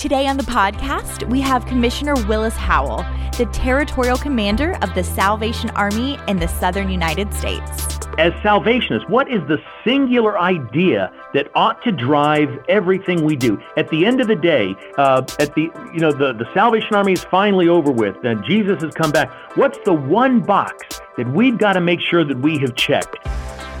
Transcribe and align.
Today 0.00 0.26
on 0.28 0.38
the 0.38 0.44
podcast, 0.44 1.28
we 1.28 1.42
have 1.42 1.66
Commissioner 1.66 2.14
Willis 2.26 2.56
Howell, 2.56 3.04
the 3.36 3.46
territorial 3.52 4.16
commander 4.16 4.78
of 4.80 4.94
the 4.94 5.04
Salvation 5.04 5.68
Army 5.76 6.18
in 6.26 6.38
the 6.38 6.48
southern 6.48 6.88
United 6.88 7.34
States. 7.34 7.98
As 8.16 8.32
Salvationists, 8.42 9.06
what 9.10 9.30
is 9.30 9.46
the 9.46 9.58
singular 9.84 10.38
idea 10.38 11.12
that 11.34 11.50
ought 11.54 11.82
to 11.82 11.92
drive 11.92 12.48
everything 12.66 13.26
we 13.26 13.36
do? 13.36 13.60
At 13.76 13.90
the 13.90 14.06
end 14.06 14.22
of 14.22 14.28
the 14.28 14.36
day, 14.36 14.74
uh, 14.96 15.22
at 15.38 15.54
the 15.54 15.68
you 15.92 16.00
know 16.00 16.12
the, 16.12 16.32
the 16.32 16.50
Salvation 16.54 16.94
Army 16.94 17.12
is 17.12 17.24
finally 17.24 17.68
over 17.68 17.92
with, 17.92 18.24
and 18.24 18.42
Jesus 18.42 18.82
has 18.82 18.94
come 18.94 19.10
back. 19.10 19.30
What's 19.54 19.80
the 19.84 19.92
one 19.92 20.40
box 20.40 21.02
that 21.18 21.30
we've 21.30 21.58
got 21.58 21.74
to 21.74 21.80
make 21.82 22.00
sure 22.00 22.24
that 22.24 22.38
we 22.38 22.56
have 22.60 22.74
checked? 22.74 23.18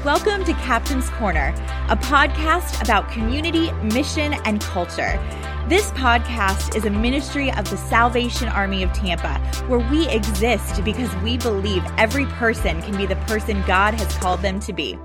Welcome 0.04 0.44
to 0.46 0.54
Captain's 0.54 1.10
Corner, 1.10 1.52
a 1.90 1.94
podcast 1.94 2.82
about 2.82 3.10
community, 3.10 3.70
mission, 3.82 4.32
and 4.46 4.58
culture. 4.58 5.22
This 5.68 5.90
podcast 5.90 6.74
is 6.74 6.86
a 6.86 6.90
ministry 6.90 7.52
of 7.52 7.68
the 7.68 7.76
Salvation 7.76 8.48
Army 8.48 8.82
of 8.82 8.90
Tampa, 8.94 9.34
where 9.66 9.86
we 9.90 10.08
exist 10.08 10.82
because 10.84 11.14
we 11.16 11.36
believe 11.36 11.84
every 11.98 12.24
person 12.24 12.80
can 12.80 12.96
be 12.96 13.04
the 13.04 13.16
person 13.26 13.62
God 13.66 13.92
has 13.92 14.16
called 14.16 14.40
them 14.40 14.58
to 14.60 14.72
be. 14.72 14.98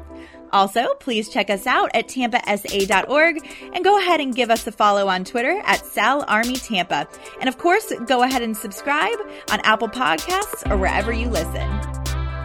Also, 0.54 0.94
please 1.02 1.27
check 1.27 1.49
us 1.49 1.68
out 1.68 1.91
at 1.93 2.07
tampasa.org 2.07 3.46
and 3.73 3.84
go 3.84 3.99
ahead 3.99 4.21
and 4.21 4.34
give 4.34 4.49
us 4.49 4.66
a 4.66 4.71
follow 4.71 5.09
on 5.09 5.26
Twitter 5.26 5.62
at 5.66 5.85
Sal 5.85 6.23
Army 6.30 6.55
Tampa. 6.55 7.05
And 7.41 7.49
of 7.49 7.57
course, 7.57 7.91
go 8.07 8.23
ahead 8.23 8.43
and 8.43 8.55
subscribe 8.55 9.20
on 9.52 9.59
Apple 9.66 9.90
Podcasts 9.90 10.71
or 10.71 10.77
wherever 10.77 11.12
you 11.12 11.27
listen. 11.27 11.95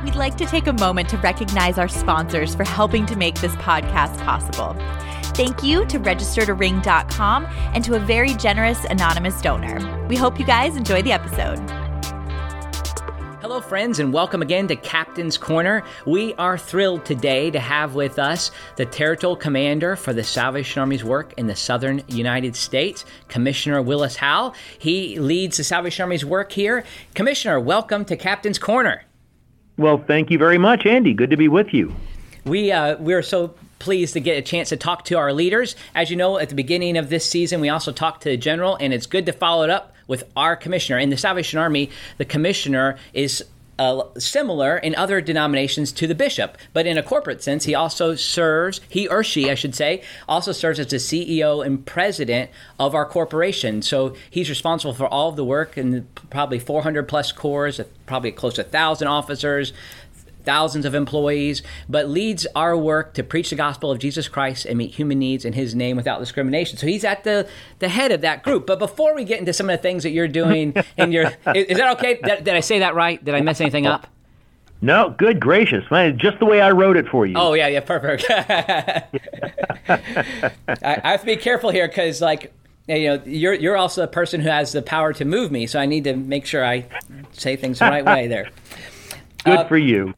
We'd 0.03 0.15
like 0.15 0.39
to 0.39 0.47
take 0.47 0.67
a 0.67 0.73
moment 0.73 1.11
to 1.11 1.19
recognize 1.19 1.77
our 1.77 1.89
sponsors 1.89 2.55
for 2.55 2.65
helping 2.65 3.05
to 3.05 3.17
make 3.17 3.39
this 3.39 3.55
podcast 3.57 4.17
possible. 4.25 4.75
Thank 5.35 5.63
you 5.63 5.85
to 5.87 5.99
registertoring.com 6.01 7.47
and 7.75 7.85
to 7.85 7.95
a 7.97 7.99
very 7.99 8.33
generous 8.35 8.83
anonymous 8.87 9.43
donor. 9.43 10.07
We 10.09 10.17
hope 10.17 10.39
you 10.39 10.47
guys 10.47 10.77
enjoy 10.77 11.03
the 11.03 11.13
episode. 11.13 11.59
Hello, 13.43 13.61
friends, 13.61 13.99
and 13.99 14.11
welcome 14.11 14.41
again 14.41 14.69
to 14.69 14.77
Captain's 14.77 15.37
Corner. 15.37 15.83
We 16.07 16.33
are 16.35 16.57
thrilled 16.57 17.05
today 17.05 17.51
to 17.51 17.61
have 17.61 17.95
with 17.95 18.19
us 18.19 18.51
the 18.77 18.87
Territorial 18.87 19.37
Commander 19.37 19.97
for 19.97 20.15
the 20.15 20.25
Salvation 20.25 20.81
Army's 20.81 21.05
work 21.05 21.35
in 21.37 21.47
the 21.47 21.57
southern 21.57 22.03
United 22.09 22.57
States, 22.57 23.05
Commissioner 23.29 23.83
Willis 23.83 24.17
Howell. 24.17 24.55
He 24.79 25.19
leads 25.19 25.59
the 25.59 25.65
Salvation 25.65 26.05
Army's 26.05 26.25
work 26.25 26.53
here. 26.53 26.85
Commissioner, 27.15 27.61
welcome 27.61 28.07
to 28.07 28.17
Captain's 28.17 28.59
Corner. 28.59 29.05
Well, 29.81 29.97
thank 29.97 30.31
you 30.31 30.37
very 30.37 30.59
much, 30.59 30.85
Andy. 30.85 31.15
Good 31.15 31.31
to 31.31 31.39
be 31.39 31.49
with 31.49 31.73
you. 31.73 31.97
We 32.45 32.71
uh, 32.71 32.99
we're 32.99 33.23
so 33.23 33.55
pleased 33.79 34.13
to 34.13 34.21
get 34.21 34.37
a 34.37 34.43
chance 34.43 34.69
to 34.69 34.77
talk 34.77 35.07
to 35.07 35.15
our 35.15 35.33
leaders. 35.33 35.75
As 35.95 36.11
you 36.11 36.17
know, 36.17 36.39
at 36.39 36.51
the 36.51 36.55
beginning 36.55 36.99
of 36.99 37.09
this 37.09 37.25
season, 37.25 37.63
we 37.63 37.71
also 37.71 37.91
talked 37.91 38.25
to 38.25 38.29
the 38.29 38.37
general, 38.37 38.77
and 38.77 38.93
it's 38.93 39.07
good 39.07 39.25
to 39.25 39.33
follow 39.33 39.63
it 39.63 39.71
up 39.71 39.95
with 40.07 40.25
our 40.37 40.55
commissioner. 40.55 40.99
In 40.99 41.09
the 41.09 41.17
Salvation 41.17 41.59
Army, 41.59 41.89
the 42.19 42.27
commissioner 42.27 42.99
is 43.15 43.43
uh, 43.81 44.05
similar 44.19 44.77
in 44.77 44.95
other 44.95 45.23
denominations 45.23 45.91
to 45.91 46.07
the 46.07 46.15
bishop, 46.15 46.59
but 46.75 46.87
in 46.87 46.99
a 46.99 47.03
corporate 47.03 47.43
sense, 47.43 47.65
he 47.65 47.75
also 47.75 48.15
serves, 48.15 48.83
he 48.91 49.09
or 49.09 49.25
she, 49.25 49.51
I 49.51 49.55
should 49.55 49.75
say, 49.75 50.03
also 50.29 50.53
serves 50.53 50.79
as 50.79 50.89
the 50.89 50.97
CEO 50.97 51.65
and 51.65 51.85
president 51.87 52.51
of 52.79 52.95
our 52.95 53.07
corporation. 53.07 53.81
So 53.81 54.15
he's 54.29 54.51
responsible 54.51 54.93
for 54.93 55.07
all 55.07 55.31
of 55.31 55.37
the 55.37 55.47
work 55.47 55.79
and 55.79 56.07
probably 56.29 56.59
400 56.59 57.09
plus 57.09 57.33
corps, 57.33 57.73
probably 58.05 58.33
close 58.33 58.57
to 58.57 58.65
1,000 58.65 59.09
officers, 59.09 59.73
thousands 60.51 60.85
of 60.85 60.97
employees, 60.97 61.63
but 61.89 62.09
leads 62.09 62.45
our 62.57 62.77
work 62.77 63.15
to 63.15 63.23
preach 63.23 63.51
the 63.51 63.57
gospel 63.57 63.89
of 63.93 64.01
Jesus 64.01 64.27
Christ 64.27 64.67
and 64.67 64.77
meet 64.77 64.91
human 64.91 65.21
needs 65.21 65.45
in 65.45 65.53
his 65.53 65.77
name 65.77 65.97
without 65.97 66.19
discrimination. 66.19 66.77
So 66.77 66.89
he's 66.89 67.05
at 67.05 67.23
the, 67.23 67.49
the 67.79 67.89
head 67.89 68.11
of 68.11 68.21
that 68.23 68.43
group. 68.43 68.67
But 68.67 68.81
before 68.81 69.15
we 69.15 69.23
get 69.23 69.39
into 69.39 69.53
some 69.53 69.71
of 69.71 69.79
the 69.79 69.81
things 69.81 70.03
that 70.03 70.11
you're 70.11 70.27
doing 70.27 70.75
in 70.97 71.13
your 71.13 71.27
is, 71.55 71.67
is 71.67 71.79
that 71.79 71.97
okay? 71.99 72.19
Did, 72.21 72.43
did 72.43 72.57
I 72.57 72.61
say 72.61 72.81
that 72.81 72.97
right? 72.97 73.25
Did 73.25 73.37
I 73.37 73.43
mess 73.43 73.61
anything 73.61 73.87
up? 73.87 74.09
No, 74.83 75.15
good 75.17 75.39
gracious, 75.39 75.85
man! 75.89 76.19
Just 76.19 76.41
the 76.41 76.47
way 76.47 76.61
I 76.61 76.71
wrote 76.71 76.97
it 76.97 77.07
for 77.07 77.27
you. 77.27 77.35
Oh 77.37 77.53
yeah, 77.53 77.69
yeah, 77.69 77.81
perfect. 77.81 78.25
I, 78.31 78.43
I 80.83 81.11
have 81.13 81.21
to 81.21 81.27
be 81.27 81.37
careful 81.37 81.71
here 81.71 81.87
because, 81.87 82.21
like, 82.23 82.53
you 82.89 83.05
know, 83.05 83.23
you're 83.27 83.53
you're 83.53 83.77
also 83.77 84.03
a 84.03 84.09
person 84.09 84.41
who 84.41 84.49
has 84.49 84.73
the 84.73 84.81
power 84.81 85.13
to 85.13 85.25
move 85.27 85.53
me, 85.53 85.67
so 85.67 85.79
I 85.79 85.85
need 85.85 86.05
to 86.05 86.17
make 86.17 86.47
sure 86.47 86.65
I 86.65 86.87
say 87.33 87.57
things 87.57 87.79
the 87.79 87.85
right 87.85 88.05
way 88.05 88.27
there. 88.27 88.49
Good 89.45 89.59
uh, 89.59 89.69
for 89.69 89.77
you 89.77 90.15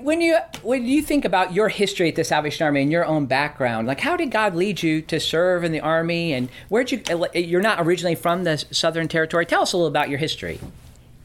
when 0.00 0.20
you 0.20 0.38
when 0.62 0.84
you 0.84 1.02
think 1.02 1.24
about 1.24 1.52
your 1.52 1.68
history 1.68 2.08
at 2.08 2.14
the 2.14 2.24
Salvation 2.24 2.64
Army 2.64 2.82
and 2.82 2.92
your 2.92 3.04
own 3.04 3.26
background, 3.26 3.86
like 3.86 4.00
how 4.00 4.16
did 4.16 4.30
God 4.30 4.54
lead 4.54 4.82
you 4.82 5.02
to 5.02 5.18
serve 5.18 5.64
in 5.64 5.72
the 5.72 5.80
army, 5.80 6.32
and 6.32 6.48
where'd 6.68 6.92
you? 6.92 7.02
You're 7.34 7.62
not 7.62 7.80
originally 7.80 8.14
from 8.14 8.44
the 8.44 8.58
Southern 8.70 9.08
Territory. 9.08 9.46
Tell 9.46 9.62
us 9.62 9.72
a 9.72 9.76
little 9.76 9.88
about 9.88 10.08
your 10.08 10.18
history. 10.18 10.60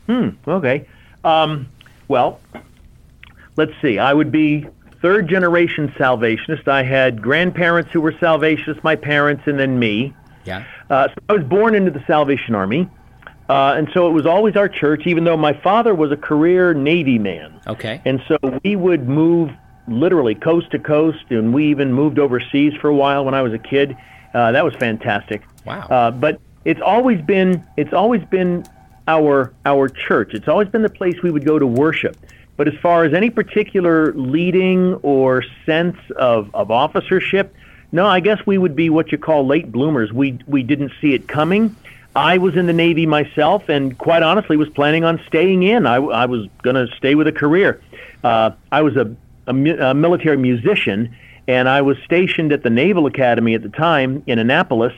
Hmm. 0.07 0.29
Okay. 0.47 0.88
Um, 1.23 1.68
well, 2.07 2.40
let's 3.57 3.73
see. 3.81 4.00
I 4.00 4.13
would 4.13 4.31
be 4.31 4.66
third 5.01 5.28
generation 5.28 5.94
Salvationist. 5.97 6.68
I 6.68 6.84
had 6.84 7.22
grandparents 7.22 7.91
who 7.91 8.01
were 8.01 8.13
Salvationists, 8.13 8.84
my 8.84 8.95
parents, 8.95 9.44
and 9.45 9.59
then 9.59 9.78
me. 9.78 10.13
Yeah. 10.45 10.63
Uh, 10.89 11.09
so 11.09 11.16
I 11.29 11.34
was 11.34 11.44
born 11.44 11.75
into 11.75 11.91
the 11.91 12.03
Salvation 12.07 12.56
Army. 12.56 12.89
Uh, 13.49 13.75
and 13.77 13.87
so 13.93 14.07
it 14.09 14.11
was 14.11 14.25
always 14.25 14.55
our 14.55 14.67
church, 14.67 15.07
even 15.07 15.23
though 15.23 15.37
my 15.37 15.53
father 15.53 15.95
was 15.95 16.11
a 16.11 16.17
career 16.17 16.73
Navy 16.73 17.17
man. 17.17 17.59
Okay. 17.65 18.01
And 18.03 18.21
so 18.27 18.37
we 18.63 18.75
would 18.75 19.07
move 19.07 19.51
literally 19.87 20.35
coast 20.35 20.71
to 20.71 20.79
coast, 20.79 21.23
and 21.29 21.53
we 21.53 21.67
even 21.67 21.93
moved 21.93 22.19
overseas 22.19 22.73
for 22.81 22.89
a 22.89 22.95
while 22.95 23.23
when 23.23 23.33
I 23.33 23.41
was 23.41 23.53
a 23.53 23.59
kid. 23.59 23.95
Uh, 24.33 24.51
that 24.51 24.65
was 24.65 24.75
fantastic. 24.75 25.43
Wow. 25.65 25.87
Uh, 25.87 26.11
but 26.11 26.41
it's 26.65 26.81
always 26.81 27.21
been 27.21 27.65
it's 27.77 27.93
always 27.93 28.23
been 28.25 28.65
our 29.07 29.53
our 29.65 29.87
church. 29.87 30.33
It's 30.33 30.49
always 30.49 30.67
been 30.67 30.81
the 30.81 30.89
place 30.89 31.21
we 31.23 31.31
would 31.31 31.45
go 31.45 31.57
to 31.57 31.65
worship. 31.65 32.17
But 32.57 32.67
as 32.67 32.73
far 32.81 33.05
as 33.05 33.13
any 33.13 33.29
particular 33.29 34.11
leading 34.13 34.95
or 34.95 35.43
sense 35.65 35.97
of, 36.15 36.49
of 36.55 36.71
officership, 36.71 37.55
no, 37.91 38.07
I 38.07 38.19
guess 38.19 38.43
we 38.47 38.57
would 38.57 38.75
be 38.75 38.89
what 38.89 39.11
you 39.11 39.19
call 39.19 39.45
late 39.45 39.71
bloomers. 39.71 40.11
We 40.11 40.39
we 40.47 40.63
didn't 40.63 40.91
see 40.99 41.13
it 41.13 41.27
coming 41.27 41.75
I 42.17 42.39
was 42.39 42.55
in 42.55 42.66
the 42.66 42.73
Navy 42.73 43.05
myself, 43.05 43.69
and 43.69 43.95
quite 43.95 44.23
honestly, 44.23 44.57
was 44.57 44.69
planning 44.69 45.03
on 45.03 45.22
staying 45.28 45.61
in. 45.61 45.85
I, 45.85 45.97
I 45.97 46.25
was 46.25 46.47
going 46.63 46.75
to 46.75 46.88
stay 46.95 47.13
with 47.13 47.28
a 47.28 47.31
career. 47.31 47.79
Uh, 48.23 48.51
I 48.72 48.81
was 48.81 48.95
a, 48.95 49.16
a, 49.45 49.51
a 49.51 49.94
military 49.94 50.38
musician, 50.38 51.16
and 51.47 51.69
I 51.69 51.83
was 51.83 51.95
stationed 52.03 52.51
at 52.51 52.63
the 52.63 52.72
Naval 52.72 53.06
Academy 53.06 53.53
at 53.53 53.61
the 53.61 53.69
time 53.69 54.23
in 54.25 54.39
Annapolis, 54.39 54.94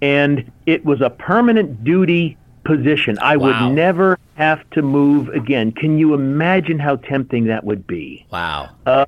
and 0.00 0.50
it 0.64 0.86
was 0.86 1.02
a 1.02 1.10
permanent 1.10 1.84
duty 1.84 2.38
position. 2.64 3.18
I 3.20 3.36
wow. 3.36 3.68
would 3.68 3.74
never 3.74 4.18
have 4.36 4.58
to 4.70 4.80
move 4.80 5.28
again. 5.28 5.70
Can 5.70 5.98
you 5.98 6.14
imagine 6.14 6.78
how 6.78 6.96
tempting 6.96 7.44
that 7.44 7.64
would 7.64 7.86
be? 7.86 8.24
Wow. 8.32 8.70
Uh, 8.86 9.04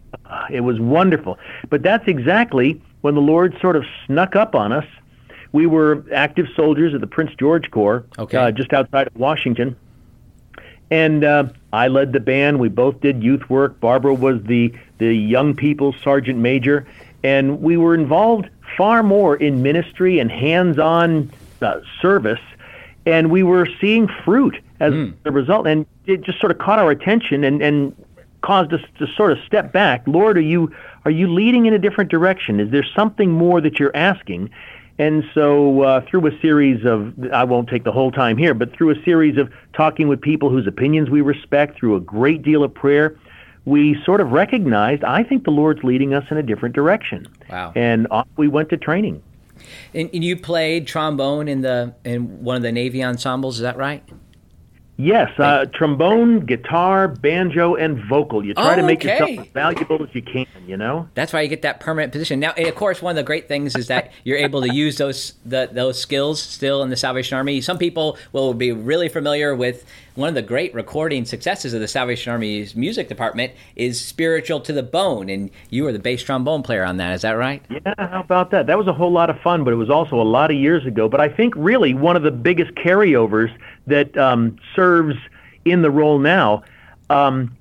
it 0.50 0.60
was 0.60 0.78
wonderful. 0.78 1.38
But 1.70 1.82
that's 1.82 2.06
exactly 2.06 2.82
when 3.00 3.14
the 3.14 3.22
Lord 3.22 3.56
sort 3.62 3.76
of 3.76 3.84
snuck 4.04 4.36
up 4.36 4.54
on 4.54 4.72
us 4.72 4.84
we 5.56 5.66
were 5.66 6.04
active 6.14 6.46
soldiers 6.54 6.92
of 6.92 7.00
the 7.00 7.06
Prince 7.06 7.30
George 7.38 7.70
Corps, 7.70 8.04
okay. 8.18 8.36
uh, 8.36 8.50
just 8.50 8.74
outside 8.74 9.06
of 9.06 9.16
Washington. 9.16 9.74
And 10.90 11.24
uh, 11.24 11.44
I 11.72 11.88
led 11.88 12.12
the 12.12 12.20
band. 12.20 12.60
We 12.60 12.68
both 12.68 13.00
did 13.00 13.24
youth 13.24 13.48
work. 13.48 13.80
Barbara 13.80 14.12
was 14.12 14.42
the 14.42 14.74
the 14.98 15.14
young 15.14 15.56
people 15.56 15.94
sergeant 16.04 16.38
major, 16.38 16.86
and 17.24 17.62
we 17.62 17.78
were 17.78 17.94
involved 17.94 18.50
far 18.76 19.02
more 19.02 19.34
in 19.34 19.62
ministry 19.62 20.18
and 20.18 20.30
hands-on 20.30 21.32
uh, 21.62 21.80
service. 22.02 22.44
And 23.06 23.30
we 23.30 23.42
were 23.42 23.66
seeing 23.80 24.08
fruit 24.24 24.56
as 24.78 24.92
mm. 24.92 25.14
a 25.24 25.30
result, 25.30 25.66
and 25.66 25.86
it 26.04 26.20
just 26.20 26.38
sort 26.38 26.52
of 26.52 26.58
caught 26.58 26.78
our 26.78 26.90
attention 26.90 27.44
and 27.44 27.62
and 27.62 27.96
caused 28.42 28.74
us 28.74 28.82
to 28.98 29.06
sort 29.16 29.32
of 29.32 29.38
step 29.46 29.72
back. 29.72 30.06
Lord, 30.06 30.36
are 30.36 30.48
you 30.54 30.70
are 31.06 31.10
you 31.10 31.32
leading 31.32 31.64
in 31.64 31.72
a 31.72 31.78
different 31.78 32.10
direction? 32.10 32.60
Is 32.60 32.70
there 32.70 32.84
something 32.94 33.30
more 33.30 33.62
that 33.62 33.78
you're 33.80 33.96
asking? 33.96 34.50
And 34.98 35.24
so, 35.34 35.82
uh, 35.82 36.00
through 36.08 36.26
a 36.26 36.40
series 36.40 36.86
of, 36.86 37.12
I 37.32 37.44
won't 37.44 37.68
take 37.68 37.84
the 37.84 37.92
whole 37.92 38.10
time 38.10 38.38
here, 38.38 38.54
but 38.54 38.72
through 38.72 38.90
a 38.90 39.02
series 39.04 39.36
of 39.36 39.52
talking 39.74 40.08
with 40.08 40.20
people 40.22 40.48
whose 40.48 40.66
opinions 40.66 41.10
we 41.10 41.20
respect, 41.20 41.78
through 41.78 41.96
a 41.96 42.00
great 42.00 42.42
deal 42.42 42.64
of 42.64 42.72
prayer, 42.72 43.16
we 43.66 44.02
sort 44.04 44.20
of 44.20 44.30
recognized, 44.30 45.04
I 45.04 45.22
think 45.22 45.44
the 45.44 45.50
Lord's 45.50 45.82
leading 45.82 46.14
us 46.14 46.24
in 46.30 46.38
a 46.38 46.42
different 46.42 46.74
direction. 46.74 47.26
Wow. 47.50 47.72
And 47.74 48.06
off 48.10 48.28
we 48.36 48.48
went 48.48 48.70
to 48.70 48.76
training. 48.76 49.22
And, 49.92 50.08
and 50.14 50.24
you 50.24 50.36
played 50.36 50.86
trombone 50.86 51.48
in 51.48 51.62
the 51.62 51.94
in 52.04 52.42
one 52.42 52.56
of 52.56 52.62
the 52.62 52.72
Navy 52.72 53.02
ensembles, 53.02 53.56
is 53.56 53.62
that 53.62 53.76
right? 53.76 54.02
Yes, 54.98 55.30
uh, 55.38 55.66
trombone, 55.66 56.46
guitar, 56.46 57.06
banjo, 57.06 57.74
and 57.74 58.02
vocal. 58.08 58.42
You 58.42 58.54
try 58.54 58.72
oh, 58.72 58.76
to 58.76 58.82
make 58.82 59.00
okay. 59.00 59.12
yourself 59.12 59.46
as 59.46 59.52
valuable 59.52 60.02
as 60.02 60.14
you 60.14 60.22
can. 60.22 60.46
You 60.66 60.78
know. 60.78 61.08
That's 61.14 61.32
why 61.32 61.42
you 61.42 61.48
get 61.48 61.62
that 61.62 61.80
permanent 61.80 62.12
position. 62.12 62.40
Now, 62.40 62.54
of 62.56 62.74
course, 62.74 63.02
one 63.02 63.10
of 63.10 63.16
the 63.16 63.22
great 63.22 63.46
things 63.46 63.76
is 63.76 63.88
that 63.88 64.12
you're 64.24 64.38
able 64.38 64.62
to 64.62 64.74
use 64.74 64.96
those 64.96 65.34
the, 65.44 65.68
those 65.70 66.00
skills 66.00 66.40
still 66.40 66.82
in 66.82 66.88
the 66.88 66.96
Salvation 66.96 67.36
Army. 67.36 67.60
Some 67.60 67.76
people 67.76 68.16
will 68.32 68.54
be 68.54 68.72
really 68.72 69.08
familiar 69.10 69.54
with 69.54 69.84
one 70.16 70.30
of 70.30 70.34
the 70.34 70.42
great 70.42 70.74
recording 70.74 71.24
successes 71.24 71.74
of 71.74 71.80
the 71.80 71.86
Salvation 71.86 72.32
Army's 72.32 72.74
music 72.74 73.08
department 73.08 73.52
is 73.76 74.02
"Spiritual 74.02 74.60
to 74.60 74.72
the 74.72 74.82
Bone," 74.82 75.28
and 75.28 75.50
you 75.70 75.84
were 75.84 75.92
the 75.92 75.98
bass 75.98 76.22
trombone 76.22 76.62
player 76.62 76.84
on 76.84 76.96
that. 76.96 77.14
Is 77.14 77.22
that 77.22 77.32
right? 77.32 77.62
Yeah, 77.70 77.94
how 77.98 78.20
about 78.20 78.50
that? 78.50 78.66
That 78.66 78.78
was 78.78 78.86
a 78.86 78.92
whole 78.92 79.12
lot 79.12 79.30
of 79.30 79.38
fun, 79.40 79.62
but 79.62 79.72
it 79.72 79.76
was 79.76 79.90
also 79.90 80.20
a 80.20 80.24
lot 80.24 80.50
of 80.50 80.56
years 80.56 80.86
ago. 80.86 81.08
But 81.08 81.20
I 81.20 81.28
think 81.28 81.54
really 81.56 81.94
one 81.94 82.16
of 82.16 82.22
the 82.22 82.30
biggest 82.30 82.72
carryovers 82.72 83.54
that 83.86 84.16
um, 84.16 84.58
serves 84.74 85.16
in 85.64 85.82
the 85.82 85.90
role 85.90 86.18
now, 86.18 86.62
um, 87.10 87.56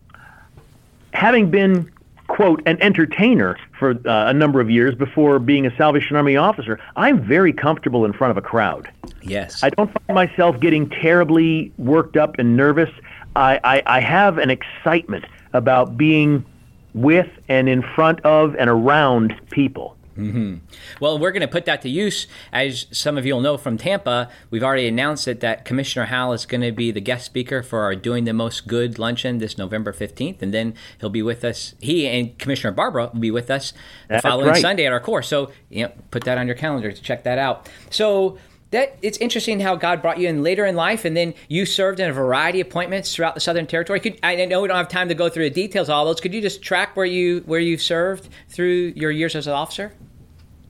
having 1.13 1.51
been 1.51 1.91
quote, 2.27 2.61
an 2.65 2.81
entertainer 2.81 3.57
for 3.77 3.91
uh, 3.91 4.29
a 4.29 4.33
number 4.33 4.59
of 4.59 4.69
years 4.69 4.95
before 4.95 5.39
being 5.39 5.65
a 5.65 5.75
Salvation 5.77 6.15
Army 6.15 6.35
officer, 6.35 6.79
I'm 6.95 7.23
very 7.23 7.53
comfortable 7.53 8.05
in 8.05 8.13
front 8.13 8.31
of 8.31 8.37
a 8.37 8.41
crowd. 8.41 8.89
Yes. 9.21 9.63
I 9.63 9.69
don't 9.69 9.91
find 9.91 10.15
myself 10.15 10.59
getting 10.59 10.89
terribly 10.89 11.71
worked 11.77 12.17
up 12.17 12.37
and 12.39 12.57
nervous. 12.57 12.89
I, 13.35 13.59
I, 13.63 13.83
I 13.85 13.99
have 13.99 14.37
an 14.37 14.49
excitement 14.49 15.25
about 15.53 15.97
being 15.97 16.45
with 16.93 17.27
and 17.49 17.67
in 17.67 17.81
front 17.81 18.21
of 18.21 18.55
and 18.55 18.69
around 18.69 19.33
people. 19.49 19.94
Mm-hmm. 20.17 20.57
Well, 20.99 21.19
we're 21.19 21.31
going 21.31 21.41
to 21.41 21.47
put 21.47 21.65
that 21.65 21.81
to 21.81 21.89
use. 21.89 22.27
As 22.51 22.87
some 22.91 23.17
of 23.17 23.25
you 23.25 23.33
will 23.33 23.41
know 23.41 23.57
from 23.57 23.77
Tampa, 23.77 24.29
we've 24.49 24.63
already 24.63 24.87
announced 24.87 25.27
it 25.27 25.41
that 25.41 25.65
Commissioner 25.65 26.05
Howell 26.05 26.33
is 26.33 26.45
going 26.45 26.61
to 26.61 26.71
be 26.71 26.91
the 26.91 27.01
guest 27.01 27.25
speaker 27.25 27.61
for 27.61 27.81
our 27.81 27.95
Doing 27.95 28.23
the 28.23 28.33
Most 28.33 28.67
Good 28.67 28.97
luncheon 28.97 29.39
this 29.39 29.57
November 29.57 29.91
15th. 29.91 30.41
And 30.41 30.53
then 30.53 30.73
he'll 30.99 31.09
be 31.09 31.21
with 31.21 31.43
us. 31.43 31.75
He 31.79 32.07
and 32.07 32.37
Commissioner 32.37 32.71
Barbara 32.71 33.09
will 33.13 33.19
be 33.19 33.31
with 33.31 33.51
us 33.51 33.73
the 34.07 34.21
following 34.21 34.49
right. 34.49 34.61
Sunday 34.61 34.85
at 34.85 34.93
our 34.93 34.99
course. 34.99 35.27
So, 35.27 35.51
you 35.69 35.83
know, 35.83 35.91
put 36.11 36.23
that 36.23 36.37
on 36.37 36.47
your 36.47 36.55
calendar 36.55 36.91
to 36.91 37.01
check 37.01 37.23
that 37.23 37.37
out. 37.37 37.69
So, 37.89 38.37
that 38.71 38.97
it's 39.01 39.17
interesting 39.19 39.59
how 39.59 39.75
God 39.75 40.01
brought 40.01 40.19
you 40.19 40.27
in 40.27 40.43
later 40.43 40.65
in 40.65 40.75
life, 40.75 41.05
and 41.05 41.15
then 41.15 41.33
you 41.47 41.65
served 41.65 41.99
in 41.99 42.09
a 42.09 42.13
variety 42.13 42.61
of 42.61 42.67
appointments 42.67 43.15
throughout 43.15 43.33
the 43.33 43.39
Southern 43.39 43.67
Territory. 43.67 43.99
Could, 43.99 44.19
I 44.21 44.43
know 44.45 44.61
we 44.61 44.67
don't 44.67 44.77
have 44.77 44.89
time 44.89 45.07
to 45.07 45.15
go 45.15 45.29
through 45.29 45.45
the 45.45 45.55
details 45.55 45.87
of 45.87 45.93
all 45.93 46.05
those. 46.05 46.19
Could 46.19 46.33
you 46.33 46.41
just 46.41 46.61
track 46.61 46.95
where 46.95 47.05
you 47.05 47.41
where 47.45 47.59
you 47.59 47.77
served 47.77 48.27
through 48.49 48.93
your 48.95 49.11
years 49.11 49.35
as 49.35 49.47
an 49.47 49.53
officer? 49.53 49.93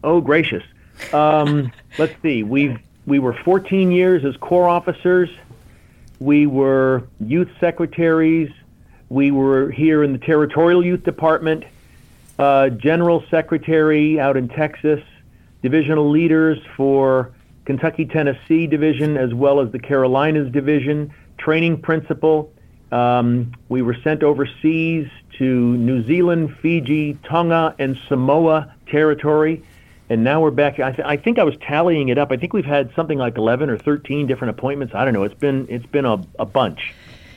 Oh, 0.06 0.22
gracious. 0.22 0.64
Um, 1.12 1.72
let's 1.98 2.14
see. 2.22 2.44
We 2.44 2.78
we 3.08 3.20
were 3.20 3.34
14 3.34 3.92
years 3.92 4.24
as 4.24 4.38
corps 4.38 4.70
officers. 4.70 5.30
We 6.20 6.46
were 6.46 7.08
youth 7.20 7.50
secretaries. 7.60 8.52
We 9.10 9.32
were 9.32 9.72
here 9.72 10.04
in 10.04 10.14
the 10.14 10.20
territorial 10.20 10.86
youth 10.86 11.04
department. 11.04 11.66
Uh, 12.38 12.70
general 12.70 13.24
secretary 13.32 14.20
out 14.20 14.38
in 14.38 14.48
Texas. 14.48 15.02
Divisional 15.64 16.10
leaders 16.10 16.60
for 16.78 17.34
Kentucky 17.66 18.06
Tennessee 18.06 18.68
division 18.68 19.18
as 19.18 19.34
well 19.34 19.60
as 19.60 19.72
the 19.72 19.80
Carolinas 19.80 20.52
division. 20.52 21.12
Training 21.40 21.82
principal. 21.82 22.54
Um, 22.92 23.54
we 23.70 23.82
were 23.82 23.98
sent 24.04 24.22
overseas 24.22 25.08
to 25.40 25.78
New 25.78 26.06
Zealand, 26.06 26.56
Fiji, 26.62 27.18
Tonga, 27.24 27.76
and 27.80 27.98
Samoa 28.08 28.74
territory 28.86 29.64
and 30.10 30.24
now 30.24 30.42
we're 30.42 30.52
back. 30.52 30.80
I, 30.80 30.92
th- 30.92 31.08
I, 31.08 31.18
think 31.18 31.40
I 31.40 31.44
was 31.44 31.56
tallying 31.58 32.10
it 32.10 32.18
up. 32.18 32.32
I 32.32 32.38
think 32.38 32.54
we've 32.54 32.66
had 32.66 32.94
something 32.96 33.18
like 33.18 33.38
11 33.38 33.70
or 33.70 33.78
13 33.78 34.28
different 34.28 34.58
appointments. 34.58 34.94
I 34.94 35.04
don't 35.04 35.14
know. 35.14 35.24
It's 35.24 35.36
been 35.36 35.68
it's 35.70 35.86
been 35.86 36.06
a, 36.06 36.22
a 36.38 36.46
bunch. 36.46 36.94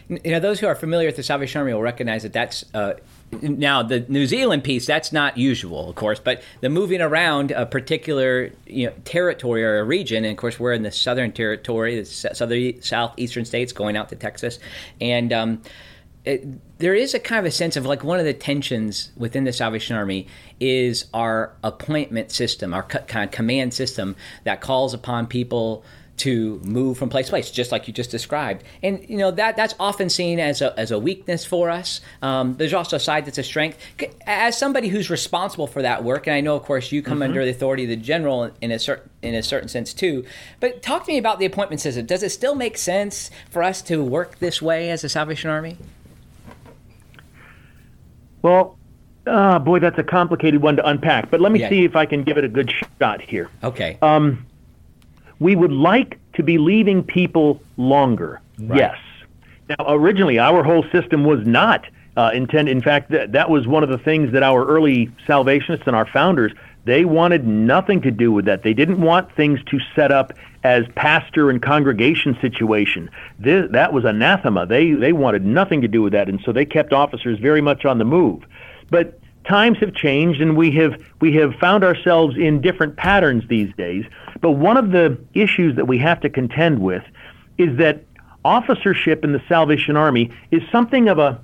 You 0.09 0.32
know, 0.32 0.41
those 0.41 0.59
who 0.59 0.67
are 0.67 0.75
familiar 0.75 1.06
with 1.06 1.17
the 1.17 1.23
Salvation 1.23 1.59
Army 1.59 1.73
will 1.73 1.82
recognize 1.82 2.23
that 2.23 2.32
that's. 2.32 2.65
Uh, 2.75 2.94
now 3.43 3.82
the 3.82 4.06
New 4.09 4.26
Zealand 4.26 4.65
piece 4.65 4.87
that's 4.87 5.12
not 5.12 5.37
usual, 5.37 5.91
of 5.91 5.97
course, 5.97 6.19
but 6.19 6.43
the 6.62 6.70
moving 6.70 7.03
around 7.03 7.50
a 7.50 7.67
particular 7.67 8.50
you 8.67 8.87
know 8.87 8.94
territory 9.05 9.62
or 9.62 9.81
a 9.81 9.85
region, 9.85 10.25
and 10.25 10.32
of 10.32 10.38
course 10.38 10.59
we're 10.59 10.73
in 10.73 10.82
the 10.82 10.91
Southern 10.91 11.31
Territory, 11.31 12.00
the 12.00 12.06
southern 12.06 12.81
southeastern 12.81 13.44
states, 13.44 13.73
going 13.73 13.99
out 13.99 14.09
to 14.09 14.17
Texas, 14.17 14.59
and 14.99 15.31
um, 15.31 15.62
it, 16.29 16.79
there 16.79 16.95
is 16.95 17.15
a 17.15 17.19
kind 17.19 17.39
of 17.39 17.47
a 17.47 17.51
sense 17.51 17.77
of 17.77 17.87
like 17.87 18.05
one 18.05 18.19
of 18.19 18.27
the 18.27 18.35
tensions 18.35 19.11
within 19.17 19.45
the 19.45 19.53
Salvation 19.53 19.97
Army 19.97 20.27
is 20.61 21.07
our 21.15 21.55
appointment 21.65 22.31
system, 22.31 22.75
our 22.75 22.83
kind 22.83 23.25
of 23.25 23.31
command 23.31 23.73
system 23.73 24.15
that 24.45 24.61
calls 24.61 24.93
upon 24.93 25.27
people 25.27 25.85
to 26.19 26.61
move 26.65 26.99
from 26.99 27.09
place 27.09 27.27
to 27.27 27.31
place, 27.31 27.51
just 27.51 27.73
like 27.73 27.87
you 27.89 27.95
just 27.95 28.11
described. 28.11 28.65
And 28.83 29.09
you 29.09 29.17
know 29.17 29.31
that 29.31 29.57
that's 29.57 29.75
often 29.81 30.11
seen 30.11 30.39
as 30.39 30.61
a, 30.61 30.79
as 30.79 30.91
a 30.91 30.99
weakness 30.99 31.47
for 31.47 31.71
us. 31.71 32.01
Um, 32.21 32.57
there's 32.57 32.75
also 32.75 32.97
a 32.97 33.01
side 33.01 33.25
that's 33.25 33.39
a 33.39 33.43
strength. 33.43 33.79
As 34.27 34.59
somebody 34.59 34.89
who's 34.89 35.09
responsible 35.09 35.67
for 35.67 35.81
that 35.83 36.05
work, 36.05 36.27
and 36.27 36.35
I 36.35 36.41
know, 36.41 36.57
of 36.57 36.65
course, 36.65 36.93
you 36.93 37.03
come 37.03 37.15
mm-hmm. 37.15 37.23
under 37.23 37.45
the 37.45 37.53
authority 37.53 37.85
of 37.85 37.89
the 37.89 37.97
general 37.97 38.51
in 38.61 38.71
a 38.71 38.79
certain 38.79 39.09
in 39.23 39.35
a 39.35 39.43
certain 39.43 39.69
sense 39.69 39.95
too. 39.95 40.25
But 40.61 40.83
talk 40.83 41.07
to 41.07 41.13
me 41.13 41.19
about 41.19 41.39
the 41.39 41.47
appointment 41.47 41.81
system. 41.81 42.05
Does 42.05 42.23
it 42.23 42.31
still 42.31 42.55
make 42.55 42.77
sense 42.77 43.31
for 43.49 43.63
us 43.63 43.81
to 43.83 44.03
work 44.05 44.41
this 44.41 44.61
way 44.61 44.91
as 44.91 45.05
a 45.05 45.09
Salvation 45.09 45.49
Army? 45.49 45.79
Well, 48.43 48.79
uh, 49.26 49.58
boy, 49.58 49.79
that's 49.79 49.99
a 49.99 50.02
complicated 50.02 50.62
one 50.62 50.76
to 50.76 50.87
unpack. 50.87 51.31
But 51.31 51.40
let 51.40 51.52
me 51.52 51.61
yeah. 51.61 51.69
see 51.69 51.85
if 51.85 51.96
I 51.96 52.06
can 52.06 52.23
give 52.23 52.38
it 52.38 52.44
a 52.44 52.49
good 52.49 52.73
shot 53.00 53.20
here. 53.20 53.50
Okay. 53.62 53.99
Um, 54.02 54.46
we 55.38 55.55
would 55.55 55.73
like 55.73 56.19
to 56.35 56.43
be 56.43 56.58
leaving 56.58 57.02
people 57.02 57.61
longer. 57.76 58.40
Right. 58.58 58.79
Yes. 58.79 58.99
Now, 59.69 59.85
originally, 59.88 60.38
our 60.38 60.62
whole 60.62 60.85
system 60.90 61.25
was 61.25 61.46
not 61.46 61.87
uh, 62.19 62.31
intended. 62.35 62.73
In 62.76 62.82
fact, 62.82 63.11
that, 63.12 63.32
that 63.32 63.49
was 63.49 63.67
one 63.67 63.82
of 63.82 63.88
the 63.88 63.99
things 63.99 64.32
that 64.32 64.43
our 64.43 64.67
early 64.67 65.11
Salvationists 65.26 65.87
and 65.87 65.94
our 65.94 66.06
founders 66.06 66.53
they 66.85 67.05
wanted 67.05 67.47
nothing 67.47 68.00
to 68.00 68.11
do 68.11 68.32
with 68.32 68.47
that. 68.47 68.62
They 68.62 68.73
didn't 68.73 69.03
want 69.03 69.31
things 69.37 69.61
to 69.65 69.79
set 69.94 70.11
up 70.11 70.32
as 70.65 70.85
pastor 70.94 71.50
and 71.50 71.61
congregation 71.61 72.35
situation. 72.41 73.11
This, 73.38 73.70
that 73.73 73.93
was 73.93 74.06
anathema. 74.06 74.65
They 74.65 74.93
they 74.93 75.12
wanted 75.12 75.44
nothing 75.44 75.82
to 75.82 75.88
do 75.88 76.00
with 76.00 76.15
that, 76.15 76.31
and 76.31 76.41
so 76.47 76.53
they 76.53 76.65
kept 76.65 76.94
officers 76.94 77.38
very 77.41 77.61
much 77.61 77.85
on 77.85 77.99
the 77.99 78.06
move. 78.06 78.43
But 78.91 79.21
times 79.44 79.76
have 79.79 79.94
changed, 79.94 80.41
and 80.41 80.56
we 80.56 80.71
have 80.73 80.94
we 81.21 81.35
have 81.35 81.55
found 81.56 81.85
ourselves 81.85 82.38
in 82.38 82.62
different 82.62 82.97
patterns 82.97 83.44
these 83.49 83.71
days. 83.76 84.06
But 84.41 84.53
one 84.53 84.79
of 84.79 84.91
the 84.91 85.19
issues 85.35 85.76
that 85.76 85.88
we 85.88 85.99
have 85.99 86.21
to 86.21 86.31
contend 86.31 86.79
with 86.79 87.05
is 87.59 87.76
that 87.76 88.03
officership 88.47 89.25
in 89.25 89.32
the 89.32 89.43
Salvation 89.47 89.94
Army 89.94 90.31
is 90.53 90.62
something 90.73 91.09
of 91.09 91.19
a 91.19 91.38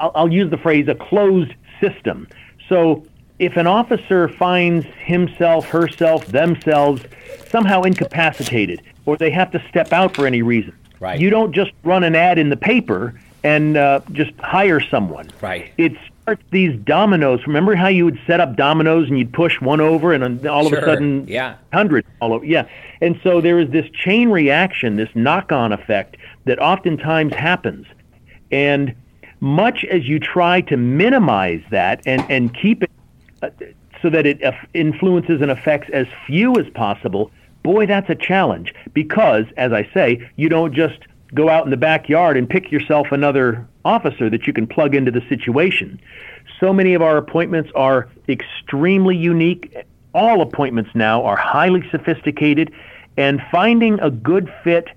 I'll, 0.00 0.12
I'll 0.14 0.32
use 0.32 0.50
the 0.50 0.58
phrase 0.58 0.88
a 0.88 0.94
closed 0.94 1.52
system. 1.80 2.28
So 2.68 3.06
if 3.38 3.56
an 3.56 3.66
officer 3.66 4.28
finds 4.28 4.86
himself, 5.04 5.66
herself, 5.66 6.26
themselves 6.26 7.02
somehow 7.48 7.82
incapacitated, 7.82 8.82
or 9.06 9.16
they 9.16 9.30
have 9.30 9.50
to 9.52 9.62
step 9.68 9.92
out 9.92 10.14
for 10.14 10.26
any 10.26 10.42
reason, 10.42 10.76
right. 11.00 11.18
you 11.20 11.30
don't 11.30 11.52
just 11.52 11.72
run 11.84 12.04
an 12.04 12.14
ad 12.14 12.38
in 12.38 12.50
the 12.50 12.56
paper 12.56 13.18
and 13.44 13.76
uh, 13.76 14.00
just 14.12 14.32
hire 14.40 14.80
someone. 14.80 15.30
Right. 15.40 15.72
It 15.78 15.92
starts 16.22 16.42
these 16.50 16.78
dominoes. 16.80 17.46
Remember 17.46 17.74
how 17.74 17.88
you 17.88 18.04
would 18.04 18.20
set 18.26 18.40
up 18.40 18.56
dominoes 18.56 19.08
and 19.08 19.16
you'd 19.18 19.32
push 19.32 19.60
one 19.60 19.80
over, 19.80 20.12
and 20.12 20.46
all 20.46 20.68
sure. 20.68 20.78
of 20.78 20.84
a 20.84 20.86
sudden, 20.86 21.26
yeah, 21.28 21.56
hundreds 21.72 22.06
all 22.20 22.34
over. 22.34 22.44
Yeah, 22.44 22.66
and 23.00 23.18
so 23.22 23.40
there 23.40 23.60
is 23.60 23.70
this 23.70 23.88
chain 23.90 24.28
reaction, 24.28 24.96
this 24.96 25.08
knock-on 25.14 25.72
effect 25.72 26.16
that 26.44 26.58
oftentimes 26.58 27.32
happens, 27.32 27.86
and 28.50 28.94
much 29.40 29.84
as 29.84 30.06
you 30.08 30.18
try 30.18 30.60
to 30.62 30.76
minimize 30.76 31.62
that 31.70 32.02
and, 32.06 32.24
and 32.30 32.54
keep 32.54 32.82
it 32.82 32.90
uh, 33.42 33.50
so 34.02 34.10
that 34.10 34.26
it 34.26 34.42
uh, 34.44 34.52
influences 34.74 35.40
and 35.40 35.50
affects 35.50 35.88
as 35.92 36.06
few 36.26 36.54
as 36.58 36.68
possible, 36.70 37.30
boy, 37.62 37.86
that's 37.86 38.08
a 38.08 38.14
challenge 38.14 38.74
because, 38.92 39.44
as 39.56 39.72
I 39.72 39.88
say, 39.92 40.28
you 40.36 40.48
don't 40.48 40.72
just 40.72 40.98
go 41.34 41.48
out 41.48 41.64
in 41.64 41.70
the 41.70 41.76
backyard 41.76 42.36
and 42.36 42.48
pick 42.48 42.72
yourself 42.72 43.08
another 43.12 43.66
officer 43.84 44.30
that 44.30 44.46
you 44.46 44.52
can 44.52 44.66
plug 44.66 44.94
into 44.94 45.10
the 45.10 45.22
situation. 45.28 46.00
So 46.60 46.72
many 46.72 46.94
of 46.94 47.02
our 47.02 47.16
appointments 47.16 47.70
are 47.74 48.08
extremely 48.28 49.16
unique. 49.16 49.76
All 50.14 50.40
appointments 50.40 50.90
now 50.94 51.22
are 51.24 51.36
highly 51.36 51.88
sophisticated, 51.90 52.72
and 53.16 53.42
finding 53.50 54.00
a 54.00 54.10
good 54.10 54.52
fit 54.64 54.88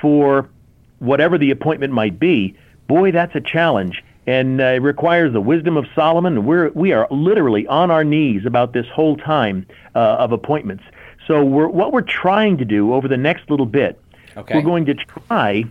for 0.00 0.48
whatever 0.98 1.38
the 1.38 1.50
appointment 1.50 1.92
might 1.92 2.18
be, 2.18 2.56
boy, 2.86 3.12
that's 3.12 3.34
a 3.34 3.40
challenge 3.40 4.02
and 4.26 4.60
uh, 4.60 4.64
it 4.64 4.82
requires 4.82 5.32
the 5.32 5.40
wisdom 5.40 5.76
of 5.76 5.86
Solomon. 5.94 6.46
We're 6.46 6.70
we 6.70 6.92
are 6.92 7.06
literally 7.10 7.66
on 7.66 7.90
our 7.90 8.04
knees 8.04 8.46
about 8.46 8.72
this 8.72 8.86
whole 8.88 9.16
time 9.16 9.66
uh, 9.94 9.98
of 9.98 10.32
appointments. 10.32 10.84
So 11.26 11.44
we're, 11.44 11.68
what 11.68 11.92
we're 11.92 12.02
trying 12.02 12.58
to 12.58 12.64
do 12.64 12.92
over 12.92 13.08
the 13.08 13.16
next 13.16 13.48
little 13.50 13.66
bit, 13.66 14.00
okay. 14.36 14.54
we're 14.54 14.62
going 14.62 14.86
to 14.86 14.94
try. 14.94 15.64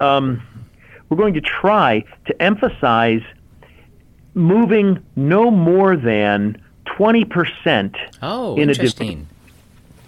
Um, 0.00 0.42
we're 1.08 1.16
going 1.16 1.34
to 1.34 1.40
try 1.40 2.04
to 2.26 2.42
emphasize 2.42 3.22
moving 4.34 5.04
no 5.14 5.50
more 5.50 5.96
than 5.96 6.60
twenty 6.84 7.24
percent 7.24 7.96
oh, 8.22 8.56
in 8.56 8.70
a 8.70 8.74
division. 8.74 9.28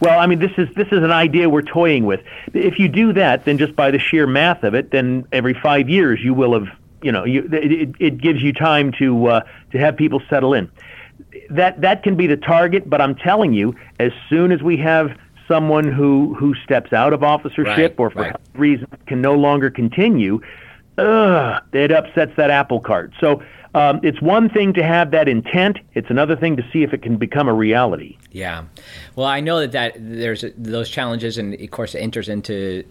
Well, 0.04 0.18
I 0.18 0.26
mean, 0.26 0.38
this 0.38 0.52
is 0.58 0.68
this 0.74 0.88
is 0.88 1.02
an 1.02 1.10
idea 1.12 1.48
we're 1.48 1.62
toying 1.62 2.04
with. 2.04 2.20
If 2.52 2.78
you 2.78 2.88
do 2.88 3.12
that, 3.14 3.44
then 3.44 3.58
just 3.58 3.74
by 3.74 3.90
the 3.90 3.98
sheer 3.98 4.26
math 4.26 4.62
of 4.62 4.74
it, 4.74 4.90
then 4.90 5.26
every 5.32 5.54
five 5.54 5.88
years 5.88 6.20
you 6.22 6.34
will 6.34 6.52
have 6.52 6.68
you 7.04 7.12
know, 7.12 7.24
you, 7.24 7.46
it, 7.52 7.94
it 8.00 8.18
gives 8.18 8.42
you 8.42 8.52
time 8.52 8.90
to 8.98 9.26
uh, 9.26 9.40
to 9.72 9.78
have 9.78 9.96
people 9.96 10.22
settle 10.30 10.54
in. 10.54 10.70
That 11.50 11.82
that 11.82 12.02
can 12.02 12.16
be 12.16 12.26
the 12.26 12.38
target, 12.38 12.88
but 12.88 13.00
I'm 13.00 13.14
telling 13.14 13.52
you, 13.52 13.76
as 14.00 14.10
soon 14.30 14.50
as 14.50 14.62
we 14.62 14.78
have 14.78 15.16
someone 15.46 15.92
who 15.92 16.34
who 16.34 16.54
steps 16.54 16.94
out 16.94 17.12
of 17.12 17.22
officership 17.22 17.98
Right, 17.98 17.98
or 17.98 18.10
for 18.10 18.22
right. 18.22 18.36
reasons 18.54 18.88
can 19.06 19.20
no 19.20 19.34
longer 19.34 19.68
continue, 19.68 20.40
ugh, 20.96 21.62
it 21.74 21.92
upsets 21.92 22.32
that 22.36 22.50
apple 22.50 22.80
cart. 22.80 23.12
So 23.20 23.42
um, 23.74 24.00
it's 24.02 24.20
one 24.20 24.48
thing 24.48 24.72
to 24.74 24.82
have 24.82 25.10
that 25.10 25.28
intent; 25.28 25.78
it's 25.94 26.10
another 26.10 26.36
thing 26.36 26.56
to 26.56 26.62
see 26.72 26.82
if 26.82 26.92
it 26.92 27.02
can 27.02 27.16
become 27.16 27.48
a 27.48 27.54
reality. 27.54 28.16
Yeah. 28.30 28.64
Well, 29.16 29.26
I 29.26 29.40
know 29.40 29.60
that, 29.60 29.72
that 29.72 29.94
there's 29.96 30.44
those 30.56 30.88
challenges, 30.88 31.38
and 31.38 31.54
of 31.54 31.70
course, 31.70 31.94
it 31.94 31.98
enters 31.98 32.28
into 32.28 32.84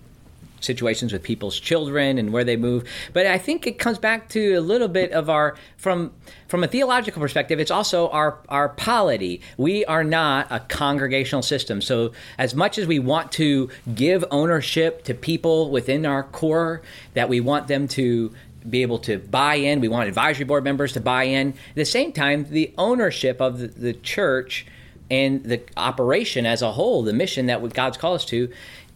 situations 0.64 1.12
with 1.14 1.24
people's 1.24 1.60
children 1.60 2.18
and 2.18 2.32
where 2.32 2.44
they 2.44 2.56
move. 2.56 2.86
But 3.12 3.28
I 3.28 3.38
think 3.38 3.68
it 3.68 3.78
comes 3.78 3.98
back 3.98 4.30
to 4.30 4.54
a 4.54 4.62
little 4.62 4.88
bit 4.88 5.12
of 5.12 5.30
our 5.30 5.56
from 5.78 6.14
from 6.48 6.64
a 6.64 6.68
theological 6.68 7.22
perspective. 7.22 7.60
It's 7.60 7.72
also 7.72 8.10
our 8.10 8.40
our 8.50 8.70
polity. 8.70 9.42
We 9.58 9.86
are 9.86 10.04
not 10.04 10.48
a 10.50 10.60
congregational 10.62 11.44
system. 11.44 11.82
So 11.82 12.14
as 12.38 12.56
much 12.56 12.78
as 12.78 12.88
we 12.88 13.00
want 13.00 13.32
to 13.34 13.70
give 13.94 14.24
ownership 14.32 15.04
to 15.04 15.14
people 15.14 15.70
within 15.70 16.06
our 16.06 16.24
corps, 16.24 16.82
that 17.14 17.30
we 17.30 17.40
want 17.40 17.68
them 17.68 17.88
to 17.90 18.34
be 18.70 18.82
able 18.82 19.00
to 19.00 19.20
buy 19.20 19.56
in. 19.56 19.80
We 19.82 19.88
want 19.88 20.08
advisory 20.08 20.46
board 20.46 20.64
members 20.64 20.94
to 20.94 21.02
buy 21.02 21.24
in. 21.24 21.50
At 21.50 21.76
the 21.76 21.86
same 21.86 22.12
time, 22.12 22.46
the 22.50 22.74
ownership 22.78 23.42
of 23.42 23.60
the, 23.60 23.68
the 23.68 23.94
church 23.94 24.66
and 25.12 25.44
the 25.44 25.62
operation 25.78 26.46
as 26.46 26.62
a 26.62 26.72
whole, 26.72 27.04
the 27.04 27.14
mission 27.14 27.46
that 27.48 27.74
God's 27.74 27.98
called 27.98 28.16
us 28.16 28.26
to, 28.26 28.50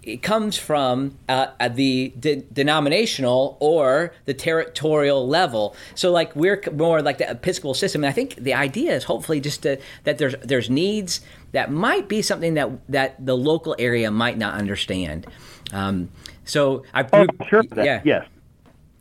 it 0.07 0.21
comes 0.21 0.57
from 0.57 1.17
uh, 1.27 1.47
the 1.67 2.13
de- 2.17 2.43
denominational 2.53 3.57
or 3.59 4.13
the 4.23 4.33
territorial 4.33 5.27
level. 5.27 5.75
So, 5.95 6.11
like 6.11 6.33
we're 6.33 6.63
more 6.73 7.01
like 7.01 7.17
the 7.17 7.29
Episcopal 7.29 7.73
system, 7.73 8.03
and 8.03 8.09
I 8.09 8.13
think 8.13 8.35
the 8.35 8.53
idea 8.53 8.95
is 8.95 9.03
hopefully 9.03 9.41
just 9.41 9.63
to, 9.63 9.79
that 10.05 10.17
there's 10.17 10.35
there's 10.41 10.69
needs 10.69 11.19
that 11.51 11.71
might 11.71 12.07
be 12.07 12.21
something 12.21 12.53
that 12.53 12.69
that 12.89 13.23
the 13.23 13.35
local 13.35 13.75
area 13.77 14.09
might 14.09 14.37
not 14.37 14.53
understand. 14.53 15.27
Um, 15.73 16.09
so, 16.45 16.83
I 16.93 17.05
Oh, 17.11 17.27
sure. 17.49 17.63
That, 17.63 17.85
yeah. 17.85 18.01
Yes. 18.05 18.27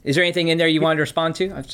Is 0.07 0.15
there 0.15 0.25
anything 0.25 0.49
in 0.49 0.57
there 0.57 0.69
you 0.69 0.81
wanted 0.81 0.97
to 0.97 1.03
respond 1.03 1.35
to? 1.35 1.65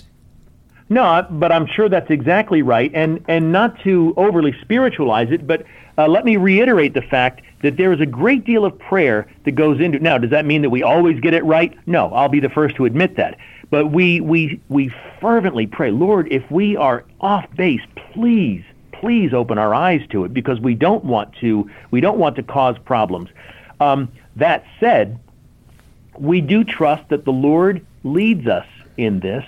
No, 0.88 1.26
but 1.30 1.52
I'm 1.52 1.66
sure 1.66 1.88
that's 1.88 2.10
exactly 2.10 2.62
right, 2.62 2.90
and 2.94 3.24
and 3.28 3.52
not 3.52 3.78
to 3.80 4.14
overly 4.16 4.54
spiritualize 4.62 5.30
it, 5.30 5.46
but 5.46 5.64
uh, 5.98 6.08
let 6.08 6.24
me 6.24 6.36
reiterate 6.38 6.94
the 6.94 7.02
fact 7.02 7.42
that 7.62 7.76
there 7.76 7.92
is 7.92 8.00
a 8.00 8.06
great 8.06 8.44
deal 8.44 8.64
of 8.64 8.78
prayer 8.78 9.28
that 9.44 9.52
goes 9.52 9.80
into. 9.80 9.98
Now, 10.00 10.18
does 10.18 10.30
that 10.30 10.46
mean 10.46 10.62
that 10.62 10.70
we 10.70 10.82
always 10.82 11.20
get 11.20 11.34
it 11.34 11.44
right? 11.44 11.78
No, 11.86 12.12
I'll 12.12 12.30
be 12.30 12.40
the 12.40 12.48
first 12.48 12.76
to 12.76 12.86
admit 12.86 13.16
that. 13.16 13.38
But 13.70 13.88
we 13.88 14.20
we 14.20 14.60
we 14.70 14.92
fervently 15.20 15.66
pray, 15.66 15.90
Lord, 15.90 16.28
if 16.32 16.50
we 16.50 16.76
are 16.76 17.04
off 17.20 17.46
base, 17.54 17.82
please 18.12 18.64
please 18.92 19.34
open 19.34 19.58
our 19.58 19.74
eyes 19.74 20.00
to 20.10 20.24
it 20.24 20.32
because 20.32 20.58
we 20.60 20.74
don't 20.74 21.04
want 21.04 21.34
to 21.40 21.70
we 21.90 22.00
don't 22.00 22.18
want 22.18 22.36
to 22.36 22.42
cause 22.42 22.76
problems. 22.78 23.28
Um, 23.78 24.10
that 24.36 24.64
said, 24.80 25.18
we 26.18 26.40
do 26.40 26.64
trust 26.64 27.08
that 27.10 27.24
the 27.24 27.32
Lord 27.32 27.84
leads 28.04 28.46
us 28.46 28.66
in 28.96 29.20
this 29.20 29.44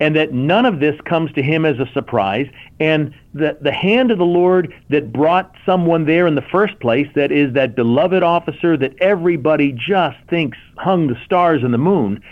and 0.00 0.16
that 0.16 0.32
none 0.32 0.64
of 0.64 0.80
this 0.80 0.98
comes 1.02 1.30
to 1.32 1.42
him 1.42 1.66
as 1.66 1.78
a 1.78 1.86
surprise 1.92 2.48
and 2.80 3.14
that 3.34 3.62
the 3.62 3.72
hand 3.72 4.10
of 4.10 4.18
the 4.18 4.24
Lord 4.24 4.74
that 4.88 5.12
brought 5.12 5.54
someone 5.66 6.06
there 6.06 6.26
in 6.26 6.34
the 6.34 6.42
first 6.42 6.80
place 6.80 7.06
that 7.14 7.30
is 7.30 7.52
that 7.52 7.76
beloved 7.76 8.22
officer 8.22 8.76
that 8.78 8.94
everybody 9.00 9.72
just 9.72 10.16
thinks 10.28 10.58
hung 10.78 11.06
the 11.06 11.16
stars 11.24 11.62
and 11.62 11.72
the 11.72 11.78
moon 11.78 12.22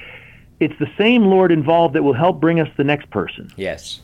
it's 0.60 0.76
the 0.80 0.90
same 0.96 1.26
Lord 1.26 1.52
involved 1.52 1.94
that 1.94 2.02
will 2.02 2.14
help 2.14 2.40
bring 2.40 2.58
us 2.58 2.68
the 2.76 2.84
next 2.84 3.10
person 3.10 3.52
yes. 3.56 4.00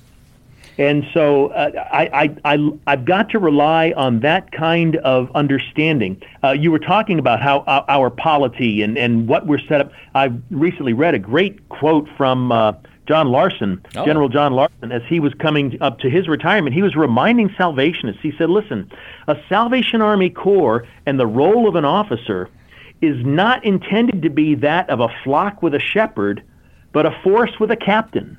And 0.77 1.05
so 1.15 1.49
uh, 1.49 1.71
I, 1.93 2.37
I, 2.45 2.55
I, 2.55 2.71
I've 2.87 3.05
got 3.05 3.31
to 3.31 3.39
rely 3.39 3.93
on 3.97 4.21
that 4.21 4.51
kind 4.51 4.97
of 4.97 5.31
understanding. 5.35 6.21
Uh, 6.43 6.51
you 6.51 6.73
were 6.73 6.81
talking 6.81 7.19
about 7.19 7.41
how 7.41 7.61
our, 7.61 7.85
our 7.89 8.11
polity 8.11 8.83
and, 8.83 8.99
and 8.99 9.29
what 9.29 9.47
we're 9.47 9.61
set 9.61 9.81
up. 9.81 9.93
I 10.15 10.33
recently 10.51 10.93
read 10.93 11.15
a 11.15 11.19
great 11.21 11.69
quote 11.69 12.09
from 12.17 12.51
uh, 12.51 12.73
John 13.07 13.29
Larsson, 13.29 13.85
Oh. 13.97 14.05
General 14.05 14.29
John 14.29 14.53
Larsson, 14.55 14.91
as 14.91 15.03
he 15.09 15.21
was 15.21 15.33
coming 15.35 15.81
up 15.81 16.01
to 16.01 16.11
his 16.11 16.27
retirement. 16.27 16.75
He 16.75 16.83
was 16.83 16.97
reminding 16.97 17.51
Salvationists. 17.57 18.21
He 18.23 18.33
said, 18.37 18.51
listen, 18.51 18.91
a 19.29 19.37
Salvation 19.49 20.03
Army 20.03 20.31
Corps 20.31 20.87
and 21.07 21.21
the 21.21 21.27
role 21.27 21.69
of 21.69 21.77
an 21.77 21.85
officer 21.85 22.49
is 23.01 23.25
not 23.25 23.63
intended 23.65 24.23
to 24.23 24.31
be 24.31 24.55
that 24.57 24.89
of 24.89 25.01
a 25.01 25.09
flock 25.23 25.63
with 25.63 25.75
a 25.75 25.79
shepherd, 25.79 26.43
but 26.93 27.05
a 27.07 27.11
force 27.23 27.61
with 27.61 27.71
a 27.71 27.77
captain. 27.77 28.39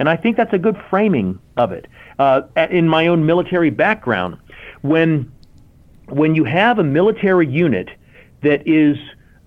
And 0.00 0.08
I 0.08 0.16
think 0.16 0.38
that's 0.38 0.54
a 0.54 0.58
good 0.58 0.80
framing 0.88 1.38
of 1.58 1.72
it. 1.72 1.86
Uh, 2.18 2.42
in 2.70 2.88
my 2.88 3.06
own 3.06 3.26
military 3.26 3.68
background, 3.68 4.38
when 4.80 5.30
when 6.06 6.34
you 6.34 6.42
have 6.44 6.78
a 6.78 6.82
military 6.82 7.46
unit 7.46 7.90
that 8.42 8.66
is 8.66 8.96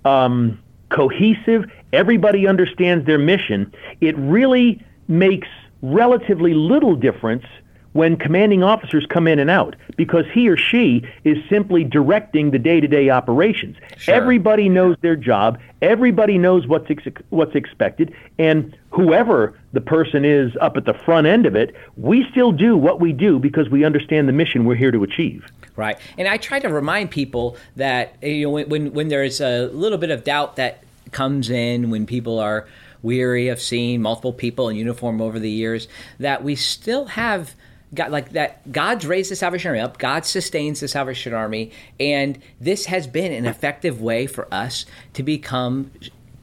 um, 0.06 0.62
cohesive, 0.90 1.66
everybody 1.92 2.48
understands 2.48 3.04
their 3.06 3.18
mission. 3.18 3.74
It 4.00 4.16
really 4.18 4.82
makes 5.08 5.48
relatively 5.82 6.54
little 6.54 6.96
difference 6.96 7.46
when 7.94 8.18
commanding 8.18 8.64
officers 8.64 9.06
come 9.08 9.28
in 9.28 9.40
and 9.40 9.50
out 9.50 9.76
because 9.96 10.26
he 10.34 10.50
or 10.50 10.58
she 10.58 11.04
is 11.24 11.38
simply 11.50 11.84
directing 11.84 12.52
the 12.52 12.60
day-to-day 12.60 13.10
operations. 13.10 13.78
Sure. 13.98 14.14
Everybody 14.14 14.68
knows 14.68 14.98
their 15.02 15.16
job. 15.16 15.60
Everybody 15.82 16.38
knows 16.38 16.68
what's 16.68 16.90
ex- 16.90 17.24
what's 17.30 17.56
expected, 17.56 18.14
and 18.38 18.76
whoever 18.90 19.58
the 19.74 19.82
person 19.82 20.26
is 20.26 20.56
up 20.62 20.78
at 20.78 20.86
the 20.86 20.94
front 20.94 21.28
end 21.28 21.46
of 21.46 21.56
it, 21.56 21.76
we 21.98 22.28
still 22.32 22.52
do 22.52 22.78
what 22.78 23.00
we 23.00 23.12
do 23.12 23.40
because 23.40 23.70
we 23.70 23.84
understand 23.84 24.28
the 24.28 24.34
mission 24.34 24.66
we're 24.66 24.76
here 24.76 24.92
to 24.92 25.04
achieve. 25.04 25.46
Right, 25.76 25.98
and 26.18 26.28
I 26.28 26.38
try 26.38 26.60
to 26.60 26.70
remind 26.70 27.12
people 27.12 27.58
that 27.76 28.16
you 28.22 28.44
know 28.44 28.52
when 28.52 28.70
when, 28.70 28.94
when 28.94 29.08
there's 29.10 29.42
a 29.42 29.68
little 29.68 29.98
bit 29.98 30.12
of 30.12 30.24
doubt 30.24 30.56
that 30.56 30.84
comes 31.12 31.50
in 31.50 31.90
when 31.90 32.06
people 32.06 32.40
are 32.40 32.68
weary 33.02 33.50
of 33.50 33.62
seeing 33.62 34.02
multiple 34.02 34.32
people 34.34 34.70
in 34.70 34.78
uniform 34.78 35.22
over 35.22 35.38
the 35.38 35.52
years, 35.52 35.88
that 36.20 36.44
we 36.44 36.56
still 36.56 37.06
have. 37.06 37.54
God, 37.94 38.12
like 38.12 38.32
that, 38.32 38.72
God's 38.72 39.06
raised 39.06 39.30
the 39.32 39.36
Salvation 39.36 39.70
Army 39.70 39.80
up. 39.82 39.98
God 40.00 40.26
sustains 40.26 40.80
the 40.80 40.88
Salvation 40.88 41.34
Army, 41.34 41.72
and 42.00 42.40
this 42.60 42.86
has 42.88 43.06
been 43.08 43.32
an 43.32 43.46
effective 43.46 44.02
way 44.02 44.26
for 44.28 44.48
us 44.54 44.86
to 45.14 45.24
become 45.24 45.92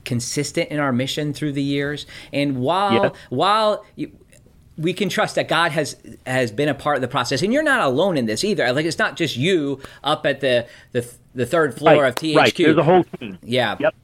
consistent 0.04 0.70
in 0.70 0.78
our 0.78 0.92
mission 0.92 1.32
through 1.32 1.52
the 1.52 1.62
years. 1.62 2.06
And 2.32 2.58
while 2.60 2.92
Yeah. 3.04 3.10
while 3.28 3.84
you, 3.96 4.10
we 4.78 4.92
can 4.94 5.08
trust 5.08 5.34
that 5.34 5.46
God 5.48 5.72
has 5.72 5.96
has 6.26 6.50
been 6.50 6.68
a 6.68 6.74
part 6.74 6.96
of 6.96 7.02
the 7.02 7.08
process, 7.08 7.42
and 7.42 7.52
you're 7.52 7.62
not 7.62 7.80
alone 7.80 8.16
in 8.16 8.26
this 8.26 8.44
either. 8.44 8.72
Like 8.72 8.86
it's 8.86 8.98
not 8.98 9.16
just 9.16 9.36
you 9.36 9.80
up 10.02 10.24
at 10.26 10.40
the 10.40 10.66
the, 10.92 11.06
the 11.34 11.46
third 11.46 11.76
floor 11.76 12.06
of 12.06 12.14
THQ. 12.14 12.36
Right. 12.36 12.54
There's 12.56 12.76
a 12.76 12.82
whole 12.82 13.04
team. 13.04 13.38
yeah. 13.42 13.76
Yep. 13.78 13.94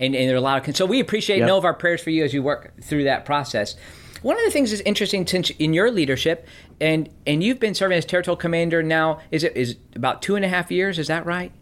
And, 0.00 0.16
and 0.16 0.28
there 0.28 0.34
are 0.34 0.38
a 0.38 0.40
lot 0.40 0.66
of 0.68 0.76
so 0.76 0.86
we 0.86 0.98
appreciate 0.98 1.38
Yep. 1.38 1.46
know 1.46 1.56
of 1.58 1.64
our 1.64 1.74
prayers 1.74 2.00
for 2.02 2.10
you 2.10 2.24
as 2.24 2.34
you 2.34 2.42
work 2.42 2.72
through 2.82 3.04
that 3.04 3.24
process. 3.24 3.76
One 4.22 4.38
of 4.38 4.44
the 4.44 4.50
things 4.50 4.70
that's 4.70 4.82
interesting 4.86 5.26
in 5.58 5.74
your 5.74 5.90
leadership, 5.90 6.48
and 6.80 7.08
and 7.26 7.42
you've 7.42 7.60
been 7.60 7.74
serving 7.74 7.98
as 7.98 8.04
territorial 8.04 8.36
commander 8.36 8.82
now. 8.82 9.20
Is 9.30 9.44
it 9.44 9.56
is 9.56 9.76
about 9.94 10.22
two 10.22 10.36
and 10.36 10.44
a 10.44 10.48
half 10.48 10.70
years? 10.70 10.98
Is 10.98 11.08
that 11.08 11.24
right? 11.26 11.52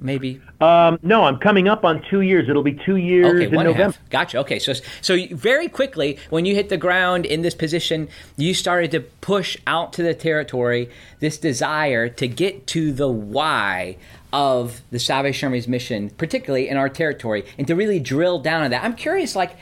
Maybe 0.00 0.40
Um, 0.60 0.98
no, 1.02 1.24
I'm 1.24 1.38
coming 1.38 1.66
up 1.66 1.84
on 1.84 2.02
two 2.10 2.20
years. 2.20 2.48
It'll 2.48 2.62
be 2.62 2.78
two 2.84 2.96
years 2.96 3.26
Okay, 3.26 3.46
in 3.46 3.54
one 3.54 3.66
and 3.66 3.74
a 3.74 3.78
November. 3.78 3.96
Gotcha. 4.10 4.38
Okay, 4.38 4.58
so 4.58 4.74
so 5.00 5.16
very 5.30 5.68
quickly 5.68 6.18
when 6.30 6.44
you 6.44 6.54
hit 6.54 6.68
the 6.68 6.76
ground 6.76 7.24
in 7.24 7.42
this 7.42 7.54
position, 7.54 8.08
you 8.36 8.52
started 8.52 8.90
to 8.90 9.00
push 9.00 9.56
out 9.66 9.92
to 9.94 10.02
the 10.02 10.12
territory 10.12 10.90
this 11.20 11.38
desire 11.38 12.08
to 12.08 12.28
get 12.28 12.66
to 12.68 12.92
the 12.92 13.08
why 13.08 13.96
of 14.32 14.82
the 14.90 14.98
Salvation 14.98 15.46
Army's 15.46 15.68
mission, 15.68 16.10
particularly 16.10 16.68
in 16.68 16.76
our 16.76 16.88
territory, 16.88 17.44
and 17.56 17.66
to 17.68 17.74
really 17.74 18.00
drill 18.00 18.40
down 18.40 18.62
on 18.62 18.70
that. 18.72 18.84
I'm 18.84 18.96
curious, 18.96 19.34
like. 19.34 19.56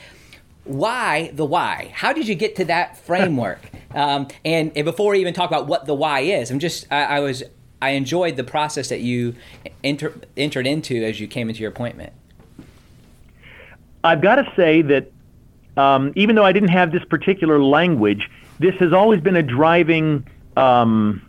Why 0.65 1.31
the 1.35 1.45
why? 1.45 1.93
How 1.95 2.13
did 2.13 2.29
you 2.29 2.35
get 2.35 2.57
to 2.57 2.65
that 2.67 2.97
framework? 3.07 3.61
um, 3.95 4.29
and, 4.45 4.73
and 4.75 4.85
before 4.85 5.13
we 5.13 5.21
even 5.21 5.35
talk 5.35 5.51
about 5.51 5.67
what 5.67 5.87
the 5.87 5.95
why 5.95 6.21
is, 6.21 6.51
I'm 6.51 6.59
just 6.59 6.87
I, 6.91 7.05
I 7.05 7.21
was 7.21 7.43
I 7.81 7.91
enjoyed 7.91 8.37
the 8.37 8.45
process 8.45 8.89
that 8.91 9.01
you 9.01 9.35
enter, 9.83 10.15
entered 10.37 10.69
into 10.69 11.05
as 11.05 11.19
you 11.19 11.27
came 11.27 11.49
into 11.49 11.61
your 11.61 11.71
appointment. 11.71 12.13
I've 14.05 14.23
got 14.23 14.37
to 14.37 14.53
say 14.55 14.83
that 14.83 15.11
um, 15.77 16.13
even 16.15 16.37
though 16.37 16.45
I 16.45 16.53
didn't 16.53 16.69
have 16.69 16.93
this 16.93 17.05
particular 17.05 17.61
language, 17.63 18.31
this 18.61 18.75
has 18.77 18.93
always 18.93 19.21
been 19.21 19.37
a 19.37 19.43
driving 19.43 20.27
um, 20.57 21.29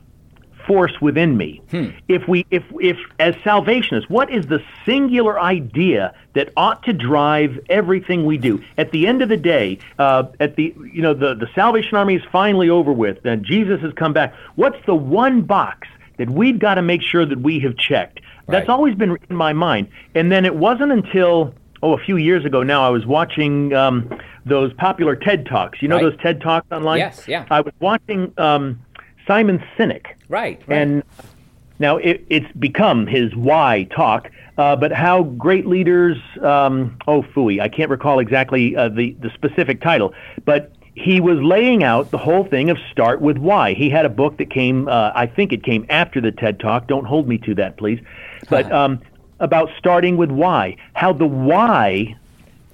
force 0.68 0.94
within 1.02 1.36
me. 1.38 1.62
If 2.08 2.28
we, 2.28 2.46
if, 2.52 2.64
if 2.80 2.98
as 3.20 3.36
Salvationists, 3.44 4.10
what 4.10 4.32
is 4.32 4.48
the 4.48 4.64
singular 4.86 5.40
idea 5.40 6.14
that 6.34 6.50
ought 6.56 6.84
to 6.84 6.94
drive 6.94 7.60
everything 7.70 8.26
we 8.26 8.38
do? 8.38 8.64
At 8.78 8.92
the 8.92 9.08
end 9.08 9.22
of 9.22 9.30
the 9.30 9.38
day, 9.38 9.80
uh, 10.00 10.24
at 10.40 10.56
the, 10.56 10.74
you 10.92 11.02
know, 11.02 11.14
the 11.14 11.36
the 11.36 11.48
Salvation 11.56 11.96
Army 11.98 12.16
is 12.16 12.24
finally 12.32 12.70
over 12.70 12.92
with, 12.94 13.26
and 13.26 13.46
Jesus 13.46 13.82
has 13.82 13.94
come 13.94 14.14
back. 14.14 14.34
What's 14.56 14.84
the 14.86 14.96
one 14.96 15.42
box 15.42 15.88
that 16.18 16.30
we've 16.30 16.60
got 16.60 16.76
to 16.76 16.82
make 16.82 17.02
sure 17.02 17.26
that 17.26 17.40
we 17.42 17.60
have 17.60 17.76
checked? 17.78 18.20
That's 18.48 18.68
always 18.70 18.94
been 18.96 19.18
in 19.30 19.36
my 19.36 19.54
mind. 19.54 19.88
And 20.16 20.32
then 20.32 20.44
it 20.46 20.56
wasn't 20.56 20.92
until 20.92 21.54
oh, 21.82 21.94
a 21.94 21.98
few 21.98 22.18
years 22.18 22.46
ago 22.46 22.64
now, 22.64 22.86
I 22.86 22.90
was 22.90 23.06
watching 23.06 23.74
um, 23.74 24.10
those 24.46 24.74
popular 24.74 25.16
TED 25.16 25.46
Talks. 25.46 25.82
You 25.82 25.88
know 25.90 25.96
Right. 25.96 26.04
those 26.12 26.18
TED 26.22 26.42
Talks 26.42 26.68
online? 26.72 27.00
Yes, 27.00 27.28
yeah. 27.28 27.46
I 27.50 27.62
was 27.62 27.74
watching 27.80 28.34
um, 28.38 28.82
Simon 29.28 29.64
Sinek. 29.78 30.06
Right, 30.34 30.60
right. 30.66 30.82
And 30.82 31.04
now 31.78 31.98
it, 31.98 32.26
it's 32.28 32.52
become 32.54 33.06
his 33.06 33.36
why 33.36 33.88
talk, 33.96 34.32
uh, 34.58 34.76
but 34.76 34.92
how 34.92 35.22
great 35.22 35.68
leaders, 35.68 36.18
um, 36.42 36.98
oh, 37.08 37.22
fooey, 37.22 37.62
I 37.62 37.70
can't 37.70 37.92
recall 37.92 38.18
exactly 38.18 38.76
uh, 38.76 38.90
the, 38.90 39.12
the 39.20 39.30
specific 39.36 39.80
title, 39.80 40.12
but 40.44 40.72
he 40.96 41.22
was 41.22 41.38
laying 41.40 41.84
out 41.84 42.10
the 42.10 42.18
whole 42.18 42.46
thing 42.46 42.72
of 42.72 42.80
start 42.92 43.22
with 43.22 43.38
why. 43.38 43.74
He 43.76 43.92
had 43.92 44.08
a 44.08 44.10
book 44.10 44.38
that 44.38 44.50
came, 44.50 44.88
uh, 44.88 45.12
I 45.14 45.28
think 45.28 45.54
it 45.54 45.64
came 45.64 45.86
after 45.88 46.20
the 46.20 46.32
TED 46.32 46.60
Talk. 46.60 46.88
Don't 46.88 47.06
hold 47.06 47.28
me 47.28 47.38
to 47.38 47.54
that, 47.54 47.78
please. 47.78 48.00
But 48.50 48.72
um, 48.72 49.02
about 49.40 49.70
starting 49.78 50.18
with 50.18 50.32
why. 50.32 50.78
How 50.94 51.14
the 51.14 51.28
why 51.28 52.16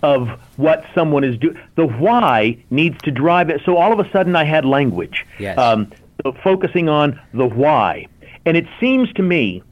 of 0.02 0.30
what 0.56 0.86
someone 0.96 1.26
is 1.26 1.38
doing, 1.38 1.60
the 1.76 1.88
why 1.88 2.58
needs 2.70 2.98
to 3.02 3.12
drive 3.12 3.50
it. 3.50 3.60
So 3.66 3.76
all 3.76 3.92
of 3.92 4.00
a 4.00 4.10
sudden 4.12 4.34
I 4.38 4.46
had 4.46 4.64
language. 4.64 5.26
Yes. 5.38 5.58
Um, 5.58 5.92
so 6.24 6.34
focusing 6.44 6.90
on 6.90 7.20
the 7.34 7.46
why. 7.46 8.08
And 8.46 8.58
it 8.58 8.66
seems 8.80 9.12
to 9.14 9.24
me, 9.24 9.64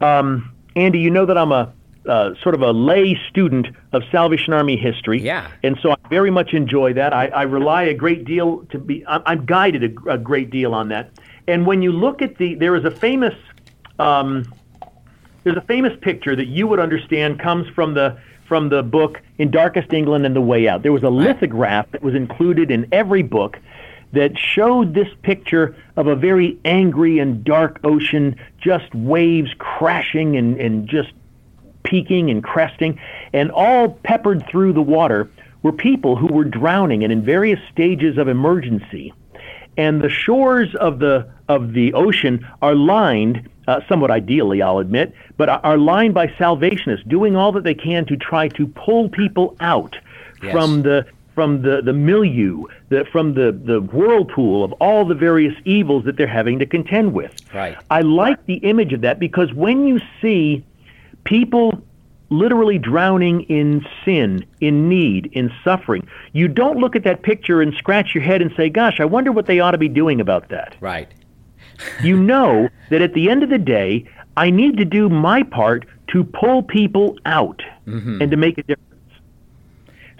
um, 0.00 0.54
Andy, 0.74 0.98
you 0.98 1.10
know 1.10 1.26
that 1.26 1.38
I'm 1.38 1.52
a 1.52 1.72
uh, 2.06 2.34
sort 2.40 2.54
of 2.54 2.62
a 2.62 2.70
lay 2.70 3.18
student 3.28 3.66
of 3.92 4.02
Salvation 4.12 4.52
Army 4.52 4.76
history. 4.76 5.20
Yeah. 5.20 5.50
And 5.64 5.76
so 5.82 5.90
I 5.90 5.96
very 6.08 6.30
much 6.30 6.54
enjoy 6.54 6.92
that. 6.92 7.12
I, 7.12 7.26
I 7.28 7.42
rely 7.42 7.82
a 7.84 7.94
great 7.94 8.24
deal 8.24 8.58
to 8.70 8.78
be, 8.78 9.04
I'm, 9.06 9.22
I'm 9.26 9.44
guided 9.44 9.82
a, 9.82 10.10
a, 10.12 10.18
great 10.18 10.50
deal 10.50 10.72
on 10.72 10.88
that. 10.90 11.10
And 11.48 11.66
when 11.66 11.82
you 11.82 11.90
look 11.90 12.22
at 12.22 12.38
the, 12.38 12.54
there 12.54 12.76
is 12.76 12.84
a 12.84 12.92
famous, 12.92 13.34
um, 13.98 14.44
there's 15.42 15.56
a 15.56 15.62
famous 15.62 15.98
picture 16.00 16.36
that 16.36 16.46
you 16.46 16.68
would 16.68 16.78
understand 16.78 17.40
comes 17.40 17.68
from 17.74 17.94
the, 17.94 18.16
from 18.46 18.68
the 18.68 18.84
book 18.84 19.20
In 19.38 19.50
Darkest 19.50 19.92
England 19.92 20.26
and 20.26 20.36
the 20.36 20.40
Way 20.40 20.68
Out. 20.68 20.84
There 20.84 20.92
was 20.92 21.02
a 21.02 21.10
lithograph 21.10 21.90
that 21.90 22.02
was 22.02 22.14
included 22.14 22.70
in 22.70 22.86
every 22.92 23.22
book 23.22 23.58
that 24.12 24.38
showed 24.38 24.94
this 24.94 25.08
picture 25.22 25.76
of 25.96 26.06
a 26.06 26.16
very 26.16 26.58
angry 26.64 27.18
and 27.18 27.44
dark 27.44 27.80
ocean, 27.84 28.36
just 28.58 28.94
waves 28.94 29.50
crashing 29.58 30.36
and, 30.36 30.58
and 30.60 30.88
just 30.88 31.12
peaking 31.82 32.30
and 32.30 32.42
cresting, 32.42 32.98
and 33.32 33.50
all 33.50 33.90
peppered 33.90 34.46
through 34.48 34.72
the 34.72 34.82
water 34.82 35.30
were 35.62 35.72
people 35.72 36.16
who 36.16 36.26
were 36.28 36.44
drowning 36.44 37.02
and 37.02 37.12
in 37.12 37.24
various 37.24 37.60
stages 37.72 38.18
of 38.18 38.28
emergency. 38.28 39.12
And 39.76 40.00
the 40.00 40.08
shores 40.08 40.74
of 40.76 41.00
the 41.00 41.28
of 41.48 41.74
the 41.74 41.92
ocean 41.92 42.46
are 42.62 42.74
lined, 42.74 43.48
uh, 43.68 43.80
somewhat 43.88 44.10
ideally, 44.10 44.62
I'll 44.62 44.78
admit, 44.78 45.14
but 45.36 45.48
are 45.48 45.78
lined 45.78 46.14
by 46.14 46.32
salvationists 46.38 47.06
doing 47.06 47.36
all 47.36 47.52
that 47.52 47.64
they 47.64 47.74
can 47.74 48.04
to 48.06 48.16
try 48.16 48.48
to 48.48 48.66
pull 48.66 49.08
people 49.08 49.56
out 49.60 49.96
yes. 50.42 50.52
from 50.52 50.82
the 50.82 51.06
from 51.36 51.62
the, 51.62 51.82
the 51.82 51.92
milieu, 51.92 52.64
the, 52.88 53.04
from 53.12 53.34
the, 53.34 53.52
the 53.52 53.80
whirlpool 53.80 54.64
of 54.64 54.72
all 54.80 55.04
the 55.04 55.14
various 55.14 55.54
evils 55.64 56.04
that 56.06 56.16
they're 56.16 56.26
having 56.26 56.58
to 56.58 56.66
contend 56.66 57.12
with. 57.12 57.32
Right. 57.54 57.76
I 57.90 58.00
like 58.00 58.44
the 58.46 58.56
image 58.56 58.92
of 58.92 59.02
that 59.02 59.20
because 59.20 59.52
when 59.52 59.86
you 59.86 60.00
see 60.20 60.64
people 61.24 61.80
literally 62.30 62.78
drowning 62.78 63.42
in 63.42 63.86
sin, 64.04 64.44
in 64.60 64.88
need, 64.88 65.26
in 65.32 65.52
suffering. 65.62 66.08
You 66.32 66.48
don't 66.48 66.78
look 66.78 66.96
at 66.96 67.04
that 67.04 67.22
picture 67.22 67.62
and 67.62 67.72
scratch 67.74 68.14
your 68.14 68.24
head 68.24 68.42
and 68.42 68.50
say, 68.56 68.68
gosh, 68.68 68.98
I 68.98 69.04
wonder 69.04 69.30
what 69.30 69.46
they 69.46 69.60
ought 69.60 69.72
to 69.72 69.78
be 69.78 69.88
doing 69.88 70.20
about 70.20 70.48
that. 70.48 70.74
Right. 70.80 71.08
you 72.02 72.20
know 72.22 72.68
that 72.90 73.00
at 73.00 73.14
the 73.14 73.30
end 73.30 73.44
of 73.44 73.50
the 73.50 73.58
day, 73.58 74.06
I 74.36 74.50
need 74.50 74.76
to 74.78 74.84
do 74.84 75.08
my 75.08 75.42
part 75.44 75.86
to 76.08 76.24
pull 76.24 76.62
people 76.62 77.16
out 77.26 77.62
mm-hmm. 77.86 78.20
and 78.20 78.30
to 78.30 78.36
make 78.36 78.58
a 78.58 78.62
difference. 78.62 78.85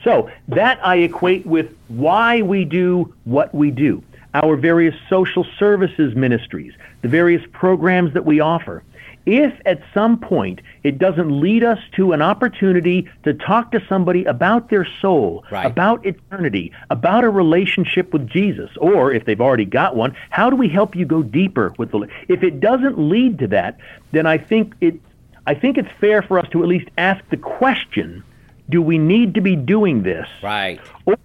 So 0.07 0.31
that 0.47 0.79
I 0.87 0.99
equate 0.99 1.45
with 1.47 1.75
why 1.89 2.41
we 2.41 2.65
do 2.65 3.13
what 3.25 3.53
we 3.53 3.73
do, 3.73 4.05
our 4.35 4.55
various 4.55 4.95
social 5.11 5.45
services 5.59 6.15
ministries, 6.15 6.75
the 7.03 7.09
various 7.09 7.43
programs 7.53 8.15
that 8.15 8.25
we 8.25 8.39
offer. 8.39 8.85
If 9.27 9.53
at 9.67 9.83
some 9.93 10.21
point 10.21 10.61
it 10.85 10.99
doesn't 10.99 11.41
lead 11.41 11.65
us 11.65 11.81
to 11.97 12.13
an 12.13 12.23
opportunity 12.23 13.11
to 13.25 13.35
talk 13.35 13.73
to 13.73 13.83
somebody 13.89 14.25
about 14.27 14.71
their 14.71 14.87
soul, 15.03 15.45
right. 15.51 15.67
about 15.67 16.07
eternity, 16.07 16.71
about 16.91 17.25
a 17.25 17.29
relationship 17.29 18.13
with 18.13 18.29
Jesus, 18.29 18.71
or 18.77 19.13
if 19.13 19.25
they've 19.25 19.41
already 19.41 19.65
got 19.65 19.97
one, 19.97 20.15
how 20.31 20.49
do 20.49 20.55
we 20.55 20.69
help 20.69 20.95
you 20.95 21.05
go 21.05 21.25
deeper 21.25 21.75
with 21.79 21.91
the 21.91 22.07
if 22.29 22.45
it 22.45 22.61
doesn't 22.61 22.97
lead 22.97 23.41
to 23.41 23.49
that, 23.49 23.79
then 24.13 24.25
I 24.25 24.39
think 24.39 24.77
it 24.81 25.01
I 25.49 25.55
think 25.55 25.79
it's 25.79 25.91
fair 26.01 26.23
for 26.23 26.39
us 26.39 26.49
to 26.51 26.63
at 26.63 26.69
least 26.69 26.89
ask 26.99 27.29
the 27.31 27.37
question, 27.37 28.23
do 28.68 28.83
we 28.83 28.98
need 28.98 29.35
to 29.35 29.40
be 29.40 29.57
doing 29.57 30.02
this? 30.02 30.26
Right. 30.42 30.81
Or, 31.05 31.16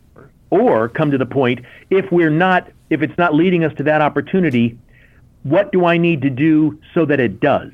or 0.49 0.89
come 0.89 1.11
to 1.11 1.17
the 1.17 1.25
point 1.25 1.65
if 1.89 2.11
we're 2.11 2.29
not 2.29 2.69
if 2.89 3.01
it's 3.01 3.17
not 3.17 3.33
leading 3.33 3.63
us 3.63 3.73
to 3.75 3.83
that 3.83 4.01
opportunity, 4.01 4.77
what 5.43 5.71
do 5.71 5.85
I 5.85 5.97
need 5.97 6.21
to 6.23 6.29
do 6.29 6.79
so 6.93 7.05
that 7.05 7.19
it 7.19 7.39
does? 7.39 7.71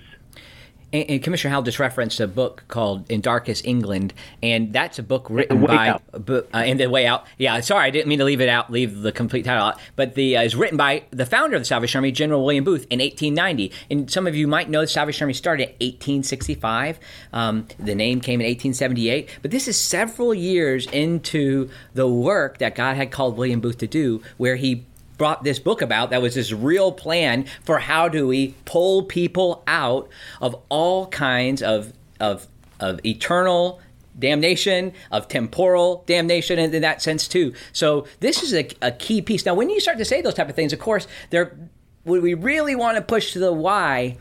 And, 0.94 1.10
and, 1.10 1.24
Commissioner 1.24 1.52
Howell 1.52 1.64
just 1.64 1.80
referenced 1.80 2.20
a 2.20 2.28
book 2.28 2.64
called 2.68 3.10
"In 3.12 3.20
Darkest 3.22 3.66
England," 3.66 4.14
and 4.42 4.72
that's 4.72 5.00
a 5.00 5.04
book 5.04 5.28
written 5.30 5.66
by 5.66 6.00
uh, 6.14 6.58
"In 6.60 6.78
the 6.78 6.90
Way 6.90 7.06
Out." 7.06 7.26
Yeah, 7.38 7.60
sorry, 7.60 7.86
I 7.86 7.90
didn't 7.90 8.08
mean 8.08 8.20
to 8.20 8.26
leave 8.26 8.40
it 8.40 8.48
out, 8.48 8.72
leave 8.72 9.02
the 9.02 9.12
complete 9.12 9.46
title 9.46 9.64
out. 9.64 9.80
But 9.96 10.16
the 10.16 10.38
uh, 10.38 10.44
is 10.44 10.56
written 10.56 10.78
by 10.78 11.04
the 11.12 11.26
founder 11.26 11.58
of 11.58 11.62
the 11.62 11.66
Salvation 11.66 12.00
Army, 12.00 12.12
General 12.12 12.44
William 12.44 12.64
Booth, 12.64 12.88
in 12.90 13.00
1890. 13.00 13.72
And 13.92 14.10
some 14.10 14.28
of 14.28 14.36
you 14.36 14.48
might 14.48 14.70
know 14.70 14.82
the 14.82 14.88
Salvation 14.88 15.26
Army 15.26 15.34
started 15.34 15.64
in 15.80 15.88
1865. 15.88 17.00
Um, 17.34 17.68
the 17.78 17.96
name 17.96 18.22
came 18.22 18.40
in 18.40 18.48
1878. 18.48 19.30
But 19.42 19.52
this 19.52 19.68
is 19.68 19.78
several 19.78 20.34
years 20.34 20.88
into 20.88 21.70
the 21.94 22.08
work 22.08 22.60
that 22.60 22.76
God 22.76 22.96
had 22.96 23.12
called 23.12 23.38
William 23.38 23.60
Booth 23.60 23.80
to 23.80 23.88
do, 23.88 24.22
where 24.38 24.56
he 24.56 24.86
brought 25.18 25.44
this 25.44 25.60
book 25.60 25.82
about 25.82 26.12
that 26.12 26.22
was 26.22 26.36
this 26.36 26.52
real 26.52 26.92
plan 26.92 27.46
for 27.64 27.80
how 27.80 28.08
do 28.08 28.28
we 28.28 28.54
pull 28.66 29.04
people 29.04 29.64
out 29.68 30.08
of 30.42 30.56
all 30.70 31.08
kinds 31.08 31.62
of 31.62 31.94
of 32.20 32.48
of 32.80 33.04
eternal 33.06 33.82
damnation 34.20 34.94
of 35.12 35.28
temporal 35.28 36.04
damnation 36.08 36.58
in, 36.58 36.74
in 36.74 36.82
that 36.82 37.02
sense 37.02 37.28
too. 37.28 37.54
So 37.72 38.08
this 38.20 38.42
is 38.42 38.54
a, 38.54 38.68
a, 38.82 38.92
key 38.92 39.22
piece. 39.22 39.46
Now 39.46 39.54
when 39.54 39.70
you 39.70 39.80
start 39.80 40.00
to 40.00 40.06
say 40.06 40.22
those 40.22 40.34
type 40.34 40.50
of 40.50 40.56
things 40.56 40.74
of 40.74 40.80
course 40.80 41.08
there 41.30 41.56
when 42.04 42.22
we 42.22 42.34
really 42.34 42.76
want 42.76 42.98
to 42.98 43.02
push 43.02 43.34
to 43.34 43.40
the 43.40 43.54
why 43.54 44.18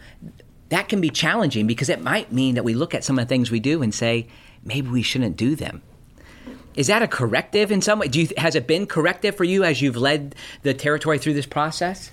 that 0.69 0.89
can 0.89 1.01
be 1.01 1.11
challenging 1.11 1.67
because 1.67 1.89
it 1.89 2.01
might 2.01 2.33
mean 2.33 2.57
that 2.57 2.65
we 2.65 2.75
look 2.75 2.95
at 2.95 3.05
some 3.05 3.19
of 3.19 3.25
the 3.25 3.29
things 3.29 3.51
we 3.51 3.61
do 3.61 3.83
and 3.83 3.95
say 3.95 4.27
maybe 4.65 4.89
we 4.89 5.03
shouldn't 5.03 5.37
do 5.37 5.55
them 5.55 5.83
is 6.77 6.87
that 6.89 7.03
a 7.03 7.09
corrective 7.09 7.73
in 7.73 7.81
some 7.81 7.99
way? 7.99 8.09
Do 8.09 8.21
you, 8.21 8.29
has 8.37 8.55
it 8.55 8.67
been 8.67 8.87
corrective 8.87 9.35
for 9.35 9.45
you 9.45 9.65
as 9.65 9.83
you've 9.83 9.97
led 9.97 10.35
the 10.63 10.75
territory 10.75 11.19
through 11.19 11.35
this 11.35 11.47
process? 11.47 12.13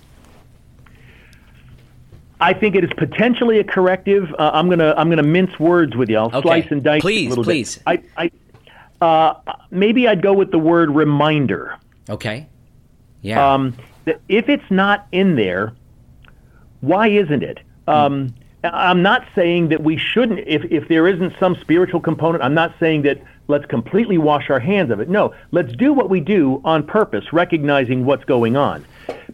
I 2.39 2.53
think 2.53 2.75
it 2.75 2.83
is 2.83 2.89
potentially 2.97 3.59
a 3.59 3.63
corrective. 3.63 4.33
Uh, 4.37 4.51
I'm 4.53 4.69
gonna 4.69 4.93
I'm 4.97 5.09
gonna 5.09 5.23
mince 5.23 5.59
words 5.59 5.95
with 5.95 6.09
you. 6.09 6.17
I'll 6.17 6.27
okay. 6.27 6.41
slice 6.41 6.71
and 6.71 6.83
dice 6.83 7.01
please, 7.01 7.27
a 7.27 7.29
little 7.29 7.43
please. 7.43 7.77
bit. 7.77 8.03
I, 8.17 8.31
I 9.01 9.05
uh, 9.05 9.55
maybe 9.71 10.07
I'd 10.07 10.21
go 10.21 10.33
with 10.33 10.51
the 10.51 10.59
word 10.59 10.89
reminder. 10.91 11.77
Okay. 12.09 12.47
Yeah. 13.21 13.53
Um, 13.53 13.75
if 14.27 14.49
it's 14.49 14.69
not 14.69 15.07
in 15.11 15.35
there, 15.35 15.73
why 16.81 17.07
isn't 17.07 17.43
it? 17.43 17.59
Um, 17.87 18.33
I'm 18.63 19.01
not 19.01 19.25
saying 19.35 19.69
that 19.69 19.83
we 19.83 19.97
shouldn't. 19.97 20.39
If 20.39 20.63
if 20.71 20.87
there 20.89 21.07
isn't 21.07 21.33
some 21.39 21.55
spiritual 21.61 22.01
component, 22.01 22.43
I'm 22.43 22.53
not 22.53 22.73
saying 22.79 23.03
that 23.03 23.21
let's 23.47 23.65
completely 23.65 24.17
wash 24.17 24.49
our 24.49 24.59
hands 24.59 24.91
of 24.91 24.99
it. 24.99 25.09
No, 25.09 25.33
let's 25.51 25.73
do 25.75 25.93
what 25.93 26.09
we 26.09 26.19
do 26.19 26.61
on 26.63 26.85
purpose, 26.85 27.31
recognizing 27.33 28.05
what's 28.05 28.23
going 28.25 28.55
on. 28.55 28.85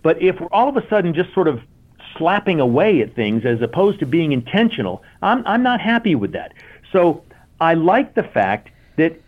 But 0.01 0.21
if 0.21 0.39
we're 0.39 0.47
all 0.47 0.69
of 0.69 0.77
a 0.77 0.87
sudden 0.89 1.13
just 1.13 1.33
sort 1.33 1.47
of 1.47 1.61
slapping 2.17 2.59
away 2.59 3.01
at 3.01 3.15
things 3.15 3.45
as 3.45 3.61
opposed 3.61 3.99
to 3.99 4.05
being 4.05 4.31
intentional, 4.31 5.03
I'm, 5.21 5.45
I'm 5.45 5.63
not 5.63 5.79
happy 5.79 6.15
with 6.15 6.31
that. 6.33 6.53
So 6.91 7.23
I 7.61 7.75
like 7.75 8.15
the 8.15 8.23
fact 8.23 8.69
that 8.97 9.19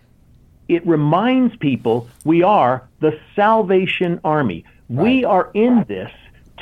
it 0.68 0.86
reminds 0.88 1.56
people 1.58 2.08
we 2.24 2.44
are 2.44 2.88
the 3.00 3.20
Salvation 3.36 4.20
Army. 4.24 4.66
Right. 4.90 5.04
We 5.04 5.26
are 5.26 5.52
in 5.54 5.86
this 5.88 6.12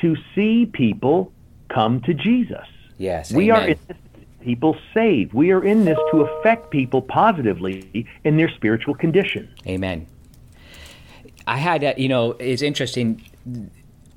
to 0.02 0.16
see 0.36 0.66
people 0.66 1.32
come 1.70 2.02
to 2.02 2.14
Jesus. 2.14 2.66
Yes, 2.98 3.32
we 3.32 3.52
amen. 3.52 3.62
are 3.62 3.68
in 3.70 3.80
this 3.88 3.98
people 4.42 4.78
saved. 4.94 5.34
We 5.34 5.52
are 5.52 5.64
in 5.64 5.86
this 5.86 5.98
to 6.12 6.22
affect 6.22 6.72
people 6.72 7.02
positively 7.02 8.06
in 8.24 8.38
their 8.38 8.50
spiritual 8.50 8.96
condition. 8.96 9.54
Amen. 9.68 10.08
I 11.48 11.58
had, 11.58 11.84
a, 11.84 11.94
you 11.98 12.08
know, 12.08 12.32
it's 12.34 12.62
interesting. 12.62 13.24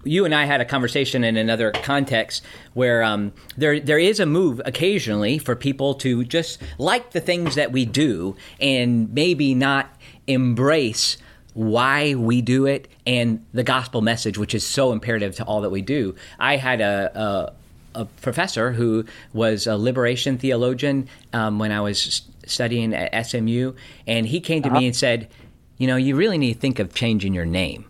You 0.05 0.25
and 0.25 0.35
I 0.35 0.45
had 0.45 0.61
a 0.61 0.65
conversation 0.65 1.25
in 1.25 1.37
another 1.37 1.71
context 1.71 2.45
where 2.75 3.03
um, 3.03 3.33
there 3.57 3.79
there 3.79 3.99
is 3.99 4.21
a 4.21 4.27
move 4.27 4.61
occasionally 4.65 5.39
for 5.39 5.55
people 5.55 5.95
to 5.95 6.25
just 6.25 6.61
like 6.79 7.13
the 7.13 7.21
things 7.21 7.55
that 7.55 7.71
we 7.73 7.85
do 7.85 8.37
and 8.61 9.13
maybe 9.15 9.55
not 9.55 9.97
embrace 10.27 11.17
why 11.55 12.15
we 12.15 12.41
do 12.41 12.67
it 12.67 12.89
and 13.07 13.45
the 13.53 13.63
gospel 13.63 14.01
message, 14.01 14.39
which 14.39 14.55
is 14.55 14.67
so 14.67 14.93
imperative 14.93 15.37
to 15.37 15.45
all 15.45 15.61
that 15.61 15.71
we 15.71 15.83
do. 15.83 16.15
I 16.39 16.57
had 16.57 16.81
a, 16.81 17.11
a 17.15 17.53
professor 18.21 18.73
who 18.73 19.05
was 19.33 19.67
a 19.67 19.77
liberation 19.77 20.39
theologian 20.39 21.09
um, 21.33 21.59
when 21.59 21.73
I 21.73 21.81
was 21.81 22.23
studying 22.47 22.95
at 22.95 23.27
SMU, 23.27 23.73
and 24.07 24.27
he 24.27 24.41
came 24.41 24.63
to 24.63 24.69
uh-huh. 24.69 24.79
me 24.81 24.87
and 24.87 24.97
said, 24.97 25.29
"You 25.79 25.87
know, 25.87 25.97
you 25.97 26.17
really 26.17 26.39
need 26.39 26.55
to 26.55 26.61
think 26.61 26.79
of 26.79 26.95
changing 26.95 27.35
your 27.35 27.47
name." 27.47 27.87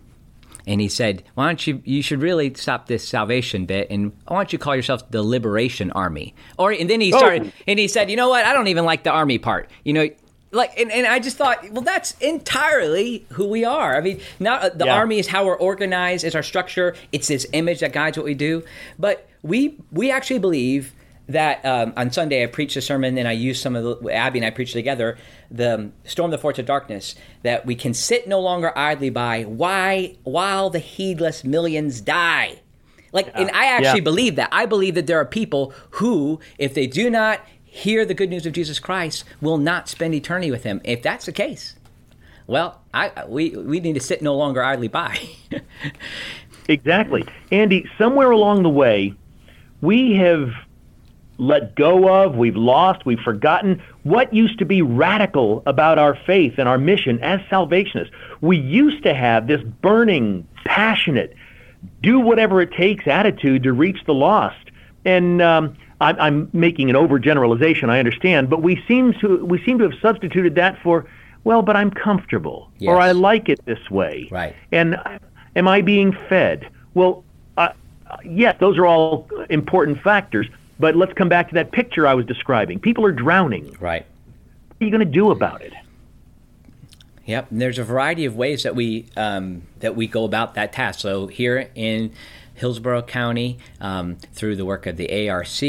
and 0.65 0.79
he 0.79 0.87
said, 0.87 1.23
"Why 1.35 1.47
don't 1.47 1.65
you? 1.67 1.81
You 1.83 2.01
should 2.01 2.21
really 2.21 2.53
stop 2.53 2.87
this 2.87 3.07
salvation 3.07 3.65
bit, 3.65 3.87
and 3.89 4.13
why 4.27 4.37
don't 4.37 4.53
you 4.53 4.59
call 4.59 4.75
yourself 4.75 5.09
the 5.11 5.23
Liberation 5.23 5.91
Army?" 5.91 6.35
Or 6.57 6.71
and 6.71 6.89
then 6.89 7.01
he 7.01 7.11
started, 7.11 7.47
oh. 7.47 7.63
and 7.67 7.79
he 7.79 7.87
said, 7.87 8.09
"You 8.09 8.15
know 8.15 8.29
what? 8.29 8.45
I 8.45 8.53
don't 8.53 8.67
even 8.67 8.85
like 8.85 9.03
the 9.03 9.11
army 9.11 9.37
part. 9.37 9.69
You 9.83 9.93
know." 9.93 10.09
Like 10.53 10.79
and, 10.79 10.91
and 10.91 11.07
I 11.07 11.19
just 11.19 11.35
thought, 11.35 11.69
well, 11.71 11.81
that's 11.81 12.11
entirely 12.19 13.25
who 13.33 13.47
we 13.47 13.65
are. 13.65 13.97
I 13.97 14.01
mean, 14.01 14.21
not 14.39 14.61
uh, 14.61 14.69
the 14.69 14.85
yeah. 14.85 14.95
army 14.95 15.17
is 15.17 15.27
how 15.27 15.45
we're 15.45 15.57
organized, 15.57 16.23
is 16.23 16.35
our 16.35 16.43
structure. 16.43 16.95
It's 17.11 17.27
this 17.27 17.47
image 17.53 17.79
that 17.79 17.91
guides 17.91 18.17
what 18.17 18.25
we 18.25 18.35
do. 18.35 18.63
But 18.99 19.27
we 19.41 19.79
we 19.91 20.11
actually 20.11 20.39
believe 20.39 20.93
that 21.27 21.65
um, 21.65 21.93
on 21.95 22.11
Sunday 22.11 22.43
I 22.43 22.47
preached 22.47 22.75
a 22.75 22.81
sermon 22.81 23.17
and 23.17 23.27
I 23.27 23.31
used 23.31 23.61
some 23.61 23.75
of 23.75 23.83
the 24.03 24.13
Abby 24.13 24.39
and 24.39 24.45
I 24.45 24.49
preached 24.49 24.73
together 24.73 25.17
the 25.49 25.91
storm 26.03 26.31
the 26.31 26.37
forts 26.37 26.59
of 26.59 26.65
darkness 26.65 27.15
that 27.43 27.65
we 27.65 27.75
can 27.75 27.93
sit 27.93 28.27
no 28.27 28.39
longer 28.39 28.77
idly 28.77 29.09
by 29.09 29.43
why 29.43 30.17
while 30.23 30.69
the 30.69 30.79
heedless 30.79 31.43
millions 31.43 32.01
die. 32.01 32.59
Like 33.11 33.27
yeah. 33.27 33.41
and 33.41 33.51
I 33.51 33.65
actually 33.67 33.99
yeah. 33.99 34.03
believe 34.03 34.35
that. 34.35 34.49
I 34.51 34.65
believe 34.65 34.95
that 34.95 35.07
there 35.07 35.19
are 35.19 35.25
people 35.25 35.73
who 35.91 36.39
if 36.57 36.73
they 36.73 36.87
do 36.87 37.09
not 37.09 37.39
hear 37.73 38.05
the 38.05 38.13
good 38.13 38.29
news 38.29 38.45
of 38.45 38.53
Jesus 38.53 38.79
Christ 38.79 39.23
will 39.41 39.57
not 39.57 39.89
spend 39.89 40.13
eternity 40.13 40.51
with 40.51 40.63
him. 40.63 40.79
If 40.83 41.01
that's 41.01 41.25
the 41.25 41.31
case, 41.31 41.75
well, 42.45 42.81
I 42.93 43.25
we 43.27 43.49
we 43.49 43.79
need 43.79 43.93
to 43.93 43.99
sit 43.99 44.21
no 44.21 44.35
longer 44.35 44.63
idly 44.63 44.89
by. 44.89 45.19
exactly. 46.67 47.25
Andy, 47.51 47.89
somewhere 47.97 48.29
along 48.29 48.61
the 48.61 48.69
way 48.69 49.15
we 49.81 50.13
have 50.17 50.51
let 51.39 51.75
go 51.75 52.07
of, 52.23 52.35
we've 52.35 52.55
lost, 52.55 53.07
we've 53.07 53.19
forgotten 53.19 53.81
what 54.03 54.31
used 54.31 54.59
to 54.59 54.65
be 54.65 54.83
radical 54.83 55.63
about 55.65 55.97
our 55.97 56.15
faith 56.27 56.53
and 56.59 56.69
our 56.69 56.77
mission 56.77 57.19
as 57.23 57.41
Salvationists. 57.49 58.13
We 58.41 58.57
used 58.57 59.01
to 59.03 59.15
have 59.15 59.47
this 59.47 59.61
burning, 59.81 60.47
passionate, 60.63 61.35
do 62.03 62.19
whatever 62.19 62.61
it 62.61 62.71
takes 62.71 63.07
attitude 63.07 63.63
to 63.63 63.73
reach 63.73 63.97
the 64.05 64.13
lost. 64.13 64.69
And 65.05 65.41
um, 65.41 65.75
I'm, 66.03 66.19
I'm 66.19 66.49
making 66.53 66.89
an 66.89 66.95
overgeneralization, 66.95 67.89
I 67.89 67.99
understand, 67.99 68.49
but 68.49 68.61
we 68.61 68.83
seem 68.87 69.13
to 69.21 69.45
we 69.45 69.63
seem 69.63 69.77
to 69.79 69.85
have 69.89 69.99
substituted 70.01 70.55
that 70.55 70.81
for, 70.83 71.05
well, 71.43 71.61
but 71.61 71.75
I'm 71.75 71.91
comfortable 71.91 72.69
yes. 72.77 72.89
or 72.89 72.99
I 72.99 73.11
like 73.11 73.49
it 73.49 73.63
this 73.65 73.89
way. 73.89 74.27
Right. 74.29 74.55
And 74.71 74.97
am 75.55 75.67
I 75.67 75.81
being 75.81 76.11
fed? 76.29 76.69
Well, 76.93 77.23
uh, 77.57 77.69
yes, 78.23 78.57
those 78.59 78.77
are 78.77 78.85
all 78.85 79.27
important 79.49 80.01
factors. 80.01 80.47
But 80.79 80.95
let's 80.95 81.13
come 81.13 81.29
back 81.29 81.49
to 81.49 81.53
that 81.55 81.71
picture 81.71 82.07
I 82.07 82.13
was 82.13 82.25
describing. 82.25 82.79
People 82.79 83.05
are 83.05 83.11
drowning. 83.11 83.77
Right. 83.79 84.05
What 84.67 84.81
are 84.81 84.85
you 84.85 84.91
going 84.91 85.05
to 85.05 85.13
do 85.13 85.31
about 85.31 85.61
it? 85.61 85.73
Yep. 87.25 87.51
And 87.51 87.61
there's 87.61 87.79
a 87.79 87.83
variety 87.83 88.25
of 88.25 88.35
ways 88.35 88.63
that 88.63 88.75
we 88.75 89.05
um, 89.15 89.61
that 89.79 89.95
we 89.95 90.07
go 90.07 90.25
about 90.25 90.55
that 90.55 90.73
task. 90.73 90.99
So 90.99 91.27
here 91.27 91.69
in 91.75 92.11
Hillsborough 92.55 93.03
County, 93.03 93.57
um, 93.81 94.17
through 94.33 94.55
the 94.55 94.65
work 94.65 94.85
of 94.85 94.97
the 94.97 95.29
ARC 95.29 95.61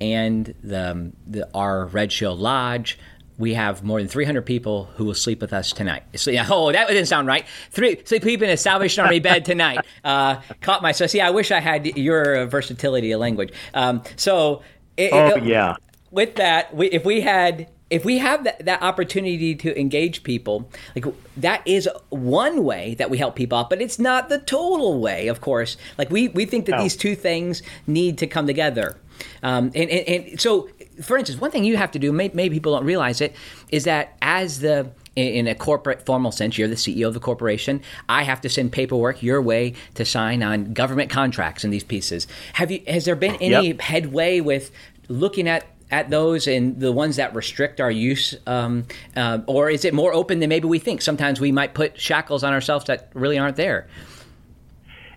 and 0.00 0.54
the, 0.62 1.12
the 1.26 1.48
our 1.54 1.86
Red 1.86 2.12
Shield 2.12 2.38
Lodge, 2.38 2.98
we 3.38 3.54
have 3.54 3.84
more 3.84 4.00
than 4.00 4.08
300 4.08 4.42
people 4.42 4.86
who 4.96 5.04
will 5.04 5.14
sleep 5.14 5.40
with 5.40 5.52
us 5.52 5.72
tonight. 5.72 6.02
So, 6.16 6.30
yeah, 6.30 6.46
oh, 6.50 6.72
that 6.72 6.88
didn't 6.88 7.06
sound 7.06 7.28
right. 7.28 7.46
Three 7.70 8.02
sleep 8.04 8.42
in 8.42 8.50
a 8.50 8.56
Salvation 8.56 9.04
Army 9.04 9.20
bed 9.20 9.44
tonight. 9.44 9.80
Uh, 10.04 10.40
caught 10.62 10.80
myself. 10.80 11.10
See, 11.10 11.20
I 11.20 11.30
wish 11.30 11.50
I 11.50 11.60
had 11.60 11.84
your 11.98 12.46
versatility 12.46 13.12
of 13.12 13.20
language. 13.20 13.52
Um, 13.74 14.02
so, 14.16 14.62
it, 14.96 15.12
oh 15.12 15.36
it, 15.36 15.44
yeah. 15.44 15.76
With 16.10 16.36
that, 16.36 16.74
we, 16.74 16.86
if 16.86 17.04
we 17.04 17.20
had 17.20 17.68
if 17.90 18.04
we 18.04 18.18
have 18.18 18.44
that, 18.44 18.64
that 18.66 18.82
opportunity 18.82 19.54
to 19.54 19.78
engage 19.78 20.22
people, 20.22 20.70
like 20.94 21.06
that 21.36 21.66
is 21.66 21.88
one 22.10 22.64
way 22.64 22.94
that 22.94 23.10
we 23.10 23.18
help 23.18 23.34
people 23.34 23.58
out, 23.58 23.70
but 23.70 23.80
it's 23.80 23.98
not 23.98 24.28
the 24.28 24.38
total 24.38 25.00
way, 25.00 25.28
of 25.28 25.40
course. 25.40 25.76
Like 25.96 26.10
we, 26.10 26.28
we 26.28 26.44
think 26.44 26.66
that 26.66 26.72
no. 26.72 26.82
these 26.82 26.96
two 26.96 27.14
things 27.14 27.62
need 27.86 28.18
to 28.18 28.26
come 28.26 28.46
together. 28.46 28.96
Um, 29.42 29.72
and, 29.74 29.90
and, 29.90 30.08
and, 30.08 30.40
so 30.40 30.68
for 31.02 31.16
instance, 31.16 31.40
one 31.40 31.50
thing 31.50 31.64
you 31.64 31.76
have 31.76 31.90
to 31.92 31.98
do, 31.98 32.12
maybe 32.12 32.50
people 32.50 32.74
don't 32.74 32.84
realize 32.84 33.20
it, 33.20 33.34
is 33.70 33.84
that 33.84 34.16
as 34.20 34.60
the 34.60 34.90
in 35.16 35.48
a 35.48 35.54
corporate 35.54 36.06
formal 36.06 36.30
sense, 36.30 36.56
you're 36.56 36.68
the 36.68 36.76
CEO 36.76 37.08
of 37.08 37.14
the 37.14 37.18
corporation. 37.18 37.82
I 38.08 38.22
have 38.22 38.40
to 38.42 38.48
send 38.48 38.70
paperwork 38.70 39.20
your 39.20 39.42
way 39.42 39.74
to 39.94 40.04
sign 40.04 40.44
on 40.44 40.72
government 40.74 41.10
contracts 41.10 41.64
and 41.64 41.72
these 41.72 41.82
pieces. 41.82 42.28
Have 42.52 42.70
you? 42.70 42.82
Has 42.86 43.04
there 43.04 43.16
been 43.16 43.34
any 43.36 43.68
yep. 43.68 43.80
headway 43.80 44.40
with 44.40 44.70
looking 45.08 45.48
at 45.48 45.66
at 45.90 46.10
those 46.10 46.46
and 46.46 46.80
the 46.80 46.92
ones 46.92 47.16
that 47.16 47.34
restrict 47.34 47.80
our 47.80 47.90
use, 47.90 48.34
um, 48.46 48.84
uh, 49.16 49.38
or 49.46 49.70
is 49.70 49.84
it 49.84 49.94
more 49.94 50.12
open 50.12 50.40
than 50.40 50.48
maybe 50.48 50.68
we 50.68 50.78
think? 50.78 51.02
Sometimes 51.02 51.40
we 51.40 51.52
might 51.52 51.74
put 51.74 51.98
shackles 51.98 52.44
on 52.44 52.52
ourselves 52.52 52.84
that 52.86 53.10
really 53.14 53.38
aren't 53.38 53.56
there. 53.56 53.88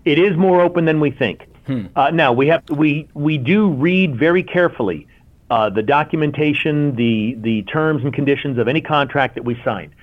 It 0.06 0.18
is 0.18 0.38
more 0.38 0.62
open 0.62 0.86
than 0.86 1.00
we 1.00 1.12
think. 1.12 1.48
Hmm. 1.68 1.88
Uh, 1.96 2.10
now 2.10 2.34
we 2.34 2.48
have 2.48 2.64
we 2.70 3.08
we 3.14 3.38
do 3.38 3.70
read 3.70 4.18
very 4.18 4.42
carefully 4.42 5.08
uh, 5.52 5.70
the 5.70 5.84
documentation, 5.84 6.96
the, 6.96 7.36
the 7.42 7.62
terms 7.64 8.06
and 8.06 8.14
conditions 8.14 8.58
of 8.58 8.70
any 8.70 8.80
contract 8.80 9.36
that 9.36 9.44
we 9.44 9.62
sign. 9.66 9.94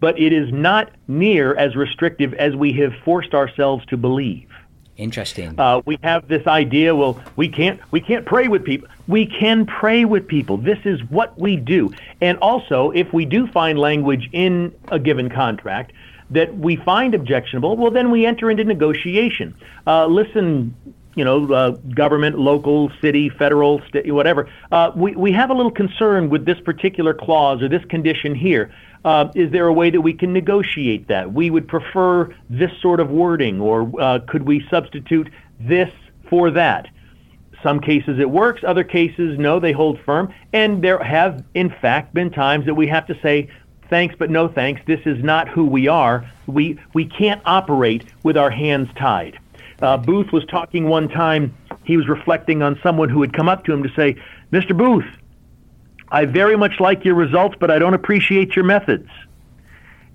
But 0.00 0.20
it 0.20 0.34
is 0.34 0.52
not 0.52 0.92
near 1.08 1.56
as 1.56 1.74
restrictive 1.74 2.34
as 2.34 2.54
we 2.54 2.74
have 2.74 2.92
forced 3.06 3.32
ourselves 3.32 3.86
to 3.86 3.96
believe. 3.96 4.48
Interesting. 4.98 5.58
Uh, 5.58 5.80
we 5.86 5.96
have 6.02 6.26
this 6.26 6.44
idea. 6.48 6.94
Well, 6.94 7.22
we 7.36 7.48
can't 7.48 7.80
we 7.92 8.00
can't 8.00 8.26
pray 8.26 8.48
with 8.48 8.64
people. 8.64 8.88
We 9.06 9.26
can 9.26 9.64
pray 9.64 10.04
with 10.04 10.26
people. 10.26 10.56
This 10.56 10.80
is 10.84 11.00
what 11.04 11.38
we 11.38 11.54
do. 11.54 11.94
And 12.20 12.36
also, 12.38 12.90
if 12.90 13.12
we 13.12 13.24
do 13.24 13.46
find 13.46 13.78
language 13.78 14.28
in 14.32 14.74
a 14.88 14.98
given 14.98 15.30
contract 15.30 15.92
that 16.30 16.58
we 16.58 16.74
find 16.76 17.14
objectionable, 17.14 17.76
well, 17.76 17.92
then 17.92 18.10
we 18.10 18.26
enter 18.26 18.50
into 18.50 18.64
negotiation. 18.64 19.54
Uh, 19.86 20.06
listen, 20.06 20.74
you 21.14 21.24
know, 21.24 21.52
uh, 21.52 21.70
government, 21.94 22.38
local, 22.38 22.90
city, 23.00 23.28
federal, 23.28 23.80
state, 23.88 24.12
whatever. 24.12 24.48
Uh, 24.72 24.90
we, 24.96 25.14
we 25.14 25.32
have 25.32 25.50
a 25.50 25.54
little 25.54 25.70
concern 25.70 26.28
with 26.28 26.44
this 26.44 26.60
particular 26.60 27.14
clause 27.14 27.62
or 27.62 27.68
this 27.68 27.84
condition 27.84 28.34
here. 28.34 28.74
Uh, 29.04 29.30
is 29.34 29.50
there 29.52 29.66
a 29.66 29.72
way 29.72 29.90
that 29.90 30.00
we 30.00 30.12
can 30.12 30.32
negotiate 30.32 31.08
that? 31.08 31.32
We 31.32 31.50
would 31.50 31.68
prefer 31.68 32.34
this 32.50 32.70
sort 32.80 33.00
of 33.00 33.10
wording, 33.10 33.60
or 33.60 33.90
uh, 34.00 34.20
could 34.26 34.42
we 34.42 34.66
substitute 34.68 35.28
this 35.60 35.90
for 36.28 36.50
that? 36.50 36.88
Some 37.62 37.80
cases 37.80 38.18
it 38.18 38.30
works, 38.30 38.62
other 38.64 38.84
cases, 38.84 39.38
no, 39.38 39.58
they 39.58 39.72
hold 39.72 40.00
firm. 40.00 40.32
And 40.52 40.82
there 40.82 40.98
have, 41.02 41.44
in 41.54 41.70
fact, 41.70 42.14
been 42.14 42.30
times 42.30 42.66
that 42.66 42.74
we 42.74 42.86
have 42.86 43.06
to 43.06 43.18
say, 43.20 43.48
thanks, 43.88 44.14
but 44.18 44.30
no 44.30 44.48
thanks. 44.48 44.80
This 44.86 45.00
is 45.06 45.22
not 45.24 45.48
who 45.48 45.64
we 45.64 45.88
are. 45.88 46.30
We, 46.46 46.78
we 46.94 47.04
can't 47.04 47.42
operate 47.44 48.04
with 48.22 48.36
our 48.36 48.50
hands 48.50 48.88
tied. 48.96 49.38
Uh, 49.80 49.96
Booth 49.96 50.32
was 50.32 50.44
talking 50.46 50.88
one 50.88 51.08
time. 51.08 51.54
He 51.84 51.96
was 51.96 52.08
reflecting 52.08 52.62
on 52.62 52.78
someone 52.82 53.08
who 53.08 53.22
had 53.22 53.32
come 53.32 53.48
up 53.48 53.64
to 53.64 53.72
him 53.72 53.82
to 53.82 53.88
say, 53.94 54.16
Mr. 54.52 54.76
Booth, 54.76 55.06
I 56.10 56.24
very 56.24 56.56
much 56.56 56.80
like 56.80 57.04
your 57.04 57.14
results, 57.14 57.56
but 57.58 57.70
I 57.70 57.78
don't 57.78 57.94
appreciate 57.94 58.56
your 58.56 58.64
methods. 58.64 59.08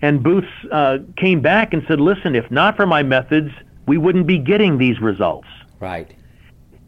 And 0.02 0.22
Booth 0.22 0.50
uh, 0.72 0.98
came 1.16 1.42
back 1.42 1.74
and 1.74 1.84
said, 1.88 2.00
listen, 2.02 2.36
if 2.36 2.50
not 2.52 2.76
for 2.76 2.86
my 2.86 3.04
methods, 3.04 3.52
we 3.88 3.98
wouldn't 3.98 4.28
be 4.28 4.38
getting 4.38 4.78
these 4.78 5.00
results. 5.00 5.48
Right. 5.80 6.14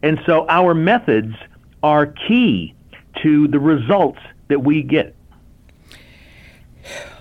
And 0.02 0.20
so 0.26 0.46
our 0.48 0.74
methods 0.74 1.34
are 1.82 2.06
key 2.06 2.74
to 3.22 3.48
the 3.48 3.58
results 3.58 4.20
that 4.48 4.62
we 4.62 4.82
get. 4.82 5.15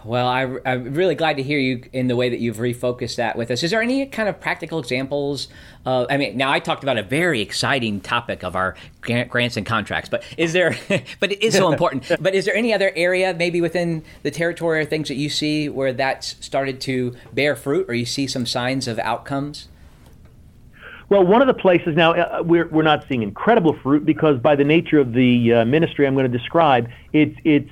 Well, 0.06 0.28
I, 0.28 0.44
am 0.66 0.94
really 0.94 1.16
glad 1.16 1.38
to 1.38 1.44
hear 1.44 1.58
you 1.58 1.82
in 1.92 2.08
the 2.08 2.16
way 2.16 2.30
that 2.30 2.40
you've 2.40 2.58
refocused 2.58 3.16
that 3.16 3.36
with 3.36 3.50
us. 3.50 3.64
Is 3.64 3.72
there 3.72 3.82
any 3.82 4.06
kind 4.06 4.30
of 4.30 4.40
practical 4.40 4.78
examples? 4.78 5.48
Of, 5.84 6.06
I 6.12 6.18
mean, 6.18 6.38
now 6.38 6.52
I 6.52 6.60
talked 6.60 6.84
about 6.84 7.00
a 7.00 7.04
very 7.04 7.42
exciting 7.42 8.02
topic 8.02 8.44
of 8.44 8.56
our 8.56 8.76
grants 9.02 9.58
and 9.58 9.66
contracts, 9.66 10.08
but 10.08 10.24
is 10.38 10.54
there? 10.54 10.78
but 11.20 11.32
it 11.32 11.44
is 11.44 11.56
so 11.56 11.72
important. 11.72 12.12
but 12.22 12.36
is 12.36 12.46
there 12.46 12.56
any 12.56 12.72
other 12.72 12.92
area, 12.96 13.34
maybe 13.34 13.62
within 13.62 14.04
the 14.22 14.30
territory, 14.30 14.80
or 14.82 14.86
things 14.86 15.08
that 15.08 15.16
you 15.16 15.28
see 15.28 15.70
where 15.70 15.92
that's 15.92 16.36
started 16.46 16.80
to 16.82 17.16
bear 17.34 17.56
fruit, 17.56 17.88
or 17.90 17.96
you 17.96 18.06
see 18.06 18.28
some 18.28 18.46
signs 18.46 18.88
of 18.88 19.00
outcomes? 19.00 19.70
Well, 21.10 21.26
one 21.26 21.42
of 21.42 21.48
the 21.48 21.54
places 21.56 21.96
now 21.96 22.14
uh, 22.14 22.44
we're 22.44 22.68
we're 22.68 22.84
not 22.84 23.06
seeing 23.08 23.24
incredible 23.24 23.76
fruit 23.82 24.06
because 24.06 24.40
by 24.40 24.56
the 24.56 24.64
nature 24.64 25.00
of 25.00 25.14
the 25.14 25.54
uh, 25.54 25.66
ministry 25.66 26.06
I'm 26.06 26.14
going 26.14 26.32
to 26.32 26.38
describe, 26.38 26.90
it's 27.12 27.38
it's 27.44 27.70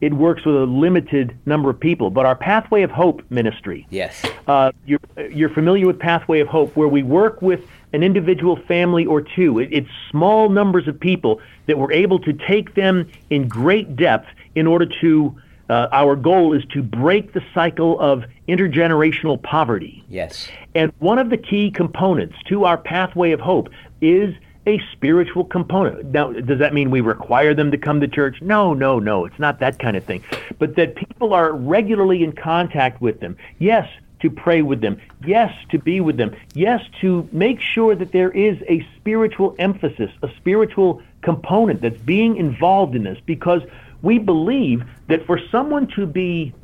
it 0.00 0.14
works 0.14 0.44
with 0.44 0.54
a 0.54 0.64
limited 0.64 1.36
number 1.46 1.70
of 1.70 1.78
people. 1.78 2.10
But 2.10 2.26
our 2.26 2.36
Pathway 2.36 2.82
of 2.82 2.90
Hope 2.90 3.22
ministry, 3.30 3.86
yes, 3.90 4.22
uh, 4.46 4.72
you're 4.86 5.00
you're 5.30 5.48
familiar 5.48 5.86
with 5.86 5.98
Pathway 5.98 6.40
of 6.40 6.48
Hope, 6.48 6.74
where 6.76 6.88
we 6.88 7.02
work 7.02 7.42
with 7.42 7.66
an 7.92 8.02
individual 8.02 8.56
family 8.56 9.06
or 9.06 9.20
two. 9.22 9.58
It, 9.58 9.68
it's 9.72 9.88
small 10.10 10.48
numbers 10.48 10.86
of 10.88 10.98
people 10.98 11.40
that 11.66 11.78
we're 11.78 11.92
able 11.92 12.18
to 12.20 12.32
take 12.32 12.74
them 12.74 13.10
in 13.30 13.48
great 13.48 13.96
depth 13.96 14.28
in 14.54 14.66
order 14.66 14.86
to. 15.00 15.36
Uh, 15.70 15.86
our 15.92 16.16
goal 16.16 16.54
is 16.54 16.64
to 16.72 16.82
break 16.82 17.34
the 17.34 17.42
cycle 17.52 18.00
of 18.00 18.24
intergenerational 18.48 19.42
poverty. 19.42 20.02
Yes. 20.08 20.48
And 20.74 20.90
one 20.98 21.18
of 21.18 21.28
the 21.28 21.36
key 21.36 21.70
components 21.70 22.36
to 22.46 22.64
our 22.64 22.78
pathway 22.78 23.32
of 23.32 23.40
hope 23.40 23.68
is 24.00 24.34
a 24.68 24.80
spiritual 24.92 25.44
component. 25.44 26.12
Now, 26.12 26.30
does 26.32 26.58
that 26.58 26.74
mean 26.74 26.90
we 26.90 27.00
require 27.00 27.54
them 27.54 27.70
to 27.70 27.78
come 27.78 28.00
to 28.00 28.08
church? 28.08 28.40
No, 28.42 28.74
no, 28.74 28.98
no. 28.98 29.24
It's 29.24 29.38
not 29.38 29.58
that 29.60 29.78
kind 29.78 29.96
of 29.96 30.04
thing. 30.04 30.22
But 30.58 30.76
that 30.76 30.94
people 30.94 31.34
are 31.34 31.52
regularly 31.52 32.22
in 32.22 32.32
contact 32.32 33.00
with 33.00 33.20
them. 33.20 33.36
Yes, 33.58 33.88
to 34.20 34.30
pray 34.30 34.62
with 34.62 34.80
them. 34.80 35.00
Yes, 35.26 35.52
to 35.70 35.78
be 35.78 36.00
with 36.00 36.16
them. 36.16 36.36
Yes, 36.54 36.82
to 37.00 37.28
make 37.32 37.60
sure 37.60 37.94
that 37.94 38.12
there 38.12 38.30
is 38.30 38.58
a 38.68 38.86
spiritual 38.96 39.56
emphasis, 39.58 40.10
a 40.22 40.28
spiritual 40.36 41.02
component 41.22 41.80
that's 41.80 42.00
being 42.02 42.36
involved 42.36 42.94
in 42.94 43.04
this 43.04 43.18
because 43.26 43.62
we 44.02 44.18
believe 44.18 44.84
that 45.08 45.26
for 45.26 45.40
someone 45.50 45.86
to 45.88 46.06
be 46.06 46.54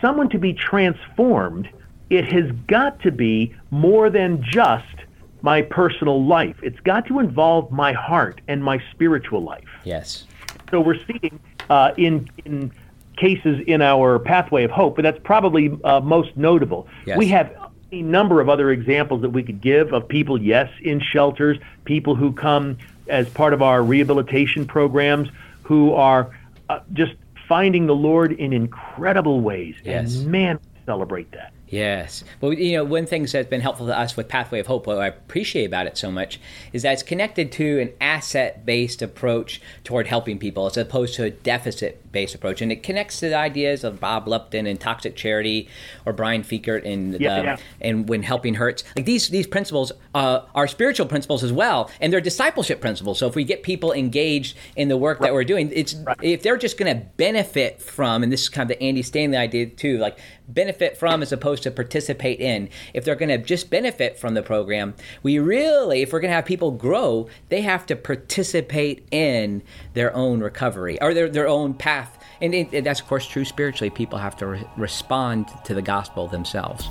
someone 0.00 0.30
to 0.30 0.38
be 0.38 0.54
transformed, 0.54 1.68
it 2.08 2.32
has 2.32 2.50
got 2.66 3.02
to 3.02 3.12
be 3.12 3.54
more 3.70 4.08
than 4.08 4.42
just 4.42 4.84
my 5.42 5.62
personal 5.62 6.24
life. 6.24 6.56
It's 6.62 6.80
got 6.80 7.06
to 7.06 7.18
involve 7.18 7.70
my 7.70 7.92
heart 7.92 8.40
and 8.48 8.62
my 8.62 8.82
spiritual 8.92 9.42
life. 9.42 9.68
Yes. 9.84 10.24
So 10.70 10.80
we're 10.80 10.98
seeing 11.06 11.40
uh, 11.68 11.92
in 11.96 12.28
in 12.44 12.72
cases 13.16 13.62
in 13.66 13.82
our 13.82 14.18
pathway 14.18 14.64
of 14.64 14.70
hope, 14.70 14.96
but 14.96 15.02
that's 15.02 15.20
probably 15.22 15.78
uh, 15.84 16.00
most 16.00 16.36
notable. 16.36 16.88
Yes. 17.04 17.18
We 17.18 17.28
have 17.28 17.54
a 17.92 18.02
number 18.02 18.40
of 18.40 18.48
other 18.48 18.70
examples 18.70 19.20
that 19.22 19.30
we 19.30 19.42
could 19.42 19.60
give 19.60 19.92
of 19.92 20.08
people, 20.08 20.40
yes, 20.40 20.70
in 20.80 21.00
shelters, 21.00 21.58
people 21.84 22.14
who 22.14 22.32
come 22.32 22.78
as 23.08 23.28
part 23.28 23.52
of 23.52 23.62
our 23.62 23.82
rehabilitation 23.82 24.64
programs, 24.64 25.28
who 25.64 25.92
are 25.92 26.30
uh, 26.68 26.80
just 26.92 27.14
finding 27.48 27.86
the 27.86 27.94
Lord 27.94 28.32
in 28.32 28.52
incredible 28.52 29.40
ways. 29.40 29.74
Yes. 29.84 30.16
And 30.16 30.30
man, 30.30 30.58
we 30.62 30.80
celebrate 30.86 31.30
that. 31.32 31.52
Yes. 31.70 32.24
Well, 32.40 32.52
you 32.52 32.72
know, 32.72 32.84
one 32.84 33.06
thing 33.06 33.24
that's 33.24 33.48
been 33.48 33.60
helpful 33.60 33.86
to 33.86 33.96
us 33.96 34.16
with 34.16 34.26
Pathway 34.26 34.58
of 34.58 34.66
Hope, 34.66 34.88
what 34.88 34.98
I 34.98 35.06
appreciate 35.06 35.66
about 35.66 35.86
it 35.86 35.96
so 35.96 36.10
much, 36.10 36.40
is 36.72 36.82
that 36.82 36.94
it's 36.94 37.04
connected 37.04 37.52
to 37.52 37.80
an 37.80 37.92
asset 38.00 38.66
based 38.66 39.02
approach 39.02 39.62
toward 39.84 40.08
helping 40.08 40.38
people 40.38 40.66
as 40.66 40.76
opposed 40.76 41.14
to 41.14 41.24
a 41.24 41.30
deficit 41.30 42.10
based 42.10 42.34
approach. 42.34 42.60
And 42.60 42.72
it 42.72 42.82
connects 42.82 43.20
to 43.20 43.28
the 43.28 43.36
ideas 43.36 43.84
of 43.84 44.00
Bob 44.00 44.26
Lupton 44.26 44.66
and 44.66 44.80
Toxic 44.80 45.14
Charity 45.14 45.68
or 46.04 46.12
Brian 46.12 46.42
Fikkert 46.42 46.84
and, 46.84 47.18
Yeah, 47.20 47.38
the, 47.38 47.44
yeah. 47.44 47.56
and 47.80 48.08
When 48.08 48.24
Helping 48.24 48.54
Hurts. 48.54 48.82
Like 48.96 49.04
these, 49.04 49.28
these 49.28 49.46
principles 49.46 49.92
uh, 50.12 50.40
are 50.56 50.66
spiritual 50.66 51.06
principles 51.06 51.44
as 51.44 51.52
well, 51.52 51.88
and 52.00 52.12
they're 52.12 52.20
discipleship 52.20 52.80
principles. 52.80 53.20
So 53.20 53.28
if 53.28 53.36
we 53.36 53.44
get 53.44 53.62
people 53.62 53.92
engaged 53.92 54.56
in 54.74 54.88
the 54.88 54.96
work 54.96 55.20
that 55.20 55.32
we're 55.32 55.44
doing, 55.44 55.70
it's 55.72 55.94
if 56.20 56.42
they're 56.42 56.56
just 56.56 56.78
going 56.78 56.98
to 56.98 57.06
benefit 57.16 57.80
from, 57.80 58.24
and 58.24 58.32
this 58.32 58.42
is 58.42 58.48
kind 58.48 58.68
of 58.68 58.76
the 58.76 58.82
Andy 58.82 59.02
Stanley 59.02 59.36
idea 59.36 59.66
too, 59.66 59.98
like 59.98 60.18
benefit 60.48 60.96
from 60.96 61.22
as 61.22 61.30
opposed 61.30 61.59
to 61.60 61.70
participate 61.70 62.40
in. 62.40 62.68
If 62.94 63.04
they're 63.04 63.14
going 63.14 63.28
to 63.28 63.38
just 63.38 63.70
benefit 63.70 64.18
from 64.18 64.34
the 64.34 64.42
program, 64.42 64.94
we 65.22 65.38
really, 65.38 66.02
if 66.02 66.12
we're 66.12 66.20
going 66.20 66.30
to 66.30 66.34
have 66.36 66.44
people 66.44 66.70
grow, 66.70 67.28
they 67.48 67.62
have 67.62 67.86
to 67.86 67.96
participate 67.96 69.06
in 69.10 69.62
their 69.94 70.14
own 70.14 70.40
recovery 70.40 71.00
or 71.00 71.14
their, 71.14 71.28
their 71.28 71.48
own 71.48 71.74
path. 71.74 72.18
And, 72.40 72.54
it, 72.54 72.72
and 72.72 72.86
that's, 72.86 73.00
of 73.00 73.06
course, 73.06 73.26
true 73.26 73.44
spiritually. 73.44 73.90
People 73.90 74.18
have 74.18 74.36
to 74.38 74.46
re- 74.46 74.64
respond 74.76 75.48
to 75.64 75.74
the 75.74 75.82
gospel 75.82 76.26
themselves. 76.26 76.88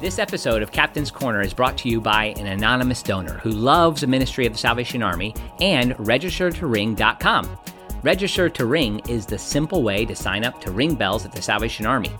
This 0.00 0.18
episode 0.18 0.62
of 0.62 0.72
Captain's 0.72 1.10
Corner 1.10 1.42
is 1.42 1.52
brought 1.52 1.76
to 1.78 1.88
you 1.90 2.00
by 2.00 2.34
an 2.38 2.46
anonymous 2.46 3.02
donor 3.02 3.34
who 3.34 3.50
loves 3.50 4.00
the 4.00 4.06
ministry 4.06 4.46
of 4.46 4.54
the 4.54 4.58
Salvation 4.58 5.02
Army 5.02 5.34
and 5.60 5.94
registertoring.com. 5.96 7.58
Register 8.02 8.48
to 8.48 8.64
Ring 8.64 9.00
is 9.08 9.26
the 9.26 9.38
simple 9.38 9.82
way 9.82 10.06
to 10.06 10.16
sign 10.16 10.42
up 10.42 10.58
to 10.62 10.70
ring 10.70 10.94
bells 10.94 11.26
at 11.26 11.32
the 11.32 11.42
Salvation 11.42 11.84
Army. 11.84 12.10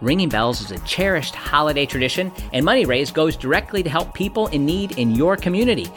Ringing 0.00 0.30
bells 0.30 0.62
is 0.62 0.70
a 0.70 0.78
cherished 0.80 1.34
holiday 1.34 1.84
tradition, 1.84 2.32
and 2.52 2.64
money 2.64 2.86
raised 2.86 3.12
goes 3.12 3.36
directly 3.36 3.82
to 3.82 3.90
help 3.90 4.14
people 4.14 4.46
in 4.48 4.64
need 4.64 4.98
in 4.98 5.14
your 5.14 5.36
community. 5.36 5.88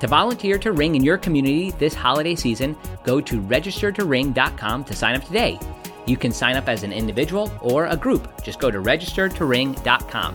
To 0.00 0.08
volunteer 0.08 0.58
to 0.58 0.72
ring 0.72 0.96
in 0.96 1.04
your 1.04 1.18
community 1.18 1.70
this 1.72 1.94
holiday 1.94 2.34
season, 2.34 2.76
go 3.04 3.20
to 3.20 3.40
registertoring.com 3.40 4.84
to 4.84 4.96
sign 4.96 5.14
up 5.14 5.24
today. 5.24 5.58
You 6.06 6.16
can 6.16 6.32
sign 6.32 6.56
up 6.56 6.68
as 6.68 6.82
an 6.82 6.92
individual 6.92 7.50
or 7.60 7.86
a 7.86 7.96
group. 7.96 8.42
Just 8.42 8.58
go 8.58 8.70
to 8.70 8.78
registertoring.com. 8.78 10.34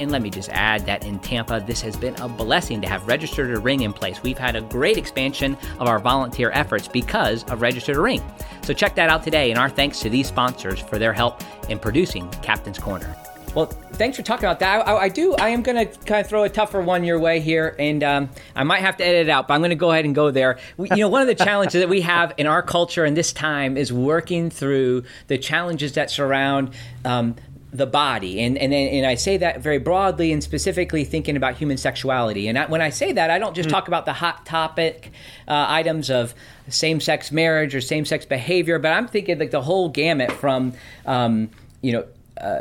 And 0.00 0.10
let 0.12 0.22
me 0.22 0.30
just 0.30 0.48
add 0.50 0.86
that 0.86 1.04
in 1.04 1.18
Tampa, 1.18 1.62
this 1.66 1.80
has 1.80 1.96
been 1.96 2.14
a 2.16 2.28
blessing 2.28 2.80
to 2.82 2.88
have 2.88 3.06
Registered 3.06 3.52
to 3.52 3.60
Ring 3.60 3.82
in 3.82 3.92
place. 3.92 4.22
We've 4.22 4.38
had 4.38 4.56
a 4.56 4.60
great 4.60 4.96
expansion 4.96 5.56
of 5.78 5.88
our 5.88 5.98
volunteer 5.98 6.50
efforts 6.52 6.86
because 6.86 7.44
of 7.44 7.60
Registered 7.60 7.96
to 7.96 8.00
Ring. 8.00 8.22
So 8.62 8.72
check 8.72 8.94
that 8.94 9.08
out 9.08 9.22
today, 9.22 9.50
and 9.50 9.58
our 9.58 9.68
thanks 9.68 10.00
to 10.00 10.10
these 10.10 10.28
sponsors 10.28 10.78
for 10.80 10.98
their 10.98 11.12
help 11.12 11.42
in 11.68 11.78
producing 11.78 12.28
Captain's 12.42 12.78
Corner. 12.78 13.16
Well, 13.54 13.66
thanks 13.66 14.16
for 14.16 14.22
talking 14.22 14.44
about 14.44 14.60
that. 14.60 14.86
I, 14.86 14.96
I 14.96 15.08
do. 15.08 15.34
I 15.34 15.48
am 15.48 15.62
going 15.62 15.88
to 15.88 15.98
kind 16.04 16.20
of 16.20 16.28
throw 16.28 16.44
a 16.44 16.48
tougher 16.48 16.80
one 16.80 17.02
your 17.02 17.18
way 17.18 17.40
here, 17.40 17.74
and 17.78 18.04
um, 18.04 18.28
I 18.54 18.62
might 18.62 18.80
have 18.80 18.98
to 18.98 19.04
edit 19.04 19.26
it 19.26 19.30
out, 19.30 19.48
but 19.48 19.54
I'm 19.54 19.60
going 19.60 19.70
to 19.70 19.76
go 19.76 19.90
ahead 19.90 20.04
and 20.04 20.14
go 20.14 20.30
there. 20.30 20.58
We, 20.76 20.90
you 20.90 20.98
know, 20.98 21.08
one 21.08 21.22
of 21.22 21.28
the 21.28 21.34
challenges 21.34 21.80
that 21.80 21.88
we 21.88 22.02
have 22.02 22.34
in 22.36 22.46
our 22.46 22.62
culture 22.62 23.04
in 23.04 23.14
this 23.14 23.32
time 23.32 23.76
is 23.76 23.92
working 23.92 24.50
through 24.50 25.04
the 25.28 25.38
challenges 25.38 25.94
that 25.94 26.10
surround 26.10 26.74
um, 27.04 27.36
the 27.72 27.86
body. 27.86 28.40
And 28.40 28.56
and 28.56 28.72
and 28.72 29.06
I 29.06 29.14
say 29.14 29.36
that 29.36 29.60
very 29.60 29.78
broadly 29.78 30.32
and 30.32 30.42
specifically 30.42 31.04
thinking 31.04 31.36
about 31.36 31.56
human 31.56 31.76
sexuality. 31.76 32.48
And 32.48 32.58
I, 32.58 32.66
when 32.66 32.80
I 32.80 32.90
say 32.90 33.12
that 33.12 33.30
I 33.30 33.38
don't 33.38 33.54
just 33.54 33.68
talk 33.68 33.88
about 33.88 34.06
the 34.06 34.14
hot 34.14 34.46
topic 34.46 35.12
uh, 35.46 35.66
items 35.68 36.10
of 36.10 36.34
same-sex 36.68 37.32
marriage 37.32 37.74
or 37.74 37.80
same-sex 37.80 38.26
behavior 38.26 38.78
but 38.78 38.92
I'm 38.92 39.08
thinking 39.08 39.38
like 39.38 39.50
the 39.50 39.62
whole 39.62 39.88
gamut 39.88 40.30
from 40.32 40.74
um, 41.06 41.50
you 41.80 41.92
know 41.92 42.04
uh, 42.38 42.60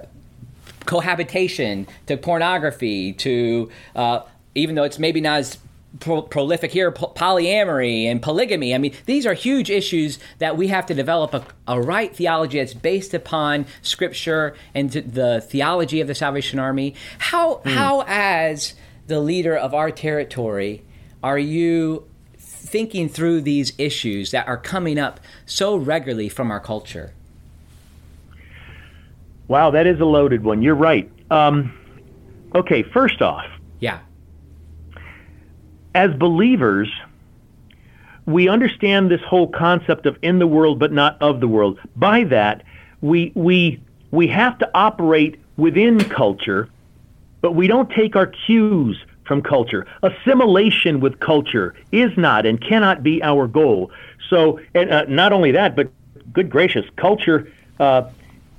cohabitation 0.86 1.88
to 2.08 2.18
pornography 2.18 3.14
to 3.14 3.70
uh, 3.96 4.22
even 4.56 4.76
though 4.76 4.84
it's 4.84 5.00
maybe 5.00 5.22
not 5.22 5.40
as 5.40 5.58
pro- 6.00 6.22
prolific 6.22 6.72
here 6.72 6.92
po- 6.92 7.14
polyamory 7.16 8.06
and 8.06 8.22
polygamy. 8.22 8.74
I 8.74 8.78
mean 8.78 8.94
these 9.06 9.26
are 9.26 9.34
huge 9.34 9.70
issues 9.70 10.20
that 10.40 10.58
we 10.58 10.68
have 10.68 10.86
to 10.88 10.94
develop 10.94 11.34
a, 11.34 11.46
a 11.68 11.82
right 11.82 12.16
theology 12.16 12.60
that's 12.60 12.74
based 12.74 13.14
upon 13.14 13.66
scripture 13.82 14.56
and 14.74 14.92
the 14.92 15.42
theology 15.42 16.02
of 16.02 16.08
the 16.08 16.16
salvation 16.16 16.60
army. 16.60 16.96
How 17.20 17.62
how 17.66 18.04
as 18.08 18.76
the 19.08 19.20
leader 19.20 19.56
of 19.56 19.74
our 19.74 19.92
territory 19.92 20.84
are 21.24 21.40
you 21.40 22.08
thinking 22.38 23.08
through 23.10 23.42
these 23.42 23.74
issues 23.78 24.32
that 24.32 24.48
are 24.48 24.58
coming 24.58 25.00
up 25.00 25.20
so 25.46 25.76
regularly 25.76 26.30
from 26.30 26.52
our 26.52 26.60
culture? 26.60 27.14
Wow, 29.48 29.72
that 29.72 29.88
is 29.88 30.02
a 30.02 30.06
loaded 30.06 30.44
one. 30.44 30.62
You're 30.62 30.76
right. 30.76 31.10
Um, 31.32 31.74
okay, 32.54 32.84
first 32.84 33.22
off, 33.22 33.46
yeah 33.80 34.00
as 35.98 36.14
believers, 36.14 36.88
we 38.28 38.48
understand 38.48 39.10
this 39.10 39.22
whole 39.22 39.48
concept 39.48 40.06
of 40.06 40.16
in 40.22 40.38
the 40.38 40.46
world 40.46 40.78
but 40.78 40.92
not 40.92 41.20
of 41.22 41.40
the 41.40 41.48
world. 41.48 41.80
By 41.96 42.24
that, 42.26 42.64
we 43.02 43.32
we 43.34 43.82
we 44.12 44.28
have 44.28 44.60
to 44.60 44.70
operate 44.76 45.40
within 45.58 45.98
culture, 45.98 46.70
but 47.42 47.54
we 47.56 47.66
don't 47.68 47.90
take 47.90 48.16
our 48.16 48.28
cues 48.28 49.04
from 49.26 49.42
culture. 49.42 49.88
Assimilation 50.04 51.00
with 51.00 51.20
culture 51.20 51.74
is 51.92 52.16
not 52.16 52.46
and 52.46 52.62
cannot 52.62 53.02
be 53.02 53.22
our 53.24 53.48
goal. 53.48 53.92
So, 54.30 54.60
and 54.76 54.92
uh, 54.92 55.06
not 55.06 55.34
only 55.34 55.52
that, 55.52 55.76
but 55.76 55.90
good 56.32 56.50
gracious, 56.50 56.86
culture. 56.96 57.52
Uh, 57.80 58.04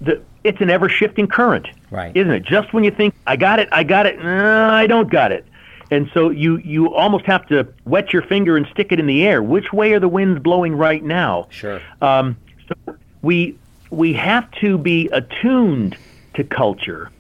the, 0.01 0.21
it's 0.45 0.61
an 0.61 0.71
ever 0.71 0.89
shifting 0.89 1.27
current, 1.27 1.69
Right. 1.91 2.15
Isn't 2.15 2.33
it? 2.33 2.43
Just 2.43 2.73
when 2.73 2.85
you 2.85 2.91
think 2.91 3.15
I 3.27 3.37
got 3.37 3.59
it, 3.59 3.69
I 3.73 3.83
got 3.83 4.07
it, 4.07 4.23
no, 4.23 4.69
I 4.69 4.87
don't 4.87 5.11
got 5.11 5.33
it. 5.33 5.47
And 5.91 6.11
so 6.13 6.31
you, 6.31 6.59
you 6.59 6.95
almost 6.95 7.25
have 7.27 7.47
to 7.49 7.67
wet 7.85 8.13
your 8.13 8.23
finger 8.23 8.57
and 8.57 8.67
stick 8.73 8.93
it 8.93 9.01
in 9.01 9.07
the 9.07 9.27
air. 9.27 9.43
Which 9.43 9.73
way 9.73 9.93
are 9.95 10.01
the 10.01 10.09
winds 10.09 10.41
blowing 10.43 10.75
right 10.75 11.03
now? 11.03 11.47
Sure. 11.51 11.81
Um, 12.03 12.37
so 12.69 12.97
we 13.23 13.57
we 13.91 14.13
have 14.13 14.51
to 14.61 14.77
be 14.77 15.09
attuned 15.13 15.97
to 16.35 16.45
culture 16.45 17.11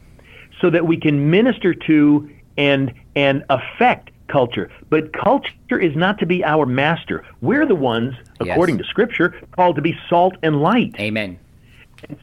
so 0.61 0.68
that 0.68 0.87
we 0.87 0.98
can 0.98 1.31
minister 1.31 1.72
to 1.72 2.28
and 2.59 2.92
and 3.16 3.42
affect 3.48 4.11
culture. 4.28 4.70
But 4.90 5.12
culture 5.14 5.78
is 5.81 5.96
not 5.96 6.18
to 6.18 6.26
be 6.26 6.44
our 6.44 6.66
master. 6.66 7.24
We're 7.40 7.64
the 7.64 7.74
ones, 7.74 8.14
Yes. 8.40 8.50
according 8.50 8.76
to 8.78 8.85
Scripture, 8.85 9.35
called 9.52 9.76
to 9.76 9.83
be 9.83 9.96
salt 10.09 10.35
and 10.42 10.61
light. 10.61 10.94
amen 11.00 11.38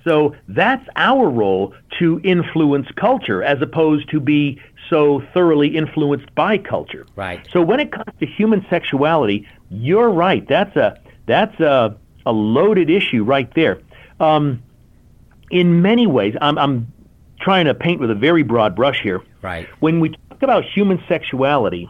So 0.03 0.35
that's 0.47 0.87
our 0.95 1.27
role 1.29 1.73
to 1.99 2.21
influence 2.23 2.87
culture 2.95 3.43
as 3.43 3.61
opposed 3.61 4.09
to 4.11 4.19
be 4.19 4.61
so 4.89 5.21
thoroughly 5.33 5.75
influenced 5.75 6.33
by 6.35 6.57
culture. 6.57 7.05
Right. 7.15 7.47
So 7.51 7.61
when 7.61 7.79
it 7.79 7.91
comes 7.91 8.11
to 8.19 8.25
human 8.25 8.65
sexuality, 8.69 9.47
you're 9.69 10.09
right. 10.09 10.47
That's 10.47 10.75
a 10.75 10.99
that's 11.25 11.59
a, 11.59 11.95
a 12.25 12.31
loaded 12.31 12.89
issue 12.89 13.23
right 13.23 13.51
there. 13.55 13.81
Um, 14.19 14.61
in 15.49 15.81
many 15.81 16.07
ways, 16.07 16.35
I'm, 16.41 16.57
I'm 16.57 16.91
trying 17.39 17.65
to 17.65 17.73
paint 17.73 17.99
with 17.99 18.11
a 18.11 18.15
very 18.15 18.43
broad 18.43 18.75
brush 18.75 19.01
here. 19.01 19.21
right 19.41 19.67
When 19.79 19.99
we 19.99 20.09
talk 20.09 20.41
about 20.41 20.65
human 20.65 21.03
sexuality, 21.07 21.89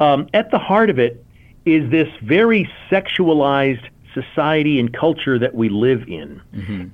um, 0.00 0.28
at 0.32 0.50
the 0.50 0.58
heart 0.58 0.90
of 0.90 0.98
it 0.98 1.24
is 1.64 1.90
this 1.90 2.08
very 2.22 2.70
sexualized 2.90 3.88
society 4.14 4.78
and 4.80 4.92
culture 4.92 5.38
that 5.38 5.54
we 5.54 5.68
live 5.68 6.08
in. 6.08 6.40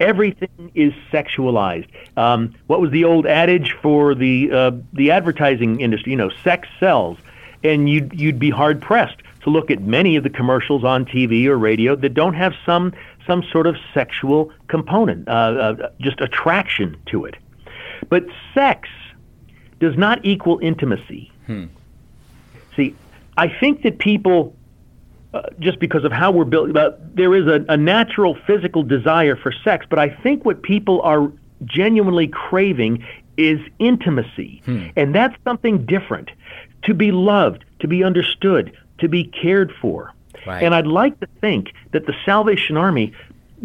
Everything 0.01 0.73
is 0.75 0.93
sexualized. 1.13 1.89
Um, 2.17 2.55
what 2.67 2.81
was 2.81 2.91
the 2.91 3.05
old 3.05 3.27
adage 3.27 3.77
for 3.83 4.15
the 4.15 4.51
uh, 4.51 4.73
the 4.93 5.11
advertising 5.11 5.81
industry? 5.81 6.13
You 6.13 6.19
know, 6.19 6.31
sex 6.43 6.69
sells, 6.81 7.19
and 7.63 7.89
you'd 7.89 8.19
you'd 8.19 8.39
be 8.39 8.51
hard 8.51 8.81
pressed 8.81 9.19
to 9.43 9.51
look 9.51 9.71
at 9.71 9.81
many 9.81 10.17
of 10.17 10.23
the 10.23 10.31
commercials 10.31 10.85
on 10.85 11.05
TV 11.05 11.47
or 11.47 11.57
radio 11.57 11.97
that 11.97 12.15
don't 12.15 12.35
have 12.35 12.55
some 12.67 12.93
some 13.27 13.45
sort 13.53 13.67
of 13.67 13.77
sexual 13.95 14.53
component, 14.69 15.29
uh, 15.29 15.33
uh, 15.33 15.91
just 16.01 16.21
attraction 16.21 16.97
to 17.07 17.25
it. 17.25 17.37
But 18.09 18.25
sex 18.55 18.89
does 19.79 19.97
not 19.97 20.25
equal 20.25 20.59
intimacy. 20.61 21.31
Hmm. 21.47 21.67
See, 22.77 22.95
I 23.37 23.49
think 23.49 23.83
that 23.83 23.99
people, 23.99 24.55
uh, 25.33 25.43
just 25.59 25.79
because 25.79 26.05
of 26.05 26.13
how 26.13 26.31
we're 26.31 26.45
built, 26.45 26.77
uh, 26.77 26.93
there 27.15 27.35
is 27.35 27.47
a, 27.47 27.65
a 27.69 27.77
natural 27.77 28.37
physical 28.47 28.83
desire 28.83 29.37
for 29.37 29.53
sex, 29.65 29.87
but 29.89 29.99
I 29.99 30.09
think 30.09 30.45
what 30.45 30.63
people 30.63 31.01
are 31.03 31.31
genuinely 31.65 32.27
craving 32.27 33.05
is 33.37 33.61
intimacy. 33.79 34.63
Hmm. 34.65 34.87
And 34.97 35.15
that's 35.15 35.37
something 35.45 35.87
different. 35.87 36.31
To 36.85 36.95
be 36.95 37.13
loved, 37.13 37.65
to 37.81 37.89
be 37.89 38.03
understood, 38.03 38.77
to 38.99 39.09
be 39.09 39.25
cared 39.25 39.73
for. 39.81 40.13
Right. 40.47 40.63
And 40.63 40.75
I'd 40.75 40.87
like 40.87 41.19
to 41.21 41.29
think 41.41 41.73
that 41.93 42.07
the 42.07 42.15
Salvation 42.25 42.77
Army 42.77 43.13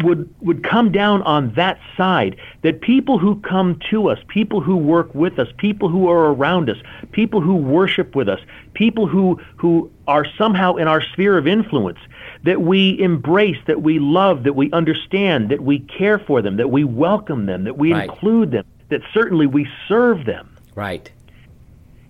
would 0.03 0.33
would 0.41 0.63
come 0.63 0.91
down 0.91 1.21
on 1.23 1.53
that 1.53 1.79
side 1.95 2.35
that 2.63 2.81
people 2.81 3.17
who 3.17 3.39
come 3.41 3.79
to 3.89 4.09
us 4.09 4.19
people 4.27 4.59
who 4.59 4.75
work 4.75 5.13
with 5.15 5.39
us 5.39 5.47
people 5.57 5.87
who 5.89 6.09
are 6.09 6.33
around 6.33 6.69
us 6.69 6.77
people 7.11 7.39
who 7.39 7.55
worship 7.55 8.15
with 8.15 8.27
us 8.27 8.39
people 8.73 9.07
who 9.07 9.39
who 9.55 9.89
are 10.07 10.25
somehow 10.37 10.75
in 10.75 10.87
our 10.87 11.01
sphere 11.01 11.37
of 11.37 11.47
influence 11.47 11.99
that 12.43 12.61
we 12.61 12.99
embrace 12.99 13.57
that 13.67 13.81
we 13.81 13.99
love 13.99 14.43
that 14.43 14.53
we 14.53 14.69
understand 14.71 15.49
that 15.49 15.61
we 15.61 15.79
care 15.79 16.19
for 16.19 16.41
them 16.41 16.57
that 16.57 16.69
we 16.69 16.83
welcome 16.83 17.45
them 17.45 17.63
that 17.63 17.77
we 17.77 17.93
Right. 17.93 18.09
include 18.09 18.51
them 18.51 18.65
that 18.89 19.01
certainly 19.13 19.47
we 19.47 19.67
serve 19.87 20.25
them 20.25 20.49
Right. 20.75 21.09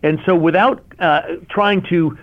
and 0.01 0.19
so, 0.25 0.35
without 0.35 0.83
uh, 0.99 1.21
trying 1.49 1.81
to 1.83 2.17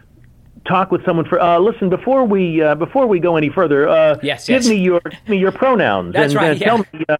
talk 0.64 0.90
with 0.90 1.04
someone 1.04 1.24
for, 1.26 1.40
uh, 1.40 1.58
listen, 1.58 1.88
before 1.88 2.24
we 2.24 2.62
uh, 2.62 2.74
before 2.74 3.06
we 3.06 3.18
go 3.20 3.36
any 3.36 3.48
further, 3.50 3.88
uh, 3.88 4.18
Yes, 4.22 4.46
give 4.46 4.62
yes. 4.62 4.68
me 4.68 4.76
your 4.76 5.00
give 5.00 5.28
me 5.28 5.38
your 5.38 5.52
pronouns 5.52 6.12
That's 6.14 6.32
and, 6.32 6.42
right, 6.42 6.50
and 6.52 6.60
yeah. 6.60 6.66
tell 6.66 6.78
me. 6.78 7.04
Uh, 7.08 7.16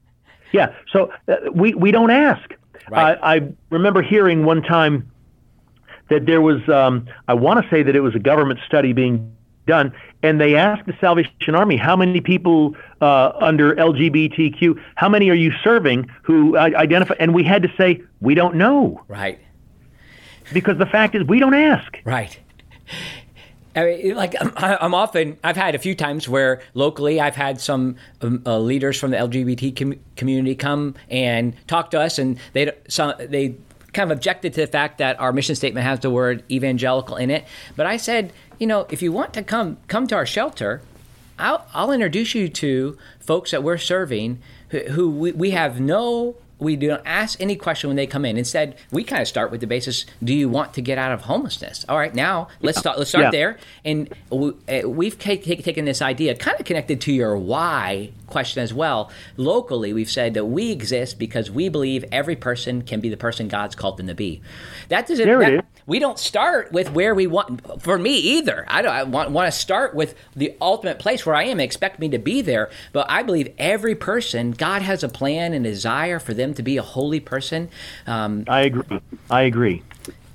yeah, 0.52 0.74
so 0.92 1.12
uh, 1.28 1.36
we 1.52 1.74
we 1.74 1.90
don't 1.90 2.10
ask. 2.10 2.50
Right. 2.90 3.18
I, 3.22 3.36
I 3.36 3.40
remember 3.70 4.02
hearing 4.02 4.44
one 4.44 4.62
time 4.62 5.10
that 6.10 6.26
there 6.26 6.40
was, 6.42 6.68
um, 6.68 7.06
I 7.28 7.32
want 7.34 7.62
to 7.64 7.70
say 7.70 7.82
that 7.82 7.96
it 7.96 8.00
was 8.00 8.14
a 8.14 8.18
government 8.18 8.60
study 8.66 8.92
being 8.92 9.34
done, 9.66 9.92
and 10.22 10.38
they 10.40 10.56
asked 10.56 10.84
the 10.86 10.94
Salvation 11.00 11.54
Army, 11.54 11.76
how 11.76 11.96
many 11.96 12.20
people 12.20 12.74
uh, 13.00 13.32
under 13.40 13.74
LGBTQ, 13.76 14.78
how 14.96 15.08
many 15.08 15.30
are 15.30 15.34
you 15.34 15.52
serving 15.64 16.10
who 16.22 16.56
uh, 16.58 16.70
identify? 16.74 17.14
And 17.18 17.32
we 17.32 17.44
had 17.44 17.62
to 17.62 17.72
say, 17.78 18.02
we 18.20 18.34
don't 18.34 18.56
know, 18.56 19.00
Right. 19.08 19.38
because 20.52 20.76
the 20.76 20.86
fact 20.86 21.14
is, 21.14 21.22
we 21.24 21.38
don't 21.38 21.54
ask. 21.54 21.96
Right. 22.04 22.38
I 23.74 23.84
mean, 23.84 24.14
like 24.14 24.34
I'm, 24.56 24.94
often, 24.94 25.38
I've 25.42 25.56
had 25.56 25.74
a 25.74 25.78
few 25.78 25.94
times 25.94 26.28
where 26.28 26.60
locally 26.74 27.20
I've 27.20 27.36
had 27.36 27.60
some 27.60 27.96
um, 28.20 28.42
uh, 28.44 28.58
leaders 28.58 28.98
from 28.98 29.12
the 29.12 29.16
LGBT 29.16 29.76
com- 29.76 30.00
community 30.16 30.54
come 30.54 30.94
and 31.08 31.54
talk 31.66 31.90
to 31.92 32.00
us, 32.00 32.18
and 32.18 32.38
they 32.52 32.70
they 33.18 33.56
kind 33.92 34.10
of 34.10 34.16
objected 34.16 34.54
to 34.54 34.62
the 34.62 34.66
fact 34.66 34.98
that 34.98 35.18
our 35.20 35.32
mission 35.32 35.54
statement 35.54 35.84
has 35.84 36.00
the 36.00 36.10
word 36.10 36.42
evangelical 36.50 37.16
in 37.16 37.30
it. 37.30 37.44
But 37.76 37.86
I 37.86 37.96
said, 37.96 38.32
you 38.58 38.66
know, 38.66 38.86
if 38.90 39.02
you 39.02 39.12
want 39.12 39.32
to 39.34 39.42
come 39.42 39.78
come 39.88 40.06
to 40.08 40.14
our 40.14 40.26
shelter, 40.26 40.82
I'll, 41.38 41.66
I'll 41.74 41.92
introduce 41.92 42.34
you 42.34 42.48
to 42.48 42.98
folks 43.20 43.50
that 43.50 43.62
we're 43.62 43.78
serving 43.78 44.40
who, 44.68 44.78
who 44.80 45.10
we, 45.10 45.32
we 45.32 45.50
have 45.50 45.80
no 45.80 46.36
we 46.62 46.76
don't 46.76 47.02
ask 47.04 47.40
any 47.40 47.56
question 47.56 47.88
when 47.88 47.96
they 47.96 48.06
come 48.06 48.24
in. 48.24 48.36
Instead, 48.36 48.76
we 48.90 49.04
kind 49.04 49.20
of 49.22 49.28
start 49.28 49.50
with 49.50 49.60
the 49.60 49.66
basis: 49.66 50.06
Do 50.22 50.32
you 50.34 50.48
want 50.48 50.74
to 50.74 50.80
get 50.80 50.96
out 50.98 51.12
of 51.12 51.22
homelessness? 51.22 51.84
All 51.88 51.98
right, 51.98 52.14
now 52.14 52.48
let's 52.60 52.78
start. 52.78 52.98
Let's 52.98 53.10
start 53.10 53.24
Yeah. 53.26 53.30
there. 53.30 53.58
And 53.84 54.08
we, 54.30 54.52
uh, 54.68 54.88
we've 54.88 55.18
ta- 55.18 55.34
ta- 55.36 55.60
taken 55.62 55.84
this 55.84 56.00
idea, 56.00 56.34
kind 56.34 56.58
of 56.58 56.64
connected 56.66 57.00
to 57.02 57.12
your 57.12 57.36
why 57.36 58.10
question 58.26 58.62
as 58.62 58.72
well. 58.72 59.10
Locally, 59.36 59.92
we've 59.92 60.10
said 60.10 60.34
that 60.34 60.46
we 60.46 60.70
exist 60.70 61.18
because 61.18 61.50
we 61.50 61.68
believe 61.68 62.04
every 62.12 62.36
person 62.36 62.82
can 62.82 63.00
be 63.00 63.08
the 63.08 63.16
person 63.16 63.48
God's 63.48 63.74
called 63.74 63.96
them 63.98 64.06
to 64.06 64.14
be. 64.14 64.40
That 64.88 65.06
doesn't. 65.06 65.26
There 65.26 65.42
it 65.42 65.44
that- 65.44 65.52
is. 65.54 65.81
We 65.86 65.98
don't 65.98 66.18
start 66.18 66.70
with 66.72 66.90
where 66.92 67.14
we 67.14 67.26
want 67.26 67.82
for 67.82 67.98
me 67.98 68.16
either 68.16 68.64
i, 68.68 68.82
don't, 68.82 68.92
I 68.92 69.02
want, 69.02 69.30
want 69.30 69.52
to 69.52 69.58
start 69.58 69.94
with 69.94 70.14
the 70.36 70.54
ultimate 70.60 70.98
place 70.98 71.24
where 71.26 71.34
i 71.34 71.44
am 71.44 71.60
expect 71.60 71.98
me 71.98 72.08
to 72.10 72.18
be 72.18 72.42
there 72.42 72.70
but 72.92 73.06
i 73.08 73.22
believe 73.22 73.52
every 73.58 73.94
person 73.94 74.52
god 74.52 74.82
has 74.82 75.02
a 75.02 75.08
plan 75.08 75.52
and 75.52 75.64
desire 75.64 76.18
for 76.18 76.34
them 76.34 76.54
to 76.54 76.62
be 76.62 76.76
a 76.76 76.82
holy 76.82 77.20
person 77.20 77.68
um, 78.06 78.44
I 78.48 78.62
agree. 78.62 79.00
I 79.30 79.42
agree. 79.42 79.82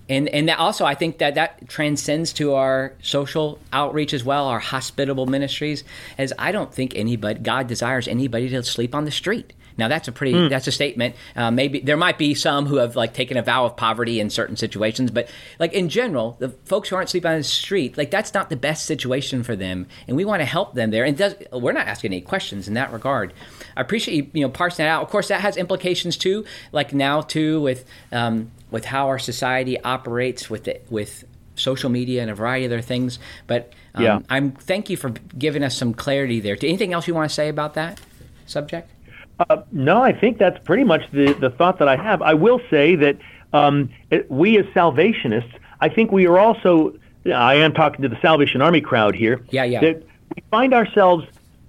and 0.10 0.28
and 0.30 0.50
that 0.50 0.60
also 0.60 0.86
I 0.86 0.96
think 0.96 1.20
that 1.20 1.36
that 1.36 1.68
transcends 1.68 2.34
to 2.34 2.54
our 2.54 2.94
social 3.02 3.60
outreach 3.74 4.14
as 4.14 4.24
well, 4.24 4.48
our 4.48 4.60
hospitable 4.60 5.26
ministries. 5.26 5.84
As 6.18 6.34
I 6.40 6.52
don't 6.52 6.74
think 6.74 6.96
anybody 6.96 7.40
God 7.40 7.68
desires 7.68 8.08
anybody 8.08 8.50
to 8.50 8.64
sleep 8.64 8.96
on 8.96 9.06
the 9.06 9.12
street. 9.12 9.54
Now 9.78 9.88
that's 9.88 10.08
a 10.08 10.12
pretty 10.12 10.48
that's 10.50 10.68
a 10.68 10.72
statement. 10.72 11.16
Uh, 11.36 11.52
maybe 11.52 11.80
there 11.80 11.98
might 11.98 12.18
be 12.18 12.34
some 12.34 12.66
who 12.66 12.78
have 12.78 12.96
like 12.96 13.14
taken 13.14 13.38
a 13.38 13.42
vow 13.44 13.66
of 13.66 13.76
poverty 13.76 14.20
in 14.20 14.30
certain 14.30 14.56
situations, 14.56 15.12
but 15.12 15.30
like 15.60 15.74
in 15.74 15.90
general, 15.90 16.36
the 16.40 16.50
folks 16.50 16.90
who 16.90 16.96
aren't 16.96 17.10
sleeping 17.10 17.32
on 17.32 17.38
the 17.38 17.44
street, 17.44 17.98
like 17.98 18.12
that's 18.12 18.34
not 18.34 18.50
the 18.50 18.56
best 18.56 18.86
situation 18.86 19.44
for 19.44 19.56
them, 19.56 19.88
and 20.08 20.18
we 20.18 20.26
want 20.26 20.42
to 20.42 20.46
help 20.46 20.74
them 20.74 20.90
there. 20.92 21.04
And 21.04 21.18
does 21.18 21.36
we're 21.52 21.74
not 21.74 21.88
asking 21.88 22.12
any 22.12 22.22
questions 22.22 22.68
in 22.68 22.74
that 22.74 22.92
regard. 22.92 23.34
I 23.76 23.82
appreciate 23.82 24.16
you 24.16 24.32
you 24.34 24.42
know 24.42 24.50
parsing 24.50 24.84
that 24.86 24.90
out. 24.90 25.04
Of 25.04 25.10
course, 25.10 25.28
that 25.28 25.42
has 25.42 25.58
implications 25.58 26.18
too, 26.18 26.46
like 26.72 26.94
now 26.94 27.22
too 27.22 27.62
with 27.62 27.86
um, 28.12 28.52
with 28.72 28.86
how 28.86 29.08
our 29.08 29.20
society 29.20 29.80
operates 29.80 30.50
with 30.50 30.68
it 30.68 30.86
with 30.90 31.24
social 31.56 31.90
media 31.90 32.22
and 32.22 32.30
a 32.30 32.36
variety 32.36 32.66
of 32.66 32.72
other 32.72 32.82
things. 32.82 33.20
But 33.48 33.74
um, 33.96 34.04
Yeah. 34.04 34.20
I'm 34.30 34.52
thank 34.52 34.90
you 34.90 34.98
for 34.98 35.10
giving 35.38 35.64
us 35.64 35.76
some 35.76 35.94
clarity 35.94 36.40
there. 36.40 36.58
Anything 36.62 36.94
else 36.94 37.08
you 37.08 37.14
want 37.16 37.30
to 37.30 37.34
say 37.34 37.50
about 37.50 37.76
that 37.76 38.00
subject? 38.46 38.90
Uh, 39.40 39.62
no, 39.72 40.02
I 40.02 40.14
think 40.14 40.38
that's 40.38 40.58
pretty 40.64 40.84
much 40.84 41.10
the, 41.12 41.34
the 41.34 41.50
thought 41.50 41.80
that 41.80 41.88
I 41.88 41.96
have. 41.96 42.22
I 42.22 42.34
will 42.34 42.60
say 42.70 42.96
that 42.96 43.18
um, 43.54 43.90
it, 44.10 44.30
we 44.32 44.58
as 44.58 44.66
Salvationists, 44.74 45.54
I 45.80 45.90
think 45.90 46.12
we 46.12 46.26
are 46.28 46.40
also, 46.40 46.98
I 47.32 47.56
am 47.56 47.74
talking 47.74 48.02
to 48.02 48.10
the 48.10 48.20
Salvation 48.22 48.62
Army 48.62 48.82
crowd 48.82 49.16
here, 49.16 49.42
Yeah, 49.52 49.64
yeah. 49.64 49.80
that 49.82 50.04
we 50.36 50.44
find 50.50 50.74
ourselves, 50.74 51.26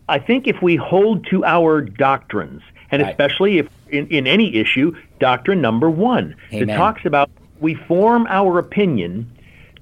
I 0.08 0.18
think 0.18 0.46
if 0.46 0.62
we 0.62 0.76
hold 0.76 1.26
to 1.26 1.44
our 1.44 1.82
doctrines, 1.82 2.62
and 2.90 3.02
Right. 3.02 3.10
especially 3.10 3.58
if 3.58 3.68
in, 3.90 4.06
in 4.08 4.26
any 4.26 4.54
issue, 4.56 4.94
doctrine 5.20 5.60
number 5.60 5.90
one, 5.90 6.34
Amen. 6.52 6.68
that 6.68 6.76
talks 6.76 7.04
about 7.04 7.30
we 7.60 7.74
form 7.74 8.26
our 8.30 8.58
opinion 8.58 9.30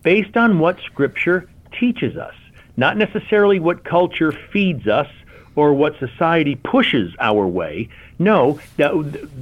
based 0.02 0.36
on 0.36 0.58
what 0.58 0.80
Scripture 0.80 1.48
teaches 1.78 2.16
us, 2.16 2.34
not 2.76 2.96
necessarily 2.96 3.60
what 3.60 3.84
culture 3.84 4.32
feeds 4.32 4.88
us 4.88 5.08
or 5.56 5.72
what 5.74 5.98
society 5.98 6.54
pushes 6.54 7.14
our 7.18 7.46
way. 7.46 7.88
No, 8.18 8.60
that, 8.76 8.92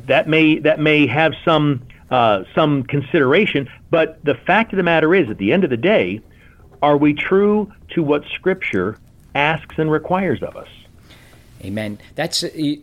that 0.07 0.29
may 0.29 0.59
that 0.61 0.81
may 0.81 1.07
have 1.07 1.35
some 1.45 1.83
uh, 2.11 2.45
some 2.55 2.85
consideration, 2.85 3.69
but 3.91 4.25
the 4.25 4.35
fact 4.35 4.73
of 4.73 4.77
the 4.77 4.83
matter 4.83 5.15
is, 5.15 5.29
at 5.29 5.39
the 5.39 5.53
end 5.53 5.65
of 5.65 5.71
the 5.71 5.77
day, 5.77 6.21
are 6.81 6.97
we 6.97 7.15
true 7.15 7.73
to 7.91 8.03
what 8.03 8.25
Scripture 8.35 8.99
asks 9.35 9.77
and 9.79 9.91
requires 9.91 10.43
of 10.43 10.57
us? 10.57 10.69
Amen. 11.65 11.99
That's 12.15 12.45
uh, 12.45 12.77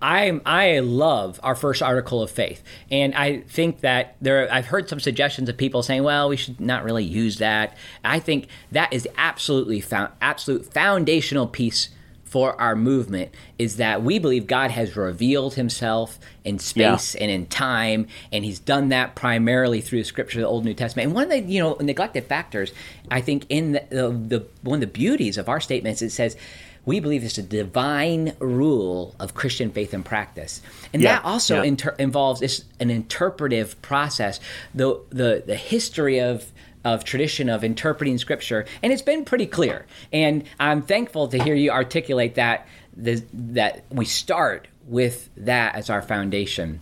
I 0.00 0.40
I 0.46 0.78
love 0.78 1.40
our 1.42 1.54
first 1.56 1.82
article 1.82 2.22
of 2.22 2.30
faith, 2.30 2.62
and 2.90 3.14
I 3.14 3.40
think 3.40 3.80
that 3.80 4.16
there. 4.20 4.52
I've 4.52 4.66
heard 4.66 4.88
some 4.88 5.00
suggestions 5.00 5.48
of 5.48 5.56
people 5.56 5.82
saying, 5.82 6.04
"Well, 6.04 6.28
we 6.28 6.36
should 6.36 6.60
not 6.60 6.84
really 6.84 7.04
use 7.04 7.38
that." 7.38 7.76
I 8.04 8.20
think 8.20 8.46
that 8.70 8.92
is 8.92 9.08
absolutely 9.16 9.80
found, 9.80 10.12
absolute 10.20 10.72
foundational 10.72 11.48
piece 11.48 11.88
for 12.30 12.58
our 12.60 12.76
movement 12.76 13.32
is 13.58 13.76
that 13.78 14.04
we 14.04 14.20
believe 14.20 14.46
God 14.46 14.70
has 14.70 14.96
revealed 14.96 15.54
Himself 15.54 16.18
in 16.44 16.60
space 16.60 17.16
and 17.16 17.28
in 17.28 17.46
time, 17.46 18.06
and 18.32 18.44
He's 18.44 18.60
done 18.60 18.88
that 18.90 19.16
primarily 19.16 19.80
through 19.80 19.98
the 19.98 20.04
Scripture, 20.04 20.38
of 20.38 20.42
the 20.42 20.48
Old 20.48 20.64
New 20.64 20.72
Testament. 20.74 21.06
And 21.06 21.14
one 21.14 21.24
of 21.24 21.30
the 21.30 21.40
you 21.40 21.60
know 21.60 21.76
neglected 21.80 22.24
factors, 22.26 22.72
I 23.10 23.20
think, 23.20 23.46
in 23.48 23.72
the, 23.72 23.84
the, 23.90 24.38
the 24.38 24.46
one 24.62 24.76
of 24.76 24.80
the 24.80 24.86
beauties 24.86 25.36
of 25.38 25.48
our 25.48 25.60
statements, 25.60 26.02
it 26.02 26.10
says 26.10 26.36
we 26.86 27.00
believe 27.00 27.24
it's 27.24 27.36
a 27.36 27.42
divine 27.42 28.34
rule 28.38 29.14
of 29.18 29.34
Christian 29.34 29.70
faith 29.72 29.92
and 29.92 30.04
practice, 30.04 30.62
and 30.92 31.02
Yeah, 31.02 31.16
that 31.16 31.24
also 31.24 31.56
yeah. 31.56 31.64
inter- 31.68 31.96
involves 31.98 32.64
an 32.78 32.90
interpretive 32.90 33.80
process. 33.82 34.38
The 34.72 35.00
the 35.10 35.42
the 35.44 35.56
history 35.56 36.20
of 36.20 36.52
of 36.84 37.04
tradition 37.04 37.48
of 37.48 37.62
interpreting 37.62 38.18
scripture, 38.18 38.64
and 38.82 38.92
it's 38.92 39.02
been 39.02 39.24
pretty 39.24 39.46
clear. 39.46 39.86
And 40.12 40.44
I'm 40.58 40.82
thankful 40.82 41.28
to 41.28 41.42
hear 41.42 41.54
you 41.54 41.70
articulate 41.70 42.36
that 42.36 42.66
the, 42.96 43.22
that 43.32 43.84
we 43.90 44.04
start 44.04 44.68
with 44.86 45.28
that 45.36 45.74
as 45.74 45.90
our 45.90 46.02
foundation. 46.02 46.80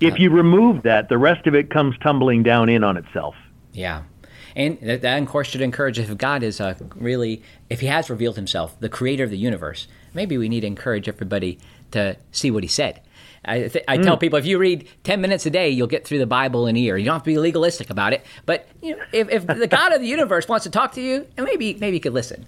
If 0.00 0.18
you 0.18 0.30
remove 0.30 0.82
that, 0.82 1.08
the 1.08 1.18
rest 1.18 1.46
of 1.46 1.54
it 1.54 1.70
comes 1.70 1.96
tumbling 1.98 2.42
down 2.42 2.68
in 2.68 2.82
on 2.82 2.96
itself. 2.96 3.36
Yeah. 3.72 4.02
And 4.54 4.78
that, 4.80 5.02
that 5.02 5.22
of 5.22 5.28
course, 5.28 5.48
should 5.48 5.60
encourage 5.60 5.98
if 5.98 6.16
God 6.18 6.42
is 6.42 6.60
uh, 6.60 6.74
really, 6.94 7.42
if 7.70 7.80
He 7.80 7.86
has 7.86 8.10
revealed 8.10 8.36
Himself, 8.36 8.78
the 8.80 8.88
creator 8.88 9.24
of 9.24 9.30
the 9.30 9.38
universe, 9.38 9.86
maybe 10.12 10.36
we 10.36 10.48
need 10.48 10.60
to 10.60 10.66
encourage 10.66 11.08
everybody 11.08 11.58
to 11.92 12.16
see 12.32 12.50
what 12.50 12.62
He 12.62 12.68
said. 12.68 13.00
I, 13.44 13.68
th- 13.68 13.84
I 13.88 13.96
tell 13.96 14.16
people 14.16 14.38
if 14.38 14.46
you 14.46 14.56
read 14.58 14.88
10 15.04 15.20
minutes 15.20 15.46
a 15.46 15.50
day, 15.50 15.68
you'll 15.68 15.88
get 15.88 16.06
through 16.06 16.18
the 16.20 16.26
Bible 16.26 16.66
in 16.68 16.76
a 16.76 16.78
year. 16.78 16.96
You 16.96 17.04
don't 17.06 17.14
have 17.14 17.22
to 17.24 17.30
be 17.30 17.38
legalistic 17.38 17.90
about 17.90 18.12
it. 18.12 18.24
But 18.46 18.68
you 18.80 18.96
know, 18.96 19.02
if, 19.12 19.28
if 19.30 19.46
the 19.46 19.66
God 19.66 19.92
of 19.92 20.00
the 20.00 20.06
universe 20.06 20.46
wants 20.48 20.64
to 20.64 20.70
talk 20.70 20.92
to 20.92 21.00
you, 21.02 21.26
and 21.36 21.44
maybe, 21.44 21.74
maybe 21.74 21.96
you 21.96 22.00
could 22.00 22.14
listen. 22.14 22.46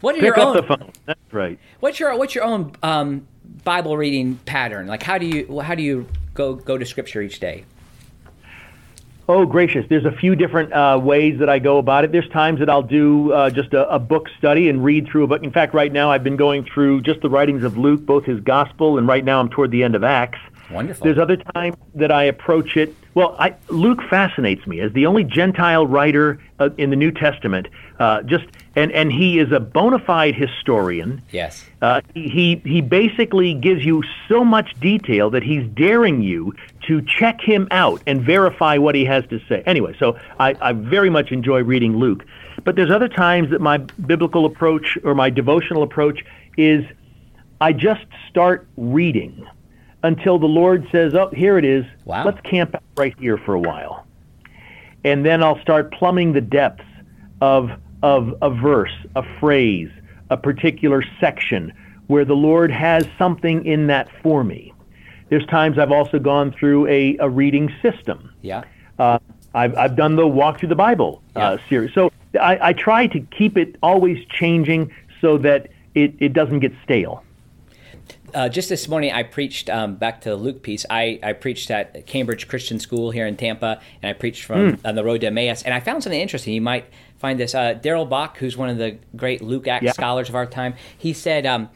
What 0.00 0.14
are 0.14 0.18
Pick 0.20 0.24
your 0.24 0.40
up 0.40 0.46
own? 0.46 0.56
the 0.56 0.62
phone. 0.62 0.90
That's 1.06 1.20
right. 1.32 1.58
What's 1.80 2.00
your 2.00 2.16
what's 2.16 2.34
your 2.34 2.44
own 2.44 2.72
um, 2.82 3.26
Bible 3.62 3.96
reading 3.96 4.36
pattern? 4.46 4.86
Like 4.86 5.02
how 5.02 5.16
do 5.18 5.26
you 5.26 5.60
how 5.60 5.74
do 5.74 5.82
you 5.82 6.08
go 6.34 6.54
go 6.54 6.76
to 6.76 6.84
Scripture 6.84 7.22
each 7.22 7.38
day? 7.38 7.64
Oh, 9.28 9.46
gracious. 9.46 9.86
There's 9.88 10.04
a 10.04 10.12
few 10.12 10.34
different 10.34 10.72
uh, 10.72 11.00
ways 11.02 11.38
that 11.38 11.48
I 11.48 11.58
go 11.60 11.78
about 11.78 12.04
it. 12.04 12.12
There's 12.12 12.28
times 12.30 12.58
that 12.58 12.68
I'll 12.68 12.82
do 12.82 13.32
uh, 13.32 13.50
just 13.50 13.72
a, 13.72 13.88
a 13.88 13.98
book 13.98 14.28
study 14.36 14.68
and 14.68 14.82
read 14.82 15.06
through 15.06 15.24
a 15.24 15.26
book. 15.28 15.44
In 15.44 15.52
fact, 15.52 15.74
right 15.74 15.92
now 15.92 16.10
I've 16.10 16.24
been 16.24 16.36
going 16.36 16.64
through 16.64 17.02
just 17.02 17.20
the 17.20 17.30
writings 17.30 17.62
of 17.62 17.78
Luke, 17.78 18.04
both 18.04 18.24
his 18.24 18.40
gospel, 18.40 18.98
and 18.98 19.06
right 19.06 19.24
now 19.24 19.38
I'm 19.38 19.48
toward 19.48 19.70
the 19.70 19.84
end 19.84 19.94
of 19.94 20.02
Acts. 20.02 20.38
Wonderful. 20.70 21.04
There's 21.04 21.18
other 21.18 21.36
times 21.36 21.76
that 21.94 22.10
I 22.10 22.24
approach 22.24 22.76
it. 22.76 22.94
Well, 23.14 23.36
I, 23.38 23.54
Luke 23.68 24.00
fascinates 24.08 24.66
me 24.66 24.80
as 24.80 24.92
the 24.92 25.06
only 25.06 25.24
Gentile 25.24 25.86
writer 25.86 26.40
uh, 26.58 26.70
in 26.78 26.90
the 26.90 26.96
New 26.96 27.10
Testament. 27.10 27.68
Uh, 27.98 28.22
just 28.22 28.44
and 28.74 28.90
and 28.92 29.12
he 29.12 29.38
is 29.38 29.52
a 29.52 29.60
bona 29.60 29.98
fide 29.98 30.34
historian. 30.34 31.22
yes. 31.30 31.64
Uh, 31.82 32.00
he 32.14 32.62
he 32.64 32.80
basically 32.80 33.52
gives 33.52 33.84
you 33.84 34.02
so 34.28 34.44
much 34.44 34.74
detail 34.80 35.28
that 35.30 35.42
he's 35.42 35.66
daring 35.74 36.22
you 36.22 36.54
to 36.86 37.02
check 37.02 37.40
him 37.40 37.68
out 37.70 38.02
and 38.06 38.22
verify 38.22 38.78
what 38.78 38.94
he 38.94 39.04
has 39.04 39.24
to 39.26 39.38
say. 39.46 39.62
Anyway, 39.66 39.94
so 39.98 40.18
I, 40.40 40.56
I 40.60 40.72
very 40.72 41.10
much 41.10 41.32
enjoy 41.32 41.62
reading 41.62 41.96
Luke, 41.98 42.24
but 42.64 42.76
there's 42.76 42.90
other 42.90 43.08
times 43.08 43.50
that 43.50 43.60
my 43.60 43.78
biblical 43.78 44.46
approach 44.46 44.96
or 45.04 45.14
my 45.14 45.28
devotional 45.28 45.82
approach 45.82 46.24
is 46.56 46.84
I 47.60 47.72
just 47.72 48.06
start 48.28 48.66
reading 48.76 49.46
until 50.02 50.38
the 50.38 50.46
Lord 50.46 50.86
says, 50.92 51.14
"Oh, 51.14 51.30
here 51.34 51.58
it 51.58 51.64
is. 51.64 51.84
Wow. 52.04 52.24
Let's 52.24 52.40
camp 52.42 52.74
out 52.74 52.82
right 52.96 53.14
here 53.18 53.38
for 53.38 53.54
a 53.54 53.60
while," 53.60 54.06
and 55.04 55.24
then 55.24 55.42
I'll 55.42 55.60
start 55.60 55.92
plumbing 55.92 56.32
the 56.32 56.40
depths 56.40 56.84
of 57.40 57.70
of 58.02 58.34
a 58.42 58.50
verse, 58.50 58.92
a 59.14 59.22
phrase, 59.38 59.90
a 60.30 60.36
particular 60.36 61.04
section 61.20 61.72
where 62.08 62.24
the 62.24 62.34
Lord 62.34 62.70
has 62.70 63.06
something 63.16 63.64
in 63.64 63.86
that 63.86 64.08
for 64.22 64.42
me. 64.42 64.74
There's 65.28 65.46
times 65.46 65.78
I've 65.78 65.92
also 65.92 66.18
gone 66.18 66.52
through 66.52 66.86
a, 66.88 67.16
a 67.18 67.28
reading 67.28 67.72
system. 67.80 68.34
Yeah. 68.42 68.64
Uh, 68.98 69.18
I've, 69.54 69.76
I've 69.76 69.96
done 69.96 70.16
the 70.16 70.26
Walk 70.26 70.58
Through 70.58 70.70
the 70.70 70.74
Bible 70.74 71.22
uh, 71.36 71.56
series. 71.68 71.94
So 71.94 72.12
I, 72.40 72.58
I 72.68 72.72
try 72.72 73.06
to 73.06 73.20
keep 73.20 73.56
it 73.56 73.76
always 73.82 74.18
changing 74.28 74.92
so 75.20 75.38
that 75.38 75.68
it, 75.94 76.14
it 76.18 76.32
doesn't 76.32 76.60
get 76.60 76.72
stale. 76.82 77.24
Uh, 78.34 78.48
just 78.48 78.68
this 78.68 78.88
morning, 78.88 79.12
I 79.12 79.22
preached 79.24 79.68
um, 79.68 79.96
back 79.96 80.22
to 80.22 80.30
the 80.30 80.36
Luke 80.36 80.62
piece. 80.62 80.86
I, 80.88 81.18
I 81.22 81.32
preached 81.34 81.70
at 81.70 82.06
Cambridge 82.06 82.48
Christian 82.48 82.78
School 82.78 83.10
here 83.10 83.26
in 83.26 83.36
Tampa, 83.36 83.80
and 84.02 84.08
I 84.10 84.12
preached 84.18 84.44
from 84.44 84.74
Hmm. 84.76 84.86
on 84.86 84.94
the 84.94 85.04
road 85.04 85.20
to 85.20 85.26
Emmaus. 85.26 85.62
And 85.62 85.74
I 85.74 85.80
found 85.80 86.02
something 86.02 86.20
interesting. 86.20 86.54
You 86.54 86.60
might 86.62 86.86
find 87.18 87.38
this. 87.38 87.54
Uh, 87.54 87.74
Darrell 87.74 88.06
Bock, 88.06 88.38
who's 88.38 88.56
one 88.56 88.68
of 88.70 88.78
the 88.78 88.96
great 89.16 89.42
Luke 89.42 89.68
Acts 89.68 89.84
Yeah. 89.84 89.92
scholars 89.92 90.28
of 90.28 90.34
our 90.34 90.46
time, 90.46 90.74
he 90.96 91.12
said, 91.12 91.44
um, 91.46 91.68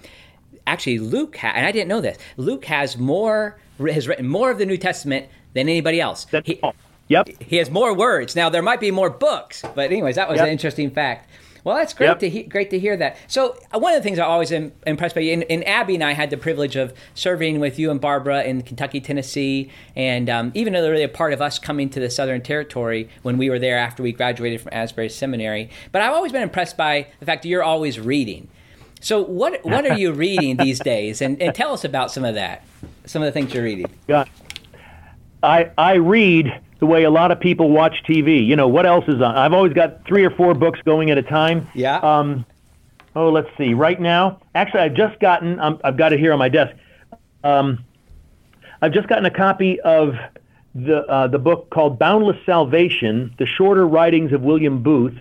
actually, 0.67 0.99
Luke, 0.99 1.37
ha- 1.37 1.53
and 1.55 1.67
I 1.67 1.73
didn't 1.73 1.89
know 1.89 2.01
this. 2.01 2.17
Luke 2.37 2.65
has 2.67 2.97
more 2.97 3.59
has 3.79 4.09
written 4.09 4.27
more 4.27 4.51
of 4.51 4.57
the 4.57 4.65
New 4.65 4.79
Testament 4.79 5.27
than 5.53 5.69
anybody 5.69 6.01
else. 6.01 6.25
That's 6.31 6.47
He- 6.47 6.59
all. 6.63 6.75
Yep. 7.09 7.29
he 7.41 7.57
has 7.57 7.71
more 7.71 7.95
words. 7.95 8.35
Now 8.35 8.49
there 8.49 8.63
might 8.63 8.81
be 8.81 8.91
more 8.91 9.11
books, 9.11 9.63
but 9.75 9.91
anyways, 9.93 10.17
that 10.17 10.29
was 10.31 10.39
Yep. 10.39 10.47
an 10.47 10.53
interesting 10.53 10.91
fact. 10.91 11.29
Well, 11.67 11.75
that's 11.75 11.95
great 11.95 12.07
Yep. 12.07 12.19
to 12.21 12.31
he- 12.31 12.43
great 12.45 12.71
to 12.71 12.79
hear 12.79 12.97
that. 12.97 13.17
So 13.27 13.59
uh, 13.75 13.81
one 13.81 13.93
of 13.93 13.99
the 13.99 14.05
things 14.05 14.21
I 14.21 14.25
always 14.25 14.53
am 14.53 14.71
impressed 14.87 15.17
by 15.17 15.23
you, 15.23 15.33
and, 15.33 15.43
and 15.51 15.67
Abby 15.67 15.97
and 15.97 16.05
I 16.05 16.13
had 16.13 16.31
the 16.31 16.37
privilege 16.37 16.77
of 16.77 16.95
serving 17.15 17.59
with 17.59 17.77
you 17.77 17.91
and 17.91 18.01
Barbara 18.01 18.45
in 18.45 18.63
Kentucky, 18.63 19.01
Tennessee, 19.01 19.73
and 19.97 20.31
um, 20.31 20.53
even 20.55 20.73
though 20.73 20.81
they're 20.81 20.93
really 20.93 21.03
a 21.03 21.09
part 21.09 21.33
of 21.33 21.43
us 21.43 21.59
coming 21.59 21.91
to 21.91 21.99
the 21.99 22.09
Southern 22.09 22.41
Territory 22.41 23.09
when 23.23 23.37
we 23.37 23.51
were 23.51 23.59
there 23.59 23.77
after 23.79 24.01
we 24.05 24.13
graduated 24.13 24.61
from 24.61 24.69
Asbury 24.73 25.09
Seminary. 25.09 25.69
But 25.91 26.03
I've 26.03 26.13
always 26.13 26.31
been 26.31 26.45
impressed 26.45 26.77
by 26.77 27.09
the 27.19 27.27
fact 27.27 27.43
that 27.43 27.49
you're 27.49 27.65
always 27.65 27.99
reading. 27.99 28.47
So 29.01 29.21
what 29.25 29.65
what 29.65 29.85
are 29.91 29.99
you 29.99 30.13
reading 30.13 30.57
these 30.59 30.79
days? 30.79 31.21
And, 31.21 31.43
and 31.43 31.53
tell 31.53 31.73
us 31.73 31.85
about 31.85 32.13
some 32.13 32.25
of 32.25 32.37
that, 32.37 32.63
some 33.07 33.23
of 33.23 33.27
the 33.27 33.33
things 33.33 33.53
you're 33.53 33.65
reading. 33.65 33.91
Yeah. 34.07 34.27
I 35.43 35.71
I 35.77 35.95
read 35.95 36.61
the 36.79 36.87
way 36.87 37.05
a 37.05 37.11
lot 37.11 37.31
of 37.31 37.41
people 37.41 37.71
watch 37.71 38.03
TV. 38.09 38.47
You 38.47 38.57
know, 38.57 38.69
what 38.69 38.87
else 38.87 39.05
is 39.09 39.17
on? 39.23 39.37
I've 39.37 39.53
always 39.53 39.73
got 39.73 40.05
three 40.07 40.25
or 40.25 40.31
four 40.31 40.55
books 40.55 40.81
going 40.85 41.11
at 41.11 41.19
a 41.19 41.23
time. 41.23 41.69
Yeah. 41.75 41.97
Um, 41.99 42.45
oh, 43.15 43.31
let's 43.31 43.49
see. 43.57 43.75
Right 43.75 44.01
now, 44.01 44.41
actually, 44.55 44.81
I've 44.81 44.95
just 44.95 45.19
gotten. 45.21 45.59
Um, 45.61 45.81
I've 45.85 45.97
got 45.97 46.13
it 46.13 46.19
here 46.21 46.33
on 46.33 46.39
my 46.39 46.49
desk. 46.49 46.75
Um, 47.45 47.85
I've 48.83 48.93
just 48.93 49.09
gotten 49.09 49.25
a 49.25 49.31
copy 49.31 49.81
of 49.81 50.15
the 50.75 51.07
uh, 51.07 51.27
the 51.29 51.39
book 51.39 51.71
called 51.71 51.99
Boundless 51.99 52.37
Salvation: 52.45 53.35
The 53.39 53.47
Shorter 53.47 53.87
Writings 53.87 54.33
of 54.33 54.43
William 54.43 54.83
Booth. 54.83 55.15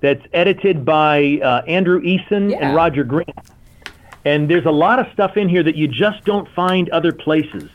That's 0.00 0.24
edited 0.32 0.84
by 0.84 1.38
uh, 1.44 1.62
Andrew 1.68 2.00
Eason 2.02 2.50
Yeah. 2.50 2.56
and 2.60 2.74
Roger 2.74 3.04
Green. 3.04 3.32
And 4.24 4.48
there's 4.50 4.66
a 4.66 4.70
lot 4.72 4.98
of 4.98 5.06
stuff 5.12 5.36
in 5.36 5.48
here 5.48 5.62
that 5.62 5.76
you 5.76 5.86
just 5.86 6.24
don't 6.24 6.48
find 6.54 6.88
other 6.90 7.12
places. 7.12 7.68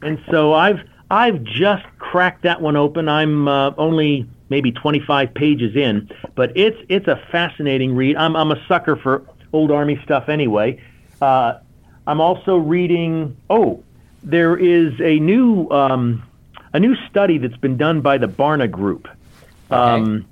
And 0.00 0.18
so 0.30 0.54
I've 0.54 0.80
I've 1.14 1.44
just 1.44 1.84
cracked 2.00 2.42
that 2.42 2.60
one 2.60 2.74
open. 2.74 3.08
I'm 3.08 3.46
uh, 3.46 3.70
only 3.78 4.28
maybe 4.48 4.72
25 4.72 5.32
pages 5.32 5.76
in, 5.76 6.10
but 6.34 6.50
it's 6.56 6.76
it's 6.88 7.06
a 7.06 7.14
fascinating 7.30 7.94
read. 7.94 8.16
I'm 8.16 8.34
I'm 8.34 8.50
a 8.50 8.60
sucker 8.66 8.96
for 8.96 9.22
old 9.52 9.70
army 9.70 10.00
stuff 10.02 10.28
anyway. 10.28 10.82
Uh, 11.22 11.58
I'm 12.08 12.20
also 12.20 12.56
reading. 12.56 13.36
Oh, 13.48 13.84
there 14.24 14.56
is 14.56 15.00
a 15.00 15.20
new 15.20 15.68
um, 15.70 16.24
a 16.72 16.80
new 16.80 16.96
study 17.08 17.38
that's 17.38 17.56
been 17.58 17.76
done 17.76 18.00
by 18.00 18.18
the 18.18 18.26
Barna 18.26 18.68
Group. 18.68 19.06
Um, 19.70 20.26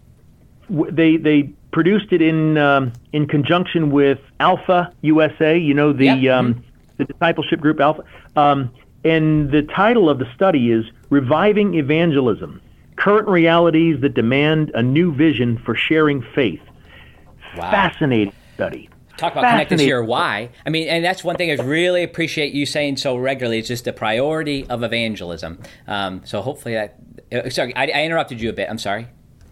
w- 0.68 0.90
they 0.90 1.16
they 1.16 1.44
produced 1.70 2.12
it 2.12 2.22
in 2.22 2.58
um, 2.58 2.92
in 3.12 3.28
conjunction 3.28 3.92
with 3.92 4.18
Alpha 4.40 4.92
USA. 5.02 5.56
You 5.56 5.74
know 5.74 5.92
the 5.92 6.06
Yep. 6.06 6.34
um, 6.34 6.64
the 6.96 7.04
discipleship 7.04 7.60
group 7.60 7.78
Alpha. 7.78 8.02
And 9.04 9.50
the 9.50 9.62
title 9.62 10.08
of 10.08 10.18
the 10.18 10.26
study 10.34 10.70
is 10.70 10.84
"Reviving 11.10 11.74
Evangelism: 11.74 12.60
Current 12.96 13.28
Realities 13.28 14.00
that 14.00 14.14
Demand 14.14 14.70
a 14.74 14.82
New 14.82 15.12
Vision 15.12 15.58
for 15.58 15.74
Sharing 15.74 16.22
Faith." 16.34 16.60
Wow. 17.56 17.70
Fascinating 17.70 18.32
study. 18.54 18.88
talk 19.16 19.32
about 19.32 19.50
connecting 19.50 19.78
to 19.78 19.84
your 19.84 20.04
why. 20.04 20.50
I 20.64 20.70
mean, 20.70 20.88
and 20.88 21.04
that's 21.04 21.22
one 21.22 21.36
thing 21.36 21.50
I 21.50 21.62
really 21.62 22.02
appreciate 22.02 22.54
you 22.54 22.64
saying 22.64 22.96
so 22.96 23.16
regularly. 23.16 23.58
It's 23.58 23.68
just 23.68 23.84
the 23.84 23.92
priority 23.92 24.66
of 24.68 24.82
evangelism. 24.82 25.58
Um, 25.86 26.22
so 26.24 26.40
hopefully 26.40 26.74
that. 26.74 26.96
uh, 27.32 27.50
Sorry, 27.50 27.74
I, 27.76 27.86
I 27.86 28.04
interrupted 28.04 28.40
you 28.40 28.48
a 28.50 28.52
bit. 28.52 28.70
I'm 28.70 28.78
sorry. 28.78 29.08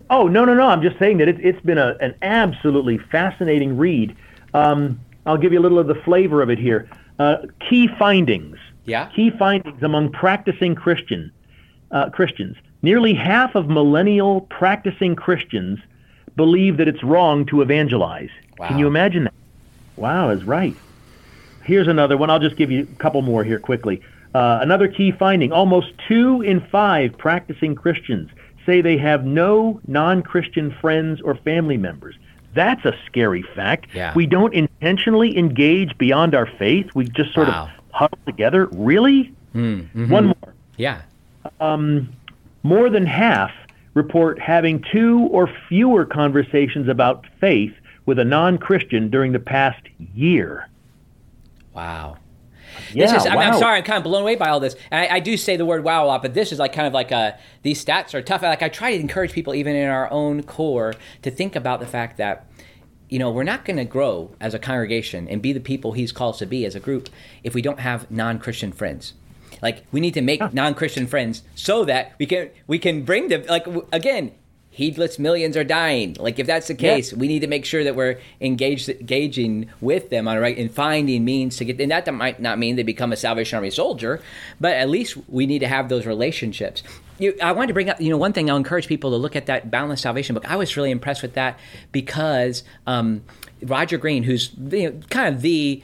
Oh 0.09 0.27
no 0.27 0.45
no 0.45 0.55
no! 0.55 0.67
I'm 0.67 0.83
just 0.83 0.99
saying 0.99 1.19
that 1.19 1.29
it's 1.29 1.41
it's 1.43 1.61
been 1.61 1.79
a, 1.79 1.97
an 2.01 2.15
absolutely 2.23 2.99
fascinating 2.99 3.77
read. 3.77 4.17
Um, 4.55 5.01
I'll 5.27 5.37
give 5.39 5.53
you 5.53 5.59
a 5.59 5.63
little 5.63 5.79
of 5.79 5.87
the 5.87 5.95
flavor 5.97 6.41
of 6.43 6.51
it 6.51 6.59
here. 6.59 6.89
Uh, 7.19 7.37
key 7.69 7.89
findings. 7.99 8.57
Yeah. 8.91 9.07
Key 9.15 9.31
findings 9.31 9.83
among 9.85 10.11
practicing 10.11 10.75
Christian 10.75 11.31
uh, 11.93 12.11
Christians. 12.11 12.57
Nearly 12.83 13.15
half 13.15 13.55
of 13.55 13.69
millennial 13.69 14.41
practicing 14.43 15.15
Christians 15.15 15.79
believe 16.37 16.77
that 16.79 16.89
it's 16.89 17.03
wrong 17.05 17.47
to 17.47 17.63
evangelize. 17.63 18.31
Can 18.59 18.79
you 18.79 18.87
imagine 18.87 19.25
that? 19.25 19.35
Wow, 19.97 20.31
is 20.31 20.45
right. 20.45 20.75
Here's 21.63 21.87
another 21.89 22.17
one. 22.17 22.31
I'll 22.31 22.41
just 22.41 22.57
give 22.57 22.71
you 22.71 22.83
a 22.83 22.97
couple 22.97 23.23
more 23.23 23.45
here 23.45 23.61
quickly. 23.61 24.03
Uh, 24.35 24.59
another 24.61 24.89
key 24.89 25.13
finding 25.13 25.53
almost 25.53 25.93
two 26.09 26.43
in 26.43 26.61
five 26.61 27.17
practicing 27.17 27.75
Christians 27.75 28.31
say 28.67 28.81
they 28.81 28.99
have 28.99 29.25
no 29.25 29.81
non 29.87 30.23
Christian 30.23 30.75
friends 30.81 31.21
or 31.21 31.37
family 31.37 31.77
members. 31.77 32.17
That's 32.55 32.85
a 32.85 32.97
scary 33.07 33.43
fact. 33.43 33.87
Yeah. 33.95 34.13
We 34.15 34.27
don't 34.27 34.53
intentionally 34.55 35.39
engage 35.39 35.97
beyond 35.97 36.35
our 36.35 36.47
faith. 36.47 36.91
We 36.95 37.05
just 37.05 37.33
sort 37.33 37.49
Wow. 37.49 37.65
of 37.65 37.80
huddle 37.93 38.19
together. 38.27 38.67
Really? 38.73 39.35
Mm-hmm. 39.55 40.11
One 40.11 40.27
more. 40.27 40.55
Yeah. 40.77 41.03
More 42.63 42.91
than 42.91 43.07
half 43.07 43.53
report 43.95 44.39
having 44.39 44.85
two 44.93 45.29
or 45.31 45.51
fewer 45.69 46.05
conversations 46.05 46.89
about 46.89 47.27
faith 47.41 47.73
with 48.07 48.19
a 48.19 48.25
non 48.25 48.59
Christian 48.59 49.11
during 49.11 49.33
the 49.33 49.39
past 49.39 49.83
year. 50.15 50.69
Wow. 51.75 52.17
Yeah, 52.93 53.07
This 53.07 53.23
is, 53.23 53.27
I 53.27 53.31
mean, 53.31 53.41
I'm 53.41 53.59
sorry, 53.59 53.79
I'm 53.79 53.85
kind 53.85 53.99
of 53.99 54.05
blown 54.05 54.23
away 54.23 54.37
by 54.37 54.49
all 54.49 54.61
this. 54.61 54.75
And 54.91 55.01
I, 55.01 55.17
I 55.17 55.21
do 55.21 55.37
say 55.37 55.57
the 55.57 55.67
word 55.67 55.85
wow 55.85 56.05
a 56.05 56.07
lot, 56.07 56.23
but 56.23 56.35
this 56.35 56.53
is 56.53 56.59
like 56.59 56.73
kind 56.73 56.87
of 56.87 56.93
like 56.93 57.11
a, 57.11 57.39
these 57.63 57.85
stats 57.85 58.15
are 58.15 58.23
tough. 58.23 58.43
Like 58.43 58.63
I 58.63 58.69
try 58.69 58.95
to 58.95 59.01
encourage 59.01 59.33
people, 59.33 59.55
even 59.55 59.77
in 59.77 59.89
our 59.89 60.11
own 60.11 60.43
corps, 60.43 60.95
to 61.23 61.31
think 61.31 61.57
about 61.57 61.81
the 61.81 61.87
fact 61.87 62.17
that, 62.19 62.47
you 63.11 63.19
know, 63.19 63.31
we're 63.31 63.45
not 63.45 63.65
going 63.65 63.77
to 63.77 63.85
grow 63.85 64.31
as 64.41 64.55
a 64.55 64.59
congregation 64.59 65.29
and 65.29 65.43
be 65.43 65.53
the 65.53 65.61
people 65.61 65.93
He's 65.93 66.13
called 66.13 66.39
to 66.39 66.47
be 66.47 66.65
as 66.65 66.75
a 66.75 66.81
group 66.81 67.09
if 67.45 67.55
we 67.55 67.61
don't 67.61 67.81
have 67.81 68.11
non-Christian 68.11 68.73
friends. 68.73 69.13
Like 69.61 69.85
we 69.93 70.01
need 70.01 70.15
to 70.15 70.23
make 70.23 70.55
non-Christian 70.55 71.07
friends 71.07 71.43
so 71.55 71.85
that 71.85 72.13
we 72.19 72.25
can 72.27 72.51
we 72.67 72.79
can 72.79 73.03
bring 73.03 73.29
them. 73.29 73.43
Like 73.49 73.65
w- 73.65 73.87
again, 73.93 74.33
heedless 74.71 75.19
millions 75.19 75.57
are 75.57 75.65
dying. 75.65 76.17
Like 76.19 76.39
if 76.39 76.47
that's 76.47 76.69
the 76.69 76.75
Yeah. 76.75 76.95
case, 76.95 77.13
we 77.13 77.27
need 77.29 77.41
to 77.41 77.47
make 77.49 77.65
sure 77.67 77.83
that 77.85 77.97
we're 77.97 78.19
engaged, 78.41 78.89
engaging 78.89 79.69
with 79.81 80.09
them 80.09 80.29
on 80.29 80.37
a 80.37 80.41
right 80.41 80.57
and 80.57 80.71
finding 80.73 81.25
means 81.25 81.57
to 81.57 81.65
get. 81.65 81.81
And 81.81 81.91
that 81.91 82.13
might 82.15 82.41
not 82.41 82.59
mean 82.59 82.77
they 82.77 82.85
become 82.85 83.13
a 83.13 83.17
Salvation 83.17 83.57
Army 83.57 83.71
soldier, 83.71 84.23
but 84.61 84.73
at 84.75 84.89
least 84.89 85.17
we 85.29 85.45
need 85.47 85.59
to 85.59 85.69
have 85.69 85.89
those 85.89 86.07
relationships. 86.07 86.83
You, 87.21 87.37
I 87.43 87.53
wanted 87.53 87.69
to 87.69 87.75
bring 87.75 87.91
up, 87.91 88.01
you 88.01 88.11
know, 88.11 88.17
one 88.17 88.33
thing. 88.33 88.51
I'll 88.51 88.57
encourage 88.57 88.87
people 88.87 89.11
to 89.11 89.17
look 89.17 89.37
at 89.37 89.47
that 89.47 89.71
Boundless 89.71 90.01
Salvation 90.01 90.35
book. 90.35 90.51
I 90.51 90.57
was 90.57 90.77
really 90.77 90.91
impressed 90.91 91.23
with 91.23 91.35
that 91.35 91.59
because. 91.93 92.65
Um, 92.87 93.23
Roger 93.63 93.99
Green, 93.99 94.23
who's 94.23 94.53
you 94.59 94.91
know, 94.91 95.01
kind 95.11 95.35
of 95.35 95.43
the 95.43 95.83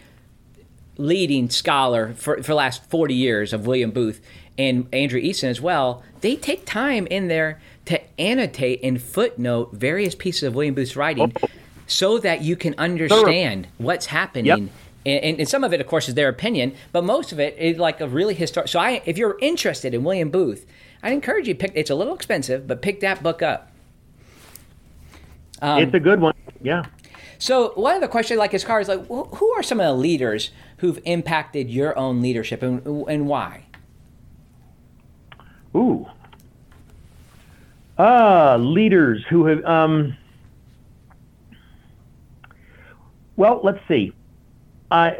leading 0.96 1.50
scholar 1.50 2.14
for, 2.14 2.36
for 2.36 2.42
the 2.42 2.54
last 2.54 2.84
40 2.88 3.14
years 3.14 3.52
of 3.52 3.66
William 3.66 3.90
Booth, 3.90 4.20
and 4.58 4.86
Andrew 4.92 5.20
Eason 5.20 5.48
as 5.48 5.60
well, 5.60 6.02
they 6.22 6.34
take 6.34 6.64
time 6.64 7.06
in 7.08 7.28
there 7.28 7.60
to 7.84 8.00
annotate 8.18 8.80
and 8.82 9.00
footnote 9.00 9.72
various 9.72 10.14
pieces 10.14 10.44
of 10.44 10.54
William 10.54 10.74
Booth's 10.74 10.96
writing 10.96 11.34
so 11.86 12.18
that 12.18 12.40
you 12.40 12.56
can 12.56 12.74
understand 12.78 13.68
what's 13.76 14.06
happening. 14.06 14.46
Yep. 14.46 14.70
And, 15.04 15.38
and, 15.38 15.48
some 15.48 15.62
of 15.62 15.72
it, 15.72 15.80
of 15.80 15.86
course, 15.86 16.08
is 16.08 16.14
their 16.14 16.28
opinion, 16.28 16.74
but 16.90 17.04
most 17.04 17.30
of 17.30 17.38
it 17.38 17.56
is 17.58 17.78
like 17.78 18.00
a 18.00 18.08
really 18.08 18.34
historic. 18.34 18.66
So, 18.66 18.80
I, 18.80 19.02
if 19.04 19.16
you're 19.18 19.38
interested 19.40 19.94
in 19.94 20.02
William 20.02 20.30
Booth, 20.30 20.66
I'd 21.06 21.12
encourage 21.12 21.46
you 21.46 21.54
to 21.54 21.58
pick. 21.60 21.70
It's 21.76 21.88
a 21.88 21.94
little 21.94 22.16
expensive, 22.16 22.66
but 22.66 22.82
pick 22.82 22.98
that 22.98 23.22
book 23.22 23.40
up. 23.40 23.70
Um, 25.62 25.80
it's 25.80 25.94
a 25.94 26.00
good 26.00 26.20
one. 26.20 26.34
Yeah. 26.60 26.86
So 27.38 27.70
one 27.76 27.94
of 27.94 28.00
the 28.00 28.08
questions, 28.08 28.38
like 28.38 28.52
as 28.54 28.64
far 28.64 28.80
as 28.80 28.88
like, 28.88 29.06
who 29.06 29.52
are 29.52 29.62
some 29.62 29.78
of 29.78 29.86
the 29.86 29.92
leaders 29.92 30.50
who've 30.78 30.98
impacted 31.04 31.70
your 31.70 31.96
own 31.96 32.20
leadership, 32.20 32.60
and, 32.60 32.84
and 33.08 33.28
why? 33.28 33.66
Ooh. 35.76 36.08
Ah, 37.96 38.56
leaders 38.56 39.24
who 39.30 39.46
have. 39.46 39.64
Um, 39.64 40.16
well, 43.36 43.60
let's 43.62 43.78
see. 43.86 44.12
I 44.90 45.12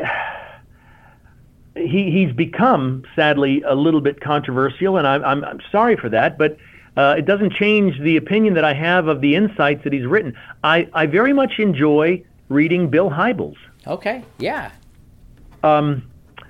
he 1.77 2.11
he's 2.11 2.33
become 2.33 3.05
sadly 3.15 3.63
a 3.63 3.75
little 3.75 4.01
bit 4.01 4.21
controversial, 4.21 4.97
and 4.97 5.07
I'm 5.07 5.25
I'm, 5.25 5.45
I'm 5.45 5.61
sorry 5.71 5.97
for 5.97 6.09
that, 6.11 6.39
but. 6.39 6.59
Uh, 6.99 7.15
it 7.19 7.27
doesn't 7.27 7.53
change 7.53 8.01
the 8.01 8.17
opinion 8.17 8.55
that 8.55 8.65
I 8.65 8.73
have 8.73 9.07
of 9.07 9.21
the 9.21 9.35
insights 9.35 9.85
that 9.85 9.93
he's 9.93 10.07
written. 10.07 10.35
I, 10.65 10.89
I 10.95 11.05
very 11.05 11.35
much 11.35 11.59
enjoy 11.59 12.25
reading 12.49 12.89
Bill 12.89 13.11
Hybels. 13.11 13.57
Okay, 13.87 14.25
yeah. 14.39 14.71
Um, 15.63 16.09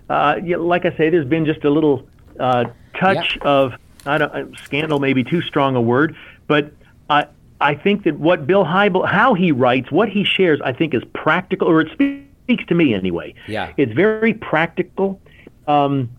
uh, 0.08 0.38
yeah, 0.44 0.58
like 0.58 0.84
I 0.84 0.96
say, 0.96 1.10
there's 1.10 1.26
been 1.26 1.46
just 1.46 1.64
a 1.64 1.70
little 1.70 2.06
uh, 2.38 2.66
touch 2.94 3.38
of 3.38 3.74
I 4.06 4.18
don't 4.18 4.32
uh, 4.32 4.56
scandal, 4.62 5.00
maybe 5.00 5.24
too 5.24 5.42
strong 5.42 5.74
a 5.76 5.80
word, 5.80 6.16
but 6.46 6.72
I 7.10 7.26
I 7.60 7.74
think 7.74 8.04
that 8.04 8.18
what 8.18 8.46
Bill 8.46 8.64
Hybel, 8.64 9.08
how 9.08 9.34
he 9.34 9.50
writes, 9.52 9.90
what 9.90 10.08
he 10.08 10.24
shares, 10.24 10.60
I 10.62 10.72
think 10.72 10.94
is 10.94 11.02
practical, 11.12 11.68
or 11.68 11.80
it 11.80 11.92
speaks 11.92 12.25
to 12.68 12.74
me 12.74 12.94
anyway. 12.94 13.34
Yeah, 13.46 13.72
it's 13.76 13.92
very 13.92 14.34
practical. 14.34 15.20
Um, 15.66 16.10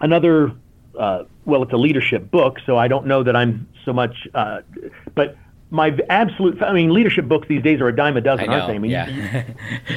another, 0.00 0.52
uh, 0.98 1.24
well, 1.44 1.62
it's 1.62 1.72
a 1.72 1.76
leadership 1.76 2.30
book, 2.30 2.58
so 2.66 2.76
I 2.76 2.88
don't 2.88 3.06
know 3.06 3.22
that 3.22 3.36
I'm 3.36 3.68
so 3.84 3.92
much, 3.92 4.28
uh, 4.34 4.60
but 5.14 5.36
my 5.70 5.96
absolute, 6.08 6.60
I 6.62 6.72
mean, 6.72 6.92
leadership 6.92 7.28
books 7.28 7.46
these 7.48 7.62
days 7.62 7.80
are 7.80 7.88
a 7.88 7.94
dime 7.94 8.16
a 8.16 8.20
dozen, 8.20 8.46
know, 8.46 8.52
aren't 8.52 8.66
they? 8.66 8.74
I 8.74 8.78
mean, 8.78 8.90
yeah. 8.90 9.44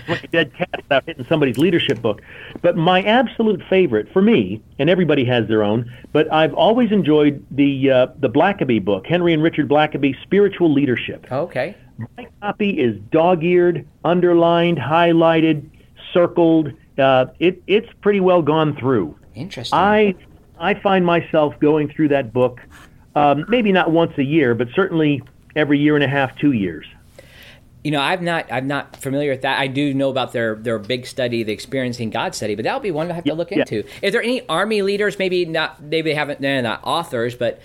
like 0.08 0.24
a 0.24 0.28
dead 0.28 0.54
cat 0.56 0.70
without 0.78 1.04
hitting 1.06 1.26
somebody's 1.26 1.58
leadership 1.58 2.02
book. 2.02 2.22
But 2.62 2.78
my 2.78 3.02
absolute 3.02 3.62
favorite 3.70 4.12
for 4.14 4.22
me, 4.22 4.62
and 4.78 4.90
everybody 4.90 5.26
has 5.26 5.48
their 5.48 5.64
own, 5.64 5.92
but 6.12 6.32
I've 6.32 6.54
always 6.54 6.92
enjoyed 6.92 7.44
the 7.50 7.90
uh, 7.90 8.08
the 8.20 8.30
Blackaby 8.30 8.86
book, 8.86 9.08
Henry 9.08 9.34
and 9.34 9.42
Richard 9.42 9.68
Blackaby, 9.68 10.16
Spiritual 10.22 10.72
Leadership. 10.72 11.26
Okay. 11.32 11.76
My 11.98 12.28
copy 12.42 12.72
is 12.72 13.00
dog-eared, 13.12 13.88
underlined, 14.04 14.78
highlighted, 14.78 15.70
circled. 16.12 16.72
Uh, 16.98 17.26
it 17.40 17.62
it's 17.68 17.88
pretty 18.02 18.20
well 18.20 18.42
gone 18.42 18.76
through. 18.76 19.18
Interesting. 19.36 19.78
I 19.78 20.16
I 20.60 20.76
find 20.76 21.06
myself 21.06 21.60
going 21.60 21.90
through 21.90 22.10
that 22.10 22.34
book, 22.34 22.62
um, 23.16 23.46
maybe 23.48 23.72
not 23.72 23.92
once 23.92 24.18
a 24.18 24.24
year, 24.24 24.56
but 24.56 24.70
certainly 24.74 25.22
every 25.56 25.80
year 25.80 25.96
and 25.96 26.04
a 26.04 26.08
half, 26.08 26.38
two 26.38 26.52
years. 26.52 26.86
You 27.84 27.92
know, 27.92 28.00
I'm 28.00 28.24
not 28.24 28.52
I'm 28.52 28.68
not 28.68 28.96
familiar 28.96 29.32
with 29.32 29.42
that. 29.42 29.60
I 29.60 29.68
do 29.68 29.94
know 29.94 30.10
about 30.10 30.32
their 30.32 30.56
their 30.56 30.80
big 30.80 31.06
study, 31.06 31.44
the 31.44 31.52
Experiencing 31.52 32.12
God 32.12 32.34
study, 32.34 32.56
but 32.56 32.64
that'll 32.64 32.80
be 32.80 32.92
one 32.92 33.12
I 33.12 33.16
have 33.16 33.26
to 33.26 33.34
look 33.34 33.52
yeah. 33.52 33.60
into. 33.60 33.84
Is 34.02 34.14
there 34.14 34.22
any 34.22 34.48
army 34.48 34.82
leaders, 34.82 35.20
maybe 35.20 35.46
not 35.46 35.82
maybe 35.84 36.12
they 36.12 36.16
haven't 36.16 36.40
they're 36.40 36.62
not 36.62 36.82
authors, 36.84 37.36
but 37.36 37.60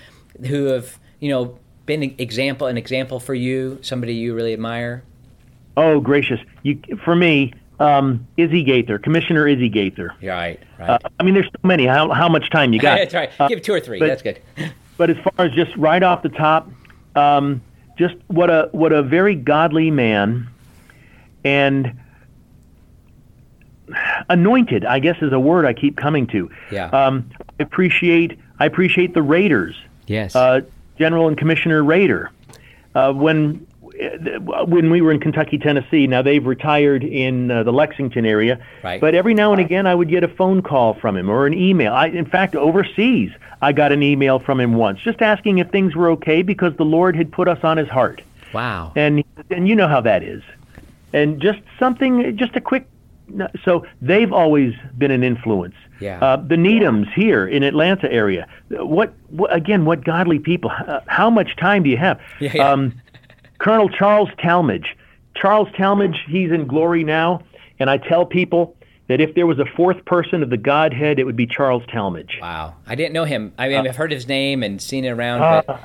who 0.46 0.66
have 0.66 0.98
you 1.20 1.28
know 1.30 1.58
been 1.88 2.04
an 2.04 2.14
example 2.18 2.68
an 2.68 2.78
example 2.78 3.18
for 3.18 3.34
you, 3.34 3.80
somebody 3.82 4.14
you 4.14 4.34
really 4.34 4.52
admire? 4.52 5.02
Oh 5.76 5.98
gracious! 5.98 6.38
You 6.62 6.80
for 7.04 7.16
me, 7.16 7.52
um, 7.80 8.24
Izzy 8.36 8.62
Gaither, 8.62 9.00
Commissioner 9.00 9.48
Izzy 9.48 9.68
Gaither. 9.68 10.14
Right, 10.22 10.60
right. 10.78 10.90
Uh, 10.90 10.98
I 11.18 11.22
mean, 11.24 11.34
there's 11.34 11.46
so 11.46 11.66
many. 11.66 11.86
How 11.86 12.12
how 12.12 12.28
much 12.28 12.50
time 12.50 12.72
you 12.72 12.78
got? 12.78 12.98
That's 12.98 13.14
right. 13.14 13.30
Uh, 13.40 13.48
Give 13.48 13.60
two 13.60 13.72
or 13.74 13.80
three. 13.80 13.98
but, 13.98 14.06
That's 14.06 14.22
good. 14.22 14.40
But 14.96 15.10
as 15.10 15.16
far 15.18 15.46
as 15.46 15.52
just 15.52 15.76
right 15.76 16.02
off 16.02 16.24
the 16.24 16.28
top, 16.28 16.68
um, 17.14 17.62
just 17.96 18.16
what 18.26 18.50
a 18.50 18.68
what 18.72 18.92
a 18.92 19.00
very 19.00 19.36
godly 19.36 19.92
man, 19.92 20.48
and 21.44 21.96
anointed. 24.28 24.84
I 24.84 24.98
guess 24.98 25.22
is 25.22 25.32
a 25.32 25.38
word 25.38 25.64
I 25.64 25.72
keep 25.72 25.96
coming 25.96 26.26
to. 26.28 26.50
Yeah. 26.72 26.86
Um, 26.86 27.30
I 27.38 27.62
appreciate 27.62 28.40
I 28.58 28.66
appreciate 28.66 29.14
the 29.14 29.22
Raders. 29.22 29.76
Yes. 30.08 30.34
Uh, 30.34 30.62
General 30.98 31.28
and 31.28 31.36
Commissioner 31.36 31.82
Rader. 31.82 32.30
Uh, 32.94 33.12
when 33.12 33.66
when 34.66 34.90
we 34.90 35.00
were 35.00 35.10
in 35.10 35.18
Kentucky, 35.18 35.58
Tennessee, 35.58 36.06
now 36.06 36.22
they've 36.22 36.44
retired 36.44 37.02
in 37.02 37.50
uh, 37.50 37.64
the 37.64 37.72
Lexington 37.72 38.24
area. 38.24 38.64
Right. 38.84 39.00
But 39.00 39.14
every 39.14 39.34
now 39.34 39.52
and 39.52 39.60
again, 39.60 39.86
I 39.86 39.94
would 39.94 40.08
get 40.08 40.22
a 40.22 40.28
phone 40.28 40.62
call 40.62 40.94
from 40.94 41.16
him 41.16 41.28
or 41.28 41.46
an 41.46 41.54
email. 41.54 41.92
I, 41.92 42.06
in 42.06 42.24
fact, 42.24 42.54
overseas, 42.54 43.32
I 43.60 43.72
got 43.72 43.90
an 43.90 44.02
email 44.02 44.38
from 44.38 44.60
him 44.60 44.74
once, 44.74 45.00
just 45.00 45.20
asking 45.20 45.58
if 45.58 45.70
things 45.70 45.96
were 45.96 46.10
okay 46.10 46.42
because 46.42 46.76
the 46.76 46.84
Lord 46.84 47.16
had 47.16 47.32
put 47.32 47.48
us 47.48 47.64
on 47.64 47.76
His 47.76 47.88
heart. 47.88 48.22
wow. 48.52 48.92
And 48.94 49.24
and 49.50 49.66
you 49.68 49.74
know 49.74 49.88
how 49.88 50.00
that 50.02 50.22
is. 50.22 50.42
And 51.12 51.40
just 51.40 51.60
something, 51.78 52.36
just 52.36 52.54
a 52.54 52.60
quick. 52.60 52.86
So 53.64 53.84
they've 54.00 54.32
always 54.32 54.74
been 54.96 55.10
an 55.10 55.24
influence. 55.24 55.74
Yeah. 56.00 56.18
Uh, 56.20 56.36
the 56.36 56.54
Needhams 56.56 57.12
here 57.14 57.46
in 57.46 57.62
Atlanta 57.62 58.10
area. 58.12 58.46
What, 58.70 59.14
what 59.28 59.54
again? 59.54 59.84
What 59.84 60.04
godly 60.04 60.38
people? 60.38 60.70
Uh, 60.70 61.00
how 61.06 61.28
much 61.30 61.56
time 61.56 61.82
do 61.82 61.90
you 61.90 61.96
have? 61.96 62.20
Yeah, 62.40 62.52
yeah. 62.54 62.70
Um, 62.70 63.00
Colonel 63.58 63.88
Charles 63.88 64.28
Talmage. 64.38 64.86
Charles 65.34 65.68
Talmage. 65.70 66.16
he's 66.28 66.50
in 66.50 66.66
glory 66.66 67.04
now, 67.04 67.42
and 67.78 67.88
I 67.90 67.96
tell 67.98 68.24
people 68.26 68.76
that 69.08 69.20
if 69.20 69.34
there 69.34 69.46
was 69.46 69.58
a 69.58 69.64
fourth 69.76 70.04
person 70.04 70.42
of 70.42 70.50
the 70.50 70.56
Godhead, 70.56 71.18
it 71.18 71.24
would 71.24 71.36
be 71.36 71.46
Charles 71.46 71.82
Talmage. 71.86 72.40
Wow. 72.40 72.74
I 72.86 72.94
didn't 72.94 73.12
know 73.14 73.24
him. 73.24 73.52
I 73.58 73.68
mean, 73.68 73.86
I've 73.86 73.96
heard 73.96 74.12
his 74.12 74.28
name 74.28 74.62
and 74.62 74.80
seen 74.82 75.04
it 75.04 75.10
around, 75.10 75.40
Uh, 75.42 75.62
but 75.66 75.80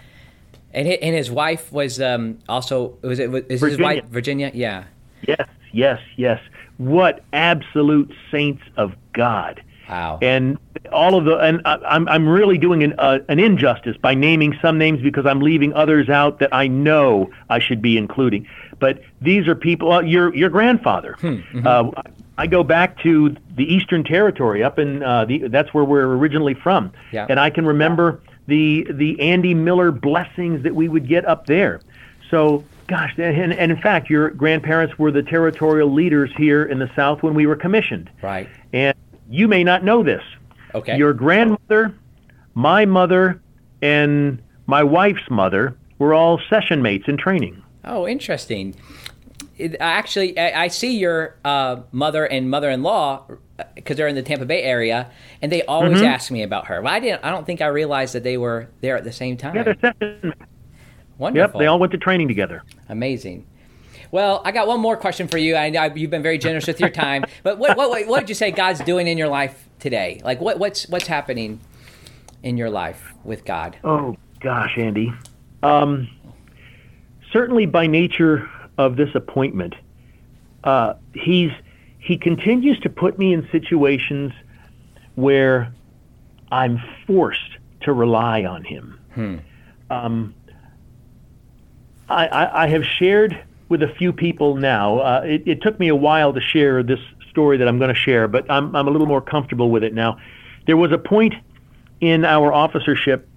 and 0.74 0.88
hi- 0.88 1.00
and 1.02 1.16
his 1.16 1.32
wife 1.32 1.72
was 1.72 2.02
um, 2.02 2.40
also 2.50 2.98
was 3.02 3.20
it 3.20 3.32
was 3.32 3.44
his 3.50 3.62
Virginia. 3.62 3.84
wife 3.84 4.04
Virginia? 4.10 4.52
Yeah. 4.54 4.84
Yes, 5.28 5.48
yes, 5.72 6.00
yes. 6.18 6.40
What 6.78 7.24
absolute 7.32 8.12
saints 8.32 8.64
of 8.76 8.94
God. 9.14 9.64
Wow. 9.90 10.20
and 10.22 10.58
all 10.92 11.16
of 11.18 11.26
the 11.26 11.38
and 11.38 11.62
I- 11.66 11.80
I'm 11.88 12.08
I'm 12.08 12.28
really 12.28 12.58
doing 12.58 12.84
an 12.84 12.94
uh, 12.98 13.20
an 13.28 13.40
injustice 13.40 13.98
by 13.98 14.14
naming 14.16 14.58
some 14.62 14.78
names 14.78 15.02
because 15.02 15.26
I'm 15.26 15.40
leaving 15.42 15.74
others 15.74 16.10
out 16.10 16.40
that 16.40 16.54
I 16.54 16.68
know 16.68 17.30
I 17.50 17.60
should 17.60 17.82
be 17.82 17.98
including. 17.98 18.48
But 18.80 19.02
these 19.22 19.48
are 19.48 19.56
people. 19.56 19.92
Uh, 19.92 20.02
your 20.02 20.34
your 20.36 20.50
grandfather. 20.50 21.18
Uh, 21.66 21.92
I 22.38 22.48
go 22.48 22.64
back 22.64 23.00
to 23.04 23.36
the 23.56 23.64
Eastern 23.72 24.04
Territory 24.04 24.64
up 24.64 24.80
in 24.80 25.04
uh, 25.04 25.26
the 25.26 25.48
that's 25.50 25.74
where 25.74 25.84
we're 25.84 26.08
originally 26.16 26.54
from, 26.56 26.92
Yeah. 27.12 27.28
and 27.30 27.40
I 27.40 27.50
can 27.50 27.66
remember 27.66 28.22
the 28.48 28.88
the 28.90 29.20
Andy 29.22 29.54
Miller 29.54 29.92
blessings 29.92 30.64
that 30.64 30.74
we 30.76 30.88
would 30.90 31.08
get 31.08 31.26
up 31.26 31.46
there. 31.46 31.82
So. 32.32 32.64
Gosh, 32.86 33.14
and, 33.18 33.54
and 33.54 33.72
in 33.72 33.80
fact, 33.80 34.10
your 34.10 34.30
grandparents 34.32 35.00
were 35.00 35.10
the 35.10 35.24
territorial 35.24 35.90
leaders 35.92 36.30
here 36.36 36.66
in 36.66 36.80
the 36.80 36.92
South 36.98 37.24
when 37.24 37.34
we 37.34 37.46
were 37.48 37.56
commissioned. 37.56 38.10
right. 38.22 38.50
And 38.74 38.94
you 39.30 39.48
may 39.48 39.64
not 39.64 39.84
know 39.84 40.04
this. 40.04 40.24
Okay. 40.76 40.98
Your 40.98 41.14
grandmother, 41.14 41.94
my 42.54 42.86
mother, 42.86 43.42
and 43.82 44.42
my 44.66 44.84
wife's 44.84 45.30
mother 45.30 45.76
were 46.00 46.14
all 46.14 46.40
session 46.50 46.82
mates 46.82 47.06
in 47.08 47.18
training. 47.18 47.62
Oh, 47.86 48.08
interesting. 48.08 48.76
It, 49.58 49.76
actually, 49.80 50.38
I, 50.38 50.64
I 50.64 50.68
see 50.70 50.98
your 50.98 51.36
uh, 51.46 51.82
mother 51.92 52.26
and 52.26 52.50
mother-in-law 52.50 53.26
because 53.76 53.98
they're 53.98 54.08
in 54.08 54.16
the 54.16 54.24
Tampa 54.24 54.46
Bay 54.46 54.64
area, 54.64 55.12
and 55.42 55.52
they 55.52 55.62
always 55.64 55.98
Mm-hmm. 56.00 56.06
ask 56.06 56.32
me 56.32 56.42
about 56.42 56.66
her. 56.68 56.82
Well, 56.82 56.92
I 56.94 57.00
didn't. 57.00 57.24
I 57.24 57.30
don't 57.30 57.46
think 57.46 57.62
I 57.62 57.68
realized 57.68 58.16
that 58.16 58.24
they 58.24 58.38
were 58.38 58.70
there 58.82 58.98
at 58.98 59.04
the 59.04 59.12
same 59.12 59.38
time. 59.38 59.56
Yeah, 59.56 59.64
they're 59.64 59.78
session. 59.80 60.34
Wonderful. 61.20 61.60
Yep, 61.60 61.62
they 61.62 61.68
all 61.68 61.78
went 61.78 61.92
to 61.92 62.00
training 62.00 62.28
together. 62.28 62.64
Amazing. 62.90 63.46
Well, 64.14 64.44
I 64.46 64.52
got 64.52 64.68
one 64.68 64.80
more 64.80 64.96
question 64.96 65.28
for 65.28 65.40
you. 65.40 65.56
I, 65.56 65.72
I, 65.72 65.92
you've 65.96 66.12
been 66.12 66.22
very 66.22 66.38
generous 66.38 66.68
with 66.68 66.80
your 66.80 66.90
time, 67.06 67.26
but 67.42 67.58
what, 67.58 67.76
what, 67.76 67.90
what, 67.90 68.08
what 68.08 68.22
would 68.22 68.30
you 68.30 68.36
say 68.36 68.52
God's 68.52 68.80
doing 68.82 69.08
in 69.08 69.18
your 69.18 69.28
life 69.28 69.68
today? 69.80 70.22
Like, 70.24 70.40
what, 70.40 70.60
what's 70.60 70.88
what's 70.88 71.08
happening 71.08 71.60
in 72.44 72.56
your 72.56 72.70
life 72.70 73.12
with 73.24 73.44
God? 73.44 73.76
Oh 73.84 74.16
gosh, 74.40 74.78
Andy. 74.78 75.12
Um, 75.64 76.08
certainly, 77.32 77.66
by 77.66 77.88
nature 77.88 78.48
of 78.78 78.98
this 78.98 79.10
appointment, 79.16 79.74
uh, 80.64 80.94
he's 81.16 81.50
he 81.98 82.16
continues 82.16 82.80
to 82.82 82.92
put 82.92 83.18
me 83.18 83.34
in 83.34 83.50
situations 83.52 84.32
where 85.16 85.74
I'm 86.52 86.80
forced 87.08 87.58
to 87.82 87.94
rely 87.94 88.44
on 88.44 88.64
him. 88.64 89.00
Um, 89.90 90.36
I, 92.10 92.28
I, 92.28 92.64
I 92.66 92.68
have 92.68 92.84
shared 92.86 93.44
with 93.74 93.82
a 93.82 93.92
few 93.96 94.14
people 94.14 94.56
now. 94.56 95.00
Uh, 95.00 95.22
it, 95.26 95.42
it 95.48 95.62
took 95.64 95.80
me 95.80 95.88
a 95.88 95.96
while 95.96 96.32
to 96.32 96.40
share 96.40 96.84
this 96.84 97.00
story 97.32 97.58
that 97.58 97.68
I'm 97.68 97.80
going 97.80 97.90
to 97.90 98.00
share, 98.00 98.28
but 98.28 98.46
I'm, 98.48 98.76
I'm 98.76 98.88
a 98.88 98.92
little 98.92 99.08
more 99.08 99.20
comfortable 99.20 99.72
with 99.72 99.84
it 99.84 99.96
now. 99.96 100.20
There 100.68 100.78
was 100.78 100.92
a 100.92 101.00
point 101.00 101.34
in 102.00 102.24
our 102.24 102.54
officership 102.54 103.28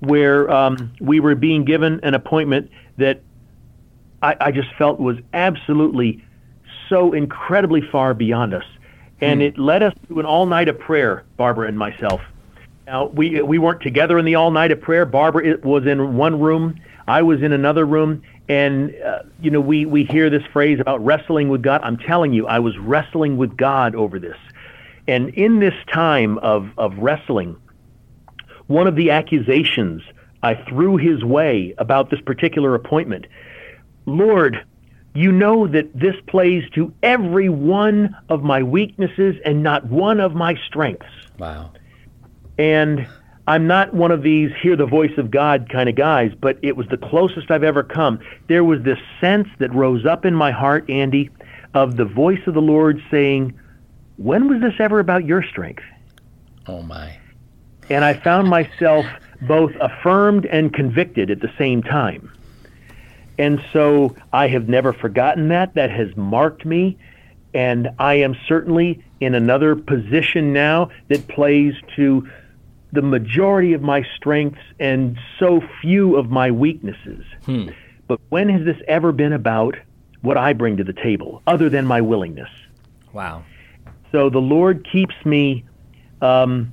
where 0.00 0.50
um, 0.50 0.92
we 1.00 1.20
were 1.20 1.36
being 1.36 1.64
given 1.64 2.00
an 2.02 2.14
appointment 2.14 2.72
that 2.96 3.22
I, 4.20 4.34
I 4.40 4.50
just 4.50 4.74
felt 4.76 4.98
was 4.98 5.18
absolutely 5.32 6.24
so 6.88 7.12
incredibly 7.12 7.82
far 7.82 8.12
beyond 8.12 8.52
us. 8.52 8.64
And 9.20 9.38
hmm. 9.38 9.46
it 9.46 9.58
led 9.58 9.84
us 9.84 9.94
to 10.08 10.18
an 10.18 10.26
all 10.26 10.46
night 10.46 10.66
of 10.66 10.76
prayer, 10.76 11.24
Barbara 11.36 11.68
and 11.68 11.78
myself. 11.78 12.20
Now, 12.90 13.06
we, 13.06 13.40
we 13.40 13.58
weren't 13.58 13.82
together 13.82 14.18
in 14.18 14.24
the 14.24 14.34
all 14.34 14.50
night 14.50 14.72
of 14.72 14.80
prayer. 14.80 15.06
Barbara 15.06 15.58
was 15.62 15.86
in 15.86 16.16
one 16.16 16.40
room, 16.40 16.74
I 17.06 17.22
was 17.22 17.40
in 17.40 17.52
another 17.52 17.86
room. 17.86 18.22
And, 18.48 18.92
uh, 19.00 19.20
you 19.40 19.48
know, 19.48 19.60
we, 19.60 19.86
we 19.86 20.02
hear 20.02 20.28
this 20.28 20.42
phrase 20.52 20.80
about 20.80 21.04
wrestling 21.04 21.50
with 21.50 21.62
God. 21.62 21.82
I'm 21.84 21.96
telling 21.96 22.32
you, 22.32 22.48
I 22.48 22.58
was 22.58 22.76
wrestling 22.78 23.36
with 23.36 23.56
God 23.56 23.94
over 23.94 24.18
this. 24.18 24.36
And 25.06 25.28
in 25.34 25.60
this 25.60 25.74
time 25.92 26.38
of, 26.38 26.70
of 26.78 26.98
wrestling, 26.98 27.56
one 28.66 28.88
of 28.88 28.96
the 28.96 29.12
accusations 29.12 30.02
I 30.42 30.56
threw 30.56 30.96
his 30.96 31.22
way 31.22 31.76
about 31.78 32.10
this 32.10 32.20
particular 32.20 32.74
appointment 32.74 33.28
Lord, 34.06 34.66
you 35.14 35.30
know 35.30 35.68
that 35.68 35.96
this 35.96 36.16
plays 36.26 36.68
to 36.70 36.92
every 37.04 37.48
one 37.48 38.16
of 38.28 38.42
my 38.42 38.64
weaknesses 38.64 39.36
and 39.44 39.62
not 39.62 39.86
one 39.86 40.18
of 40.18 40.34
my 40.34 40.56
strengths. 40.66 41.06
Wow. 41.38 41.70
And 42.58 43.08
I'm 43.46 43.66
not 43.66 43.94
one 43.94 44.10
of 44.10 44.22
these 44.22 44.52
hear 44.62 44.76
the 44.76 44.86
voice 44.86 45.16
of 45.18 45.30
God 45.30 45.68
kind 45.68 45.88
of 45.88 45.96
guys, 45.96 46.32
but 46.40 46.58
it 46.62 46.76
was 46.76 46.86
the 46.88 46.96
closest 46.96 47.50
I've 47.50 47.64
ever 47.64 47.82
come. 47.82 48.20
There 48.48 48.62
was 48.62 48.82
this 48.82 48.98
sense 49.20 49.48
that 49.58 49.74
rose 49.74 50.06
up 50.06 50.24
in 50.24 50.34
my 50.34 50.50
heart, 50.50 50.88
Andy, 50.88 51.30
of 51.74 51.96
the 51.96 52.04
voice 52.04 52.40
of 52.46 52.54
the 52.54 52.62
Lord 52.62 53.02
saying, 53.10 53.58
When 54.16 54.48
was 54.48 54.60
this 54.60 54.74
ever 54.78 55.00
about 55.00 55.24
your 55.24 55.42
strength? 55.42 55.82
Oh, 56.66 56.82
my. 56.82 57.18
And 57.88 58.04
I 58.04 58.14
found 58.14 58.48
myself 58.48 59.04
both 59.42 59.72
affirmed 59.80 60.46
and 60.46 60.72
convicted 60.72 61.30
at 61.30 61.40
the 61.40 61.50
same 61.58 61.82
time. 61.82 62.30
And 63.38 63.60
so 63.72 64.14
I 64.32 64.48
have 64.48 64.68
never 64.68 64.92
forgotten 64.92 65.48
that. 65.48 65.74
That 65.74 65.90
has 65.90 66.14
marked 66.16 66.64
me. 66.64 66.98
And 67.52 67.88
I 67.98 68.14
am 68.14 68.36
certainly 68.46 69.02
in 69.18 69.34
another 69.34 69.74
position 69.74 70.52
now 70.52 70.90
that 71.08 71.26
plays 71.26 71.74
to 71.96 72.28
the 72.92 73.02
majority 73.02 73.72
of 73.72 73.82
my 73.82 74.04
strengths 74.16 74.60
and 74.78 75.18
so 75.38 75.62
few 75.80 76.16
of 76.16 76.30
my 76.30 76.50
weaknesses. 76.50 77.24
Hmm. 77.44 77.68
But 78.08 78.20
when 78.28 78.48
has 78.48 78.64
this 78.64 78.78
ever 78.88 79.12
been 79.12 79.32
about 79.32 79.76
what 80.22 80.36
I 80.36 80.52
bring 80.52 80.76
to 80.78 80.84
the 80.84 80.92
table, 80.92 81.42
other 81.46 81.68
than 81.68 81.86
my 81.86 82.00
willingness? 82.00 82.50
Wow. 83.12 83.44
So 84.12 84.28
the 84.28 84.40
Lord 84.40 84.86
keeps 84.90 85.14
me, 85.24 85.64
um, 86.20 86.72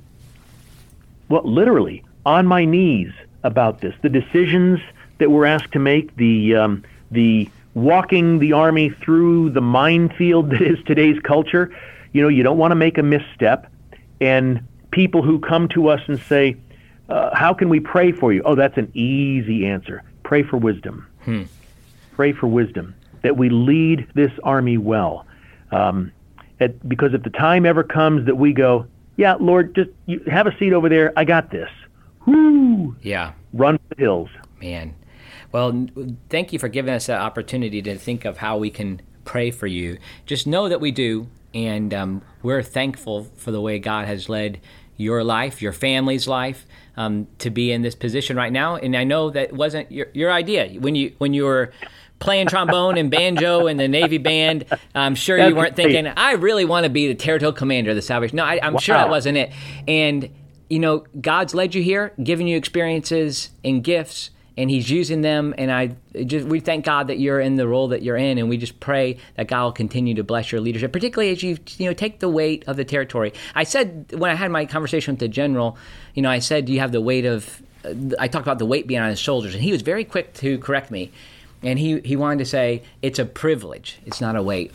well, 1.28 1.42
literally 1.44 2.04
on 2.26 2.46
my 2.46 2.64
knees 2.64 3.12
about 3.44 3.80
this. 3.80 3.94
The 4.02 4.08
decisions 4.08 4.80
that 5.18 5.30
we're 5.30 5.46
asked 5.46 5.72
to 5.72 5.78
make, 5.78 6.16
the 6.16 6.56
um, 6.56 6.84
the 7.10 7.48
walking 7.74 8.38
the 8.38 8.52
army 8.52 8.90
through 8.90 9.50
the 9.50 9.60
minefield 9.60 10.50
that 10.50 10.60
is 10.60 10.78
today's 10.84 11.18
culture. 11.20 11.74
You 12.12 12.22
know, 12.22 12.28
you 12.28 12.42
don't 12.42 12.58
want 12.58 12.72
to 12.72 12.76
make 12.76 12.98
a 12.98 13.02
misstep, 13.02 13.70
and 14.20 14.66
people 14.98 15.22
who 15.22 15.38
come 15.38 15.68
to 15.68 15.86
us 15.86 16.00
and 16.08 16.18
say, 16.22 16.56
uh, 17.08 17.30
"How 17.32 17.54
can 17.54 17.68
we 17.68 17.78
pray 17.78 18.10
for 18.10 18.32
you?" 18.32 18.42
Oh, 18.44 18.56
that's 18.56 18.76
an 18.76 18.90
easy 18.94 19.64
answer. 19.64 20.02
Pray 20.24 20.42
for 20.42 20.56
wisdom. 20.56 21.06
Hmm. 21.24 21.44
Pray 22.16 22.32
for 22.32 22.48
wisdom 22.48 22.96
that 23.22 23.36
we 23.36 23.48
lead 23.48 24.08
this 24.14 24.32
army 24.42 24.76
well. 24.76 25.24
Um, 25.70 26.10
at, 26.58 26.88
because 26.88 27.14
if 27.14 27.22
the 27.22 27.30
time 27.30 27.64
ever 27.64 27.84
comes 27.84 28.26
that 28.26 28.36
we 28.36 28.52
go, 28.52 28.86
yeah, 29.16 29.36
Lord, 29.38 29.72
just 29.76 29.90
you 30.06 30.20
have 30.26 30.48
a 30.48 30.58
seat 30.58 30.72
over 30.72 30.88
there. 30.88 31.12
I 31.16 31.24
got 31.24 31.52
this. 31.52 31.70
Whoo! 32.26 32.96
Yeah. 33.00 33.34
Run 33.52 33.78
for 33.78 33.94
the 33.94 34.00
hills. 34.00 34.30
Man. 34.60 34.96
Well, 35.52 35.86
thank 36.28 36.52
you 36.52 36.58
for 36.58 36.68
giving 36.68 36.92
us 36.92 37.06
that 37.06 37.20
opportunity 37.20 37.80
to 37.82 37.96
think 37.96 38.24
of 38.24 38.38
how 38.38 38.58
we 38.58 38.70
can 38.70 39.00
pray 39.24 39.52
for 39.52 39.68
you. 39.68 39.98
Just 40.26 40.46
know 40.46 40.68
that 40.68 40.80
we 40.80 40.90
do, 40.90 41.28
and 41.54 41.94
um, 41.94 42.22
we're 42.42 42.62
thankful 42.62 43.24
for 43.36 43.50
the 43.50 43.60
way 43.60 43.78
God 43.78 44.06
has 44.06 44.28
led 44.28 44.60
your 44.98 45.24
life, 45.24 45.62
your 45.62 45.72
family's 45.72 46.28
life, 46.28 46.66
um, 46.98 47.26
to 47.38 47.48
be 47.48 47.72
in 47.72 47.80
this 47.80 47.94
position 47.94 48.36
right 48.36 48.52
now. 48.52 48.76
And 48.76 48.94
I 48.94 49.04
know 49.04 49.30
that 49.30 49.54
wasn't 49.54 49.90
your, 49.90 50.08
your 50.12 50.30
idea 50.30 50.68
when 50.80 50.94
you 50.94 51.14
when 51.16 51.32
you 51.32 51.44
were 51.44 51.72
playing 52.18 52.48
trombone 52.48 52.98
and 52.98 53.10
banjo 53.10 53.68
in 53.68 53.78
the 53.78 53.88
Navy 53.88 54.18
band. 54.18 54.66
I'm 54.94 55.14
sure 55.14 55.38
you 55.38 55.54
weren't 55.54 55.76
thinking, 55.76 56.06
I 56.08 56.32
really 56.32 56.64
want 56.64 56.84
to 56.84 56.90
be 56.90 57.06
the 57.06 57.14
territorial 57.14 57.52
commander 57.52 57.90
of 57.90 57.96
the 57.96 58.02
Salvation. 58.02 58.36
No, 58.36 58.44
I, 58.44 58.58
am 58.66 58.74
wow. 58.74 58.78
sure 58.80 58.96
that 58.96 59.08
wasn't 59.08 59.38
it. 59.38 59.52
And 59.86 60.28
you 60.68 60.80
know, 60.80 61.06
God's 61.20 61.54
led 61.54 61.74
you 61.74 61.82
here, 61.82 62.12
given 62.22 62.46
you 62.46 62.56
experiences 62.56 63.50
and 63.64 63.82
gifts 63.82 64.30
and 64.58 64.70
he's 64.70 64.90
using 64.90 65.22
them 65.22 65.54
and 65.56 65.70
i 65.70 65.90
just 66.24 66.46
we 66.46 66.60
thank 66.60 66.84
god 66.84 67.06
that 67.06 67.18
you're 67.18 67.40
in 67.40 67.56
the 67.56 67.66
role 67.66 67.88
that 67.88 68.02
you're 68.02 68.16
in 68.16 68.36
and 68.36 68.48
we 68.48 68.58
just 68.58 68.78
pray 68.80 69.16
that 69.36 69.46
god 69.46 69.64
will 69.64 69.72
continue 69.72 70.14
to 70.14 70.24
bless 70.24 70.52
your 70.52 70.60
leadership 70.60 70.92
particularly 70.92 71.30
as 71.30 71.42
you 71.42 71.56
you 71.78 71.86
know 71.86 71.94
take 71.94 72.18
the 72.18 72.28
weight 72.28 72.64
of 72.66 72.76
the 72.76 72.84
territory 72.84 73.32
i 73.54 73.64
said 73.64 74.06
when 74.12 74.30
i 74.30 74.34
had 74.34 74.50
my 74.50 74.66
conversation 74.66 75.14
with 75.14 75.20
the 75.20 75.28
general 75.28 75.78
you 76.14 76.20
know 76.20 76.30
i 76.30 76.38
said 76.38 76.68
you 76.68 76.80
have 76.80 76.92
the 76.92 77.00
weight 77.00 77.24
of 77.24 77.62
i 78.18 78.28
talked 78.28 78.44
about 78.44 78.58
the 78.58 78.66
weight 78.66 78.86
being 78.86 79.00
on 79.00 79.08
his 79.08 79.20
shoulders 79.20 79.54
and 79.54 79.62
he 79.62 79.72
was 79.72 79.82
very 79.82 80.04
quick 80.04 80.34
to 80.34 80.58
correct 80.58 80.90
me 80.90 81.10
and 81.62 81.78
he, 81.78 82.00
he 82.00 82.14
wanted 82.14 82.38
to 82.38 82.44
say 82.44 82.82
it's 83.00 83.18
a 83.18 83.24
privilege 83.24 83.98
it's 84.04 84.20
not 84.20 84.36
a 84.36 84.42
weight 84.42 84.72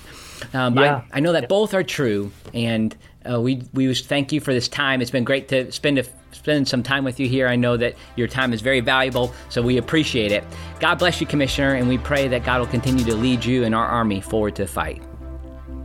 um, 0.53 0.77
yeah. 0.77 1.03
I, 1.11 1.17
I, 1.17 1.19
know 1.21 1.31
that 1.31 1.47
both 1.47 1.73
are 1.73 1.83
true 1.83 2.31
and 2.53 2.95
uh, 3.29 3.39
we 3.39 3.63
we 3.73 3.93
thank 3.95 4.31
you 4.31 4.39
for 4.39 4.53
this 4.53 4.67
time. 4.67 5.01
It's 5.01 5.11
been 5.11 5.23
great 5.23 5.47
to 5.49 5.71
spend 5.71 5.99
a, 5.99 6.05
spend 6.33 6.67
some 6.67 6.83
time 6.83 7.03
with 7.03 7.19
you 7.19 7.27
here. 7.27 7.47
I 7.47 7.55
know 7.55 7.77
that 7.77 7.95
your 8.15 8.27
time 8.27 8.53
is 8.53 8.61
very 8.61 8.79
valuable, 8.79 9.33
so 9.49 9.61
we 9.61 9.77
appreciate 9.77 10.31
it. 10.31 10.43
God 10.79 10.95
bless 10.95 11.21
you, 11.21 11.27
Commissioner, 11.27 11.73
and 11.73 11.87
we 11.87 11.97
pray 11.97 12.27
that 12.27 12.43
God 12.43 12.59
will 12.59 12.67
continue 12.67 13.05
to 13.05 13.15
lead 13.15 13.45
you 13.45 13.63
and 13.63 13.73
our 13.73 13.85
army 13.85 14.21
forward 14.21 14.55
to 14.57 14.67
fight. 14.67 15.01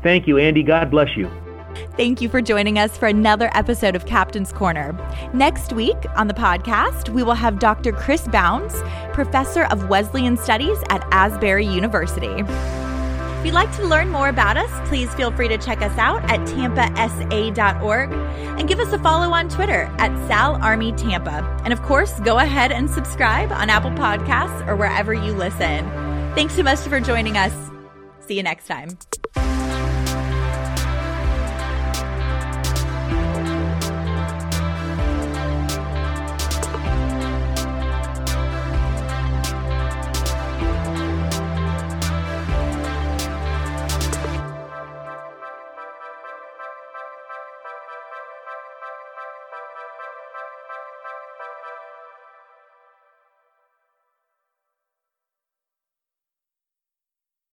Thank 0.02 0.26
you, 0.26 0.38
Andy. 0.38 0.62
God 0.62 0.90
bless 0.90 1.16
you. 1.16 1.30
Thank 1.96 2.20
you 2.20 2.28
for 2.28 2.40
joining 2.40 2.78
us 2.78 2.96
for 2.96 3.06
another 3.06 3.50
episode 3.54 3.94
of 3.94 4.06
Captain's 4.06 4.52
Corner. 4.52 4.96
Next 5.32 5.72
week 5.72 5.96
on 6.16 6.28
the 6.28 6.34
podcast, 6.34 7.08
we 7.10 7.22
will 7.22 7.34
have 7.34 7.58
Dr. 7.58 7.92
Chris 7.92 8.26
Bounds, 8.28 8.82
professor 9.12 9.64
of 9.64 9.88
Wesleyan 9.88 10.36
Studies 10.36 10.78
at 10.88 11.06
Asbury 11.12 11.66
University. 11.66 12.42
If 13.38 13.46
you'd 13.46 13.54
like 13.54 13.74
to 13.76 13.86
learn 13.86 14.08
more 14.08 14.28
about 14.28 14.56
us, 14.56 14.88
please 14.88 15.14
feel 15.14 15.30
free 15.30 15.46
to 15.46 15.56
check 15.58 15.80
us 15.80 15.96
out 15.96 16.24
at 16.24 16.40
tampasa.org 16.40 18.12
and 18.12 18.68
give 18.68 18.80
us 18.80 18.92
a 18.92 18.98
follow 18.98 19.32
on 19.32 19.48
Twitter 19.48 19.82
at 19.98 20.10
SalArmyTampa. 20.28 21.62
And 21.62 21.72
of 21.72 21.80
course, 21.82 22.18
go 22.20 22.38
ahead 22.38 22.72
and 22.72 22.90
subscribe 22.90 23.52
on 23.52 23.70
Apple 23.70 23.92
Podcasts 23.92 24.66
or 24.66 24.74
wherever 24.74 25.14
you 25.14 25.32
listen. 25.32 25.88
Thanks 26.34 26.54
so 26.54 26.64
much 26.64 26.80
for 26.80 26.98
joining 26.98 27.36
us. 27.36 27.54
See 28.26 28.34
you 28.34 28.42
next 28.42 28.66
time. 28.66 28.88